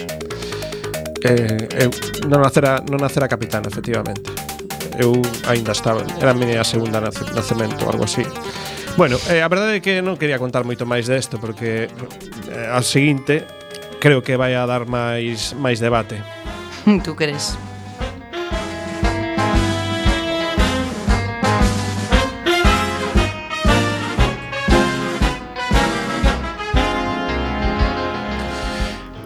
Eh, 1.23 1.87
eu 1.87 1.89
non 2.27 2.43
nacera, 2.43 2.83
non 2.83 2.99
nacera 2.99 3.31
capitán, 3.31 3.63
efectivamente. 3.63 4.27
Eu 4.99 5.23
aínda 5.47 5.71
estaba, 5.71 6.03
era 6.19 6.35
a 6.35 6.37
miña 6.37 6.61
segunda 6.67 6.99
nace, 6.99 7.23
nacemento, 7.31 7.87
algo 7.87 8.03
así. 8.03 8.27
Bueno, 8.99 9.17
eh, 9.31 9.41
a 9.41 9.49
verdade 9.49 9.79
é 9.79 9.81
que 9.81 10.03
non 10.03 10.19
quería 10.19 10.37
contar 10.37 10.67
moito 10.67 10.83
máis 10.85 11.07
desto 11.07 11.39
porque 11.39 11.87
eh, 12.51 12.67
ao 12.69 12.83
seguinte 12.83 13.47
creo 14.03 14.21
que 14.21 14.35
vai 14.35 14.53
a 14.53 14.67
dar 14.67 14.85
máis 14.85 15.55
máis 15.57 15.79
debate. 15.79 16.19
Tú 17.07 17.15
crees? 17.15 17.55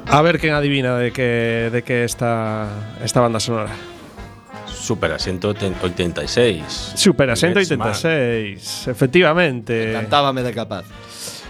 A 0.10 0.22
ver 0.22 0.40
quen 0.40 0.54
adivina 0.54 0.96
de 0.98 1.12
que 1.12 1.70
de 1.72 1.84
que 1.84 2.04
esta 2.06 2.70
esta 3.04 3.20
banda 3.20 3.40
sonora. 3.40 3.72
Super 4.66 5.12
a 5.12 5.20
186. 5.20 6.94
Super 6.96 7.30
a 7.30 7.36
186, 7.36 8.88
efectivamente. 8.88 9.92
Cantábame 9.92 10.44
de 10.44 10.54
capaz. 10.54 10.86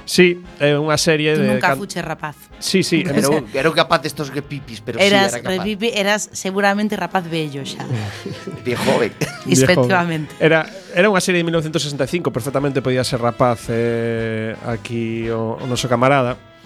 Sí, 0.05 0.41
eh, 0.57 0.71
é 0.71 0.79
unha 0.79 0.97
serie 0.97 1.35
Tú 1.35 1.43
de 1.43 1.53
nunca 1.53 1.75
can... 1.75 1.77
fuche 1.77 2.01
rapaz. 2.01 2.33
Sí, 2.57 2.81
sí, 2.81 3.03
era 3.05 3.27
un, 3.29 3.45
era 3.53 3.67
un 3.69 3.75
capaz 3.75 4.01
destos 4.01 4.33
de 4.33 4.41
pipis, 4.41 4.81
pero 4.81 4.97
eras, 4.97 5.35
sí 5.35 5.43
era 5.43 5.43
capaz. 5.43 5.63
Pipi, 5.67 5.91
eras 5.93 6.31
seguramente 6.31 6.95
rapaz 6.97 7.29
bello 7.29 7.61
xa. 7.61 7.83
Bien 8.65 8.79
joven. 8.81 9.13
Efectivamente. 9.45 10.33
Era 10.41 10.65
era 10.97 11.11
unha 11.11 11.21
serie 11.21 11.43
de 11.43 11.45
1965, 11.45 12.33
perfectamente 12.33 12.81
podía 12.81 13.05
ser 13.05 13.21
rapaz 13.21 13.69
eh, 13.69 14.57
aquí 14.65 15.29
o, 15.29 15.61
o 15.61 15.65
noso 15.69 15.85
camarada 15.85 16.56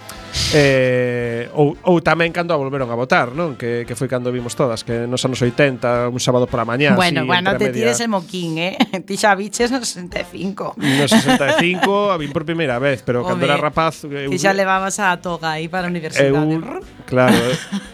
Eh, 0.54 1.50
ou, 1.54 1.76
ou 1.84 1.98
tamén 2.04 2.32
cando 2.36 2.52
a 2.52 2.58
volveron 2.60 2.90
a 2.92 2.96
votar, 2.96 3.32
non? 3.32 3.56
Que, 3.56 3.88
que 3.88 3.96
foi 3.96 4.12
cando 4.12 4.32
vimos 4.32 4.56
todas, 4.56 4.84
que 4.84 5.08
nos 5.08 5.24
anos 5.24 5.40
80, 5.40 6.12
un 6.12 6.20
sábado 6.20 6.48
pola 6.48 6.68
mañá. 6.68 6.96
Bueno, 6.96 7.24
así, 7.24 7.28
bueno, 7.28 7.50
te 7.56 7.72
media... 7.72 7.92
tires 7.92 8.00
el 8.00 8.10
moquín, 8.12 8.60
eh? 8.60 8.76
Ti 9.08 9.16
xa 9.16 9.36
biches 9.36 9.72
no 9.72 9.80
65. 9.80 10.76
No 10.78 11.06
65, 11.08 12.12
a 12.12 12.18
vin 12.20 12.32
por 12.36 12.44
primeira 12.44 12.80
vez, 12.80 13.04
pero 13.04 13.24
Home, 13.24 13.30
cando 13.36 13.44
era 13.48 13.58
rapaz... 13.58 14.04
Eu, 14.04 14.32
ti 14.32 14.38
xa 14.40 14.52
levabas 14.52 15.00
a 15.00 15.16
toga 15.20 15.56
aí 15.56 15.72
para 15.72 15.88
a 15.88 15.92
universidade. 15.92 16.36
Eu, 16.36 16.84
claro, 17.08 17.38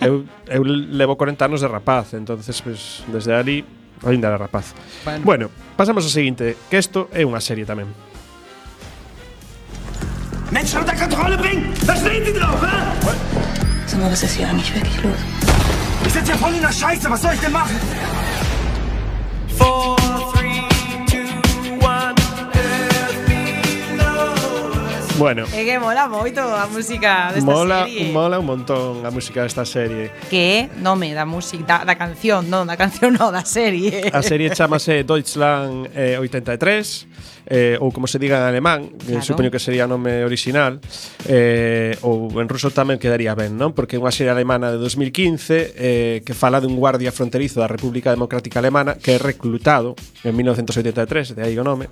eu, 0.01 0.25
eu 0.49 0.61
levo 0.65 1.17
40 1.17 1.45
anos 1.45 1.61
de 1.61 1.69
rapaz, 1.69 2.13
entonces 2.13 2.61
pues, 2.61 3.03
desde 3.09 3.33
ali 3.33 3.65
ainda 4.05 4.27
era 4.27 4.37
rapaz. 4.37 4.73
Bueno. 5.03 5.21
bueno, 5.23 5.45
pasamos 5.75 6.03
ao 6.05 6.11
seguinte, 6.11 6.57
que 6.69 6.77
isto 6.77 7.09
é 7.13 7.25
unha 7.25 7.41
serie 7.41 7.65
tamén. 7.65 7.89
Menschen 10.51 10.79
unter 10.79 10.95
Kontrolle 10.95 11.37
bringen! 11.37 11.73
Verstehen 11.85 12.25
Sie 12.25 12.33
doch, 12.33 12.61
hä? 12.61 12.75
Sag 13.85 13.99
mal, 13.99 14.11
was 14.11 14.23
ist 14.23 14.35
hier 14.35 14.47
eigentlich 14.47 14.73
wirklich 14.73 15.03
los? 15.03 15.17
Ich 16.05 16.13
sitze 16.13 16.31
hier 16.31 16.37
voll 16.37 16.53
in 16.53 16.61
der 16.61 16.71
Scheiße, 16.71 17.09
was 17.09 17.21
soll 17.21 17.33
ich 17.33 17.39
denn 17.39 17.51
machen? 17.51 17.75
Bueno. 25.17 25.45
É 25.49 25.65
que 25.65 25.79
mola 25.81 26.05
moito 26.05 26.41
a 26.45 26.69
música 26.69 27.33
desta 27.33 27.49
mola, 27.49 27.89
serie. 27.89 28.13
Mola 28.13 28.37
un 28.37 28.45
montón 28.45 29.01
a 29.01 29.09
música 29.09 29.41
desta 29.41 29.65
serie. 29.65 30.13
Que 30.29 30.69
é 30.69 30.69
nome 30.77 31.17
da 31.17 31.25
música, 31.25 31.65
da, 31.65 31.77
da 31.81 31.97
canción, 31.97 32.45
non, 32.53 32.69
da 32.69 32.77
canción 32.77 33.17
non, 33.17 33.33
da 33.33 33.41
serie. 33.41 34.13
A 34.13 34.21
serie 34.21 34.53
chamase 34.53 35.01
Deutschland 35.09 35.89
eh, 35.97 36.21
83 36.21 37.49
eh, 37.49 37.77
ou 37.79 37.89
como 37.89 38.05
se 38.05 38.19
diga 38.19 38.37
en 38.37 38.45
alemán, 38.45 38.93
eh, 39.07 39.17
claro. 39.17 39.25
supoño 39.25 39.49
que 39.49 39.57
sería 39.59 39.87
o 39.87 39.91
nome 39.91 40.21
original, 40.21 40.77
eh, 41.25 41.95
ou 42.03 42.29
en 42.37 42.45
ruso 42.45 42.69
tamén 42.69 42.99
quedaría 42.99 43.33
ben, 43.33 43.55
non? 43.55 43.71
Porque 43.71 43.97
é 43.97 43.99
unha 43.99 44.13
serie 44.13 44.29
alemana 44.29 44.69
de 44.69 44.77
2015 44.77 45.73
eh, 45.73 46.17
que 46.21 46.33
fala 46.35 46.61
dun 46.61 46.75
guardia 46.77 47.09
fronterizo 47.09 47.63
da 47.63 47.71
República 47.71 48.11
Democrática 48.11 48.59
Alemana 48.59 48.99
que 48.99 49.15
é 49.15 49.17
reclutado 49.17 49.95
en 50.21 50.35
1983, 50.35 51.39
de 51.39 51.41
aí 51.41 51.55
o 51.55 51.63
nome, 51.63 51.87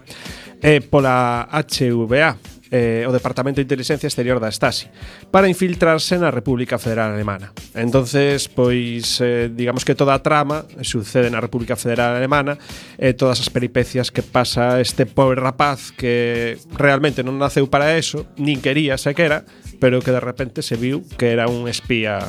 eh, 0.62 0.84
pola 0.84 1.48
HVA, 1.50 2.36
eh, 2.72 3.06
o 3.08 3.12
Departamento 3.14 3.58
de 3.62 3.68
Inteligencia 3.68 4.08
Exterior 4.08 4.40
da 4.40 4.50
Stasi 4.50 4.90
para 5.30 5.50
infiltrarse 5.50 6.18
na 6.18 6.34
República 6.34 6.82
Federal 6.82 7.14
Alemana. 7.14 7.54
Entonces, 7.78 8.50
pois 8.50 9.22
eh, 9.22 9.52
digamos 9.54 9.86
que 9.86 9.94
toda 9.94 10.18
a 10.18 10.24
trama 10.24 10.66
sucede 10.82 11.30
na 11.30 11.42
República 11.42 11.78
Federal 11.78 12.18
Alemana 12.18 12.58
e 12.98 13.12
eh, 13.12 13.14
todas 13.14 13.38
as 13.42 13.50
peripecias 13.54 14.10
que 14.10 14.26
pasa 14.26 14.82
este 14.82 15.06
pobre 15.06 15.38
rapaz 15.38 15.94
que 15.94 16.58
realmente 16.74 17.22
non 17.22 17.38
naceu 17.38 17.70
para 17.70 17.94
eso, 17.94 18.26
nin 18.42 18.60
quería 18.62 18.98
sequera, 18.98 19.46
pero 19.78 20.02
que 20.02 20.10
de 20.10 20.24
repente 20.24 20.66
se 20.66 20.76
viu 20.76 21.06
que 21.20 21.34
era 21.34 21.46
un 21.46 21.70
espía 21.70 22.20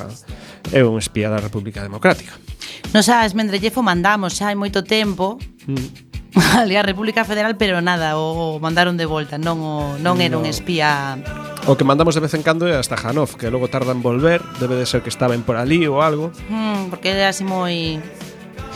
é 0.75 0.83
un 0.83 0.99
espía 0.99 1.31
da 1.31 1.39
República 1.39 1.81
Democrática. 1.81 2.37
Nos 2.93 3.09
a 3.09 3.25
Esmendrellejo 3.25 3.81
mandamos 3.81 4.37
xa 4.37 4.53
hai 4.53 4.57
moito 4.59 4.85
tempo 4.85 5.41
mm 5.67 6.06
Vale, 6.55 6.77
a 6.77 6.83
República 6.83 7.25
Federal, 7.25 7.57
pero 7.57 7.81
nada, 7.81 8.19
o 8.19 8.61
mandaron 8.61 9.01
de 9.01 9.09
volta, 9.09 9.41
non 9.41 9.57
o 9.65 9.97
non 9.97 10.21
era 10.21 10.37
no. 10.37 10.45
un 10.45 10.47
espía. 10.47 11.17
O 11.65 11.81
que 11.81 11.89
mandamos 11.89 12.13
de 12.13 12.21
vez 12.21 12.37
en 12.37 12.45
cando 12.45 12.69
é 12.69 12.77
hasta 12.77 12.93
Hanov, 12.93 13.41
que 13.41 13.49
logo 13.49 13.73
tarda 13.73 13.97
en 13.97 14.05
volver, 14.05 14.45
debe 14.61 14.77
de 14.77 14.85
ser 14.85 15.01
que 15.01 15.09
estaba 15.09 15.33
en 15.33 15.41
por 15.41 15.57
ali 15.57 15.89
ou 15.89 16.05
algo. 16.05 16.29
Hmm, 16.53 16.93
porque 16.93 17.17
era 17.17 17.33
así 17.33 17.41
moi 17.41 18.05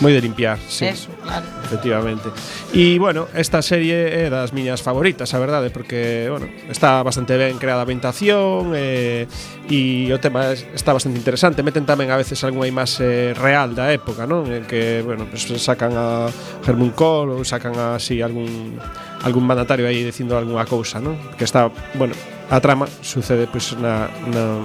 Moi 0.01 0.17
de 0.17 0.25
limpiar, 0.25 0.57
sí. 0.65 0.89
Eso, 0.89 1.13
claro. 1.21 1.45
Efectivamente. 1.61 2.33
E, 2.73 2.97
bueno, 2.97 3.29
esta 3.37 3.61
serie 3.61 4.25
é 4.25 4.33
das 4.33 4.57
miñas 4.57 4.81
favoritas, 4.81 5.37
a 5.37 5.39
verdade, 5.39 5.69
porque, 5.69 6.27
bueno, 6.33 6.49
está 6.73 7.05
bastante 7.05 7.37
ben 7.37 7.61
creada 7.61 7.85
a 7.85 7.87
ambientación 7.87 8.73
eh, 8.73 9.29
e, 9.69 10.09
e 10.09 10.13
o 10.13 10.17
tema 10.17 10.57
está 10.57 10.97
bastante 10.97 11.21
interesante. 11.21 11.61
Meten 11.61 11.85
tamén 11.85 12.09
a 12.09 12.17
veces 12.17 12.41
algunha 12.49 12.65
imaxe 12.65 13.37
real 13.37 13.77
da 13.77 13.93
época, 13.93 14.25
non? 14.25 14.49
En 14.49 14.65
que, 14.65 15.05
bueno, 15.05 15.29
pues, 15.29 15.45
sacan 15.61 15.93
a 15.93 16.33
Germán 16.65 16.97
Kohl 16.97 17.37
ou 17.37 17.45
sacan 17.45 17.77
así 17.77 18.25
algún 18.25 18.81
algún 19.21 19.45
mandatario 19.45 19.85
aí 19.85 20.01
dicindo 20.01 20.33
algunha 20.41 20.65
cousa, 20.65 20.97
non? 20.97 21.21
Que 21.37 21.45
está, 21.45 21.69
bueno, 22.01 22.17
a 22.49 22.57
trama 22.59 22.89
sucede 23.05 23.47
pois 23.47 23.77
pues, 23.77 23.85
na, 23.85 24.09
na 24.33 24.65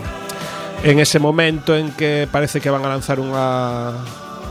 en 0.83 0.99
ese 0.99 1.19
momento 1.19 1.75
en 1.75 1.91
que 1.91 2.27
parece 2.31 2.61
que 2.61 2.71
van 2.71 2.87
a 2.87 2.89
lanzar 2.89 3.19
unha 3.19 3.93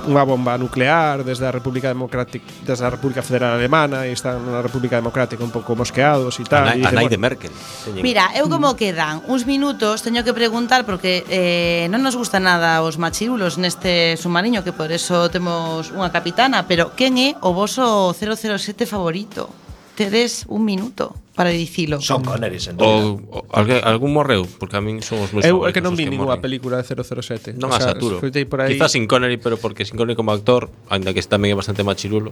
unha 0.04 0.24
bomba 0.24 0.56
nuclear 0.60 1.24
desde 1.24 1.48
a 1.48 1.52
República 1.52 1.88
Democrática 1.88 2.44
desde 2.64 2.84
a 2.84 2.90
República 2.92 3.24
Federal 3.24 3.56
Alemana 3.56 4.04
e 4.04 4.12
están 4.12 4.40
na 4.44 4.60
República 4.60 5.00
Democrática 5.00 5.40
un 5.40 5.52
pouco 5.52 5.72
mosqueados 5.72 6.36
e 6.40 6.44
tal. 6.44 6.68
A, 6.68 6.76
na, 6.76 6.88
a 6.88 6.92
nai 6.92 7.08
de 7.08 7.18
Merkel. 7.18 7.52
Teñen. 7.84 8.04
Mira, 8.04 8.28
eu 8.36 8.46
como 8.52 8.72
mm. 8.72 8.78
quedan 8.78 9.14
uns 9.26 9.48
minutos 9.48 10.04
teño 10.04 10.20
que 10.22 10.36
preguntar 10.36 10.84
porque 10.84 11.24
eh, 11.32 11.88
non 11.88 12.04
nos 12.04 12.14
gusta 12.14 12.36
nada 12.38 12.84
os 12.84 13.00
machirulos 13.00 13.56
neste 13.56 14.20
submarino 14.20 14.60
que 14.60 14.76
por 14.76 14.92
eso 14.92 15.32
temos 15.32 15.88
unha 15.90 16.12
capitana, 16.12 16.68
pero 16.68 16.92
quen 16.92 17.16
é 17.16 17.36
o 17.40 17.56
voso 17.56 18.12
007 18.12 18.84
favorito? 18.84 19.63
tedes 19.94 20.44
un 20.48 20.64
minuto 20.64 21.14
para 21.34 21.50
dicilo. 21.50 22.00
Son 22.00 22.22
Connery, 22.22 22.60
sen 22.60 22.78
o, 22.78 23.18
o 23.18 23.42
alguén, 23.50 23.82
algún 23.82 24.14
morreu, 24.14 24.46
porque 24.46 24.78
a 24.78 24.82
min 24.82 25.02
son 25.02 25.18
os 25.18 25.34
meus 25.34 25.42
Eu 25.42 25.66
é 25.66 25.74
que 25.74 25.82
non 25.82 25.98
vi 25.98 26.06
ninguna 26.06 26.38
película 26.38 26.78
de 26.78 26.86
007. 26.86 27.58
Non 27.58 27.74
o 27.74 27.74
sea, 27.74 27.90
a 27.90 27.98
saturo. 27.98 28.22
Por 28.22 28.58
aí... 28.62 28.78
Quizás 28.78 28.94
sin 28.94 29.10
Connery, 29.10 29.42
pero 29.42 29.58
porque 29.58 29.82
sin 29.82 29.98
Connery 29.98 30.14
como 30.14 30.30
actor, 30.30 30.70
ainda 30.86 31.10
que 31.10 31.18
tamén 31.26 31.50
é 31.50 31.56
bastante 31.58 31.82
machirulo, 31.82 32.30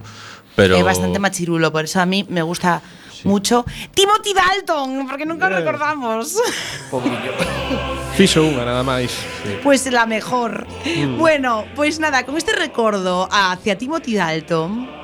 pero... 0.55 0.79
É 0.79 0.87
bastante 0.87 1.19
machirulo, 1.19 1.75
por 1.75 1.83
eso 1.83 1.99
a 1.99 2.07
mí 2.07 2.23
me 2.31 2.47
gusta 2.47 2.79
sí. 3.11 3.27
mucho. 3.27 3.67
Timothy 3.91 4.39
Dalton, 4.39 5.11
porque 5.11 5.27
nunca 5.27 5.51
eh. 5.51 5.59
recordamos. 5.59 6.39
Fixo 8.15 8.47
unha, 8.47 8.63
nada 8.63 8.87
máis. 8.87 9.11
Sí. 9.43 9.59
Pois 9.67 9.83
pues 9.83 9.91
la 9.91 10.07
mejor. 10.07 10.63
Mm. 10.87 11.19
Bueno, 11.19 11.67
pois 11.75 11.99
pues 11.99 12.07
nada, 12.07 12.23
con 12.23 12.39
este 12.39 12.55
recordo 12.55 13.27
hacia 13.35 13.75
Timothy 13.75 14.15
Dalton, 14.15 15.02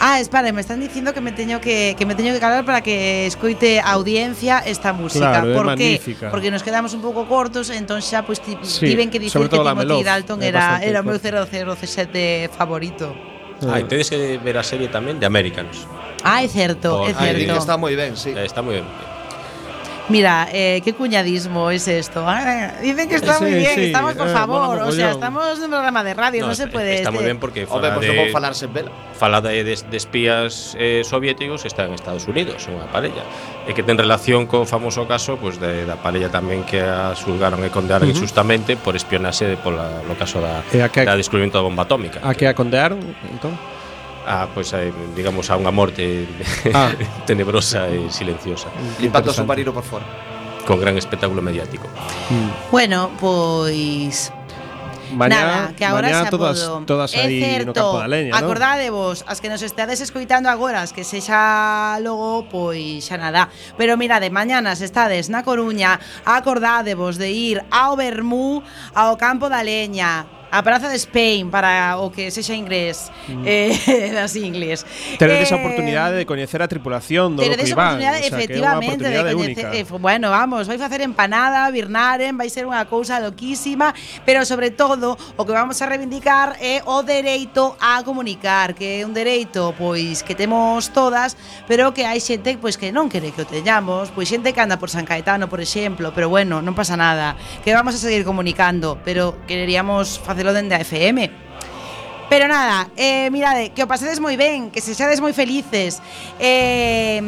Ah, 0.00 0.20
espera, 0.20 0.50
me 0.52 0.60
están 0.60 0.80
diciendo 0.80 1.14
que 1.14 1.20
me 1.20 1.32
teño 1.32 1.60
que, 1.60 1.94
que 1.98 2.06
me 2.06 2.14
teño 2.14 2.32
que 2.32 2.40
calar 2.40 2.64
para 2.64 2.80
que 2.82 3.26
escoite 3.26 3.80
a 3.80 3.92
audiencia 3.92 4.58
esta 4.58 4.92
música. 4.92 5.30
Claro, 5.30 5.50
é 5.50 5.54
¿Por 5.54 5.62
qué? 5.76 5.98
magnífica. 5.98 6.30
Porque 6.30 6.50
nos 6.50 6.62
quedamos 6.62 6.94
un 6.94 7.02
pouco 7.02 7.26
cortos, 7.30 7.70
entón 7.70 8.02
xa 8.02 8.22
pues 8.26 8.40
ti, 8.42 8.58
Sí, 8.62 8.86
tiven 8.86 9.10
que 9.10 9.18
dicir 9.18 9.32
sobre 9.38 9.48
que 9.50 9.56
todo 9.56 9.64
la 9.64 9.74
Timothy 9.78 10.02
Dalton 10.02 10.38
é 10.42 10.48
era 10.50 10.60
bastante 10.60 10.88
era 10.90 10.98
o 11.00 11.04
meu 11.06 11.18
corta. 11.18 11.46
007 11.86 12.50
favorito. 12.56 13.14
Ah, 13.62 13.78
e 13.78 13.84
tedes 13.86 14.10
que 14.10 14.38
ver 14.42 14.58
a 14.58 14.64
serie 14.66 14.90
tamén 14.90 15.22
de 15.22 15.26
Americans. 15.26 15.86
Ah, 16.26 16.42
é 16.42 16.48
certo, 16.50 17.06
é 17.06 17.14
Por- 17.14 17.22
di 17.38 17.46
que 17.46 17.54
certo. 17.54 17.62
está 17.62 17.74
moi 17.78 17.94
ben, 17.94 18.18
sí. 18.18 18.34
Eh, 18.34 18.42
Está 18.42 18.58
moi 18.62 18.82
ben. 18.82 18.86
Mira, 20.08 20.48
eh, 20.52 20.80
qué 20.84 20.92
cuñadismo 20.94 21.70
es 21.70 21.86
esto. 21.86 22.24
Ah, 22.26 22.72
eh, 22.80 22.82
dicen 22.82 23.08
que 23.08 23.16
está 23.16 23.34
sí, 23.34 23.44
muy 23.44 23.54
bien, 23.54 23.74
sí, 23.74 23.84
estamos 23.84 24.14
por 24.14 24.28
eh, 24.28 24.32
favor. 24.32 24.68
Bueno, 24.68 24.86
o 24.88 24.92
sea, 24.92 25.12
estamos 25.12 25.58
en 25.58 25.64
un 25.64 25.70
programa 25.70 26.02
de 26.02 26.14
radio, 26.14 26.42
no, 26.42 26.48
no 26.48 26.54
se 26.54 26.66
puede. 26.66 26.96
Está 26.96 27.10
este. 27.10 27.14
moi 27.14 27.22
ben 27.22 27.38
porque 27.38 27.66
fala 27.66 27.94
Hombre, 27.94 28.10
de, 28.10 28.34
falarse 28.34 28.66
vela. 28.66 28.90
Fala 29.14 29.40
de, 29.40 29.62
de, 29.62 29.78
de 29.78 29.96
espías 29.96 30.74
eh, 30.78 31.02
soviéticos 31.06 31.64
está 31.64 31.86
en 31.86 31.94
Estados 31.94 32.26
Unidos, 32.26 32.66
unha 32.66 32.90
parella. 32.90 33.22
E 33.62 33.70
que 33.78 33.86
ten 33.86 33.94
relación 33.94 34.50
co 34.50 34.66
famoso 34.66 35.06
caso 35.06 35.38
pues, 35.38 35.62
de, 35.62 35.86
da 35.86 35.94
parella 35.94 36.28
tamén 36.34 36.66
que 36.66 36.82
eh, 36.82 36.86
a 36.86 37.14
xulgaron 37.14 37.62
e 37.62 37.70
condearon 37.70 38.10
uh 38.10 38.10
-huh. 38.10 38.18
injustamente 38.18 38.74
por 38.74 38.98
espionaxe 38.98 39.46
de, 39.46 39.56
pola, 39.56 40.02
no 40.02 40.18
caso 40.18 40.42
da, 40.42 40.66
e 40.74 40.82
a 40.82 40.90
que, 40.90 41.06
da 41.06 41.14
descubrimento 41.14 41.62
da 41.62 41.64
bomba 41.64 41.86
atómica. 41.86 42.18
A 42.26 42.34
que 42.34 42.50
a 42.50 42.58
condearon, 42.58 42.98
entón? 43.30 43.54
a, 44.26 44.46
pois, 44.52 44.70
pues, 44.70 44.94
digamos, 45.14 45.50
a 45.50 45.56
unha 45.58 45.70
morte 45.74 46.26
ah. 46.74 46.94
tenebrosa 47.28 47.88
e 47.90 48.10
silenciosa. 48.10 48.70
Limpando 48.98 49.30
o 49.30 49.34
submarino 49.34 49.72
por 49.74 49.84
fora. 49.84 50.06
Con 50.66 50.78
gran 50.78 50.94
espectáculo 50.94 51.42
mediático. 51.42 51.90
Mm. 52.30 52.70
Bueno, 52.70 53.10
pois... 53.18 54.30
Mañá, 55.12 55.44
Nada, 55.44 55.74
que 55.76 55.84
agora 55.84 56.08
mañá 56.08 56.24
xa 56.24 56.30
todas, 56.32 56.56
podo. 56.56 56.88
todas 56.88 57.12
aí 57.12 57.44
certo, 57.44 57.68
no 57.68 57.74
campo 57.76 58.00
da 58.00 58.08
leña, 58.08 58.32
Acordadevos, 58.32 59.28
as 59.28 59.44
que 59.44 59.52
nos 59.52 59.60
estades 59.60 60.00
escoitando 60.00 60.48
agora, 60.48 60.80
as 60.80 60.96
que 60.96 61.04
sexa 61.04 62.00
logo, 62.00 62.48
pois 62.48 63.04
xa 63.04 63.20
nada. 63.20 63.52
Pero 63.76 64.00
mirade, 64.00 64.32
mañana 64.32 64.72
se 64.72 64.88
estades 64.88 65.28
na 65.28 65.44
Coruña, 65.44 66.00
acordadevos 66.24 67.20
de 67.20 67.28
ir 67.28 67.60
ao 67.68 67.92
Bermú, 68.00 68.64
ao 68.96 69.20
campo 69.20 69.52
da 69.52 69.60
leña, 69.60 70.24
a 70.52 70.62
Praza 70.62 70.92
de 70.92 70.96
Spain 71.00 71.48
para 71.48 71.96
o 71.96 72.12
que 72.12 72.28
sexa 72.28 72.52
inglés 72.52 73.08
mm. 73.26 73.42
eh, 73.48 74.12
das 74.16 74.36
inglés. 74.36 74.84
Teredes 75.16 75.48
eh, 75.48 75.54
a 75.54 75.56
oportunidade 75.56 76.20
de 76.20 76.28
coñecer 76.28 76.60
a 76.60 76.68
tripulación 76.68 77.40
do 77.40 77.40
Teredes 77.40 77.72
a 77.72 77.80
oportunidade, 77.80 78.20
Iván, 78.20 78.28
efectivamente, 78.28 79.00
o 79.00 79.08
sea, 79.08 79.24
de 79.24 79.32
coñecer, 79.32 79.66
eh, 79.72 79.84
bueno, 79.96 80.28
vamos, 80.28 80.68
vai 80.68 80.76
facer 80.76 81.00
empanada, 81.00 81.64
birnaren, 81.72 82.36
vai 82.36 82.52
ser 82.52 82.68
unha 82.68 82.84
cousa 82.84 83.16
loquísima, 83.16 83.96
pero 84.28 84.44
sobre 84.44 84.68
todo 84.68 85.16
o 85.40 85.42
que 85.48 85.56
vamos 85.56 85.80
a 85.80 85.88
reivindicar 85.88 86.60
é 86.60 86.84
o 86.84 87.00
dereito 87.00 87.72
a 87.80 88.04
comunicar, 88.04 88.76
que 88.76 89.00
é 89.00 89.08
un 89.08 89.16
dereito 89.16 89.72
pois 89.80 90.20
que 90.20 90.36
temos 90.36 90.92
todas, 90.92 91.32
pero 91.64 91.96
que 91.96 92.04
hai 92.04 92.20
xente 92.20 92.60
pois 92.60 92.76
que 92.76 92.92
non 92.92 93.08
quere 93.08 93.32
que 93.32 93.40
o 93.40 93.48
teñamos, 93.48 94.12
pois 94.12 94.28
xente 94.28 94.52
que 94.52 94.60
anda 94.60 94.76
por 94.76 94.92
San 94.92 95.08
Caetano, 95.08 95.48
por 95.48 95.64
exemplo, 95.64 96.12
pero 96.12 96.28
bueno, 96.28 96.60
non 96.60 96.76
pasa 96.76 96.92
nada, 96.92 97.40
que 97.64 97.72
vamos 97.72 97.96
a 97.96 98.00
seguir 98.04 98.28
comunicando, 98.28 99.00
pero 99.00 99.40
quereríamos 99.48 100.20
facer 100.20 100.41
facelo 100.42 100.52
dende 100.52 100.74
a 100.74 100.80
FM. 100.82 101.30
Pero 102.32 102.48
nada, 102.48 102.88
eh, 102.96 103.28
mirade, 103.30 103.66
eh, 103.66 103.70
que 103.76 103.84
o 103.84 103.86
pasedes 103.86 104.16
moi 104.16 104.40
ben, 104.40 104.72
que 104.72 104.80
se 104.80 104.96
xades 104.96 105.20
moi 105.20 105.36
felices, 105.36 106.00
eh, 106.40 107.20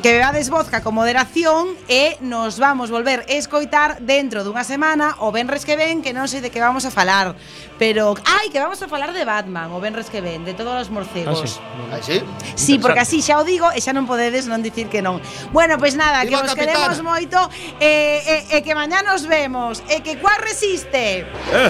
que 0.00 0.08
bebades 0.08 0.48
vodka 0.48 0.80
con 0.80 0.96
moderación 0.96 1.76
e 1.84 2.16
nos 2.24 2.56
vamos 2.56 2.88
volver 2.88 3.28
a 3.28 3.36
escoitar 3.36 4.00
dentro 4.00 4.48
dunha 4.48 4.64
semana 4.64 5.20
o 5.20 5.28
Benres 5.36 5.68
que 5.68 5.76
ven, 5.76 6.00
que 6.00 6.16
non 6.16 6.32
sei 6.32 6.40
de 6.40 6.48
que 6.48 6.64
vamos 6.64 6.88
a 6.88 6.90
falar, 6.94 7.36
pero 7.76 8.16
ai, 8.24 8.48
que 8.48 8.56
vamos 8.56 8.80
a 8.80 8.88
falar 8.88 9.12
de 9.12 9.20
Batman 9.28 9.68
o 9.68 9.84
Benres 9.84 10.08
que 10.08 10.24
ven, 10.24 10.48
de 10.48 10.56
todos 10.56 10.72
os 10.80 10.88
morcegos. 10.88 11.60
Ah, 11.92 12.00
sí? 12.00 12.24
Ah, 12.24 12.24
sí? 12.56 12.56
sí, 12.56 12.74
porque 12.80 13.04
así 13.04 13.20
xa 13.20 13.36
o 13.36 13.44
digo 13.44 13.68
e 13.76 13.84
xa 13.84 13.92
non 13.92 14.08
podedes 14.08 14.48
non 14.48 14.64
dicir 14.64 14.88
que 14.88 15.04
non. 15.04 15.20
Bueno, 15.52 15.76
pois 15.76 15.92
pues 15.92 16.00
nada, 16.00 16.24
Viva 16.24 16.40
que 16.40 16.48
vos 16.48 16.56
capitana. 16.56 16.96
queremos 16.96 16.98
moito 17.04 17.36
e 17.84 18.24
eh, 18.24 18.48
eh, 18.48 18.56
eh, 18.56 18.60
que 18.64 18.72
mañá 18.72 19.04
nos 19.04 19.28
vemos 19.28 19.84
e 19.92 19.98
eh, 19.98 20.00
que 20.00 20.16
cuá 20.16 20.40
resiste. 20.40 21.28
Eh. 21.52 21.66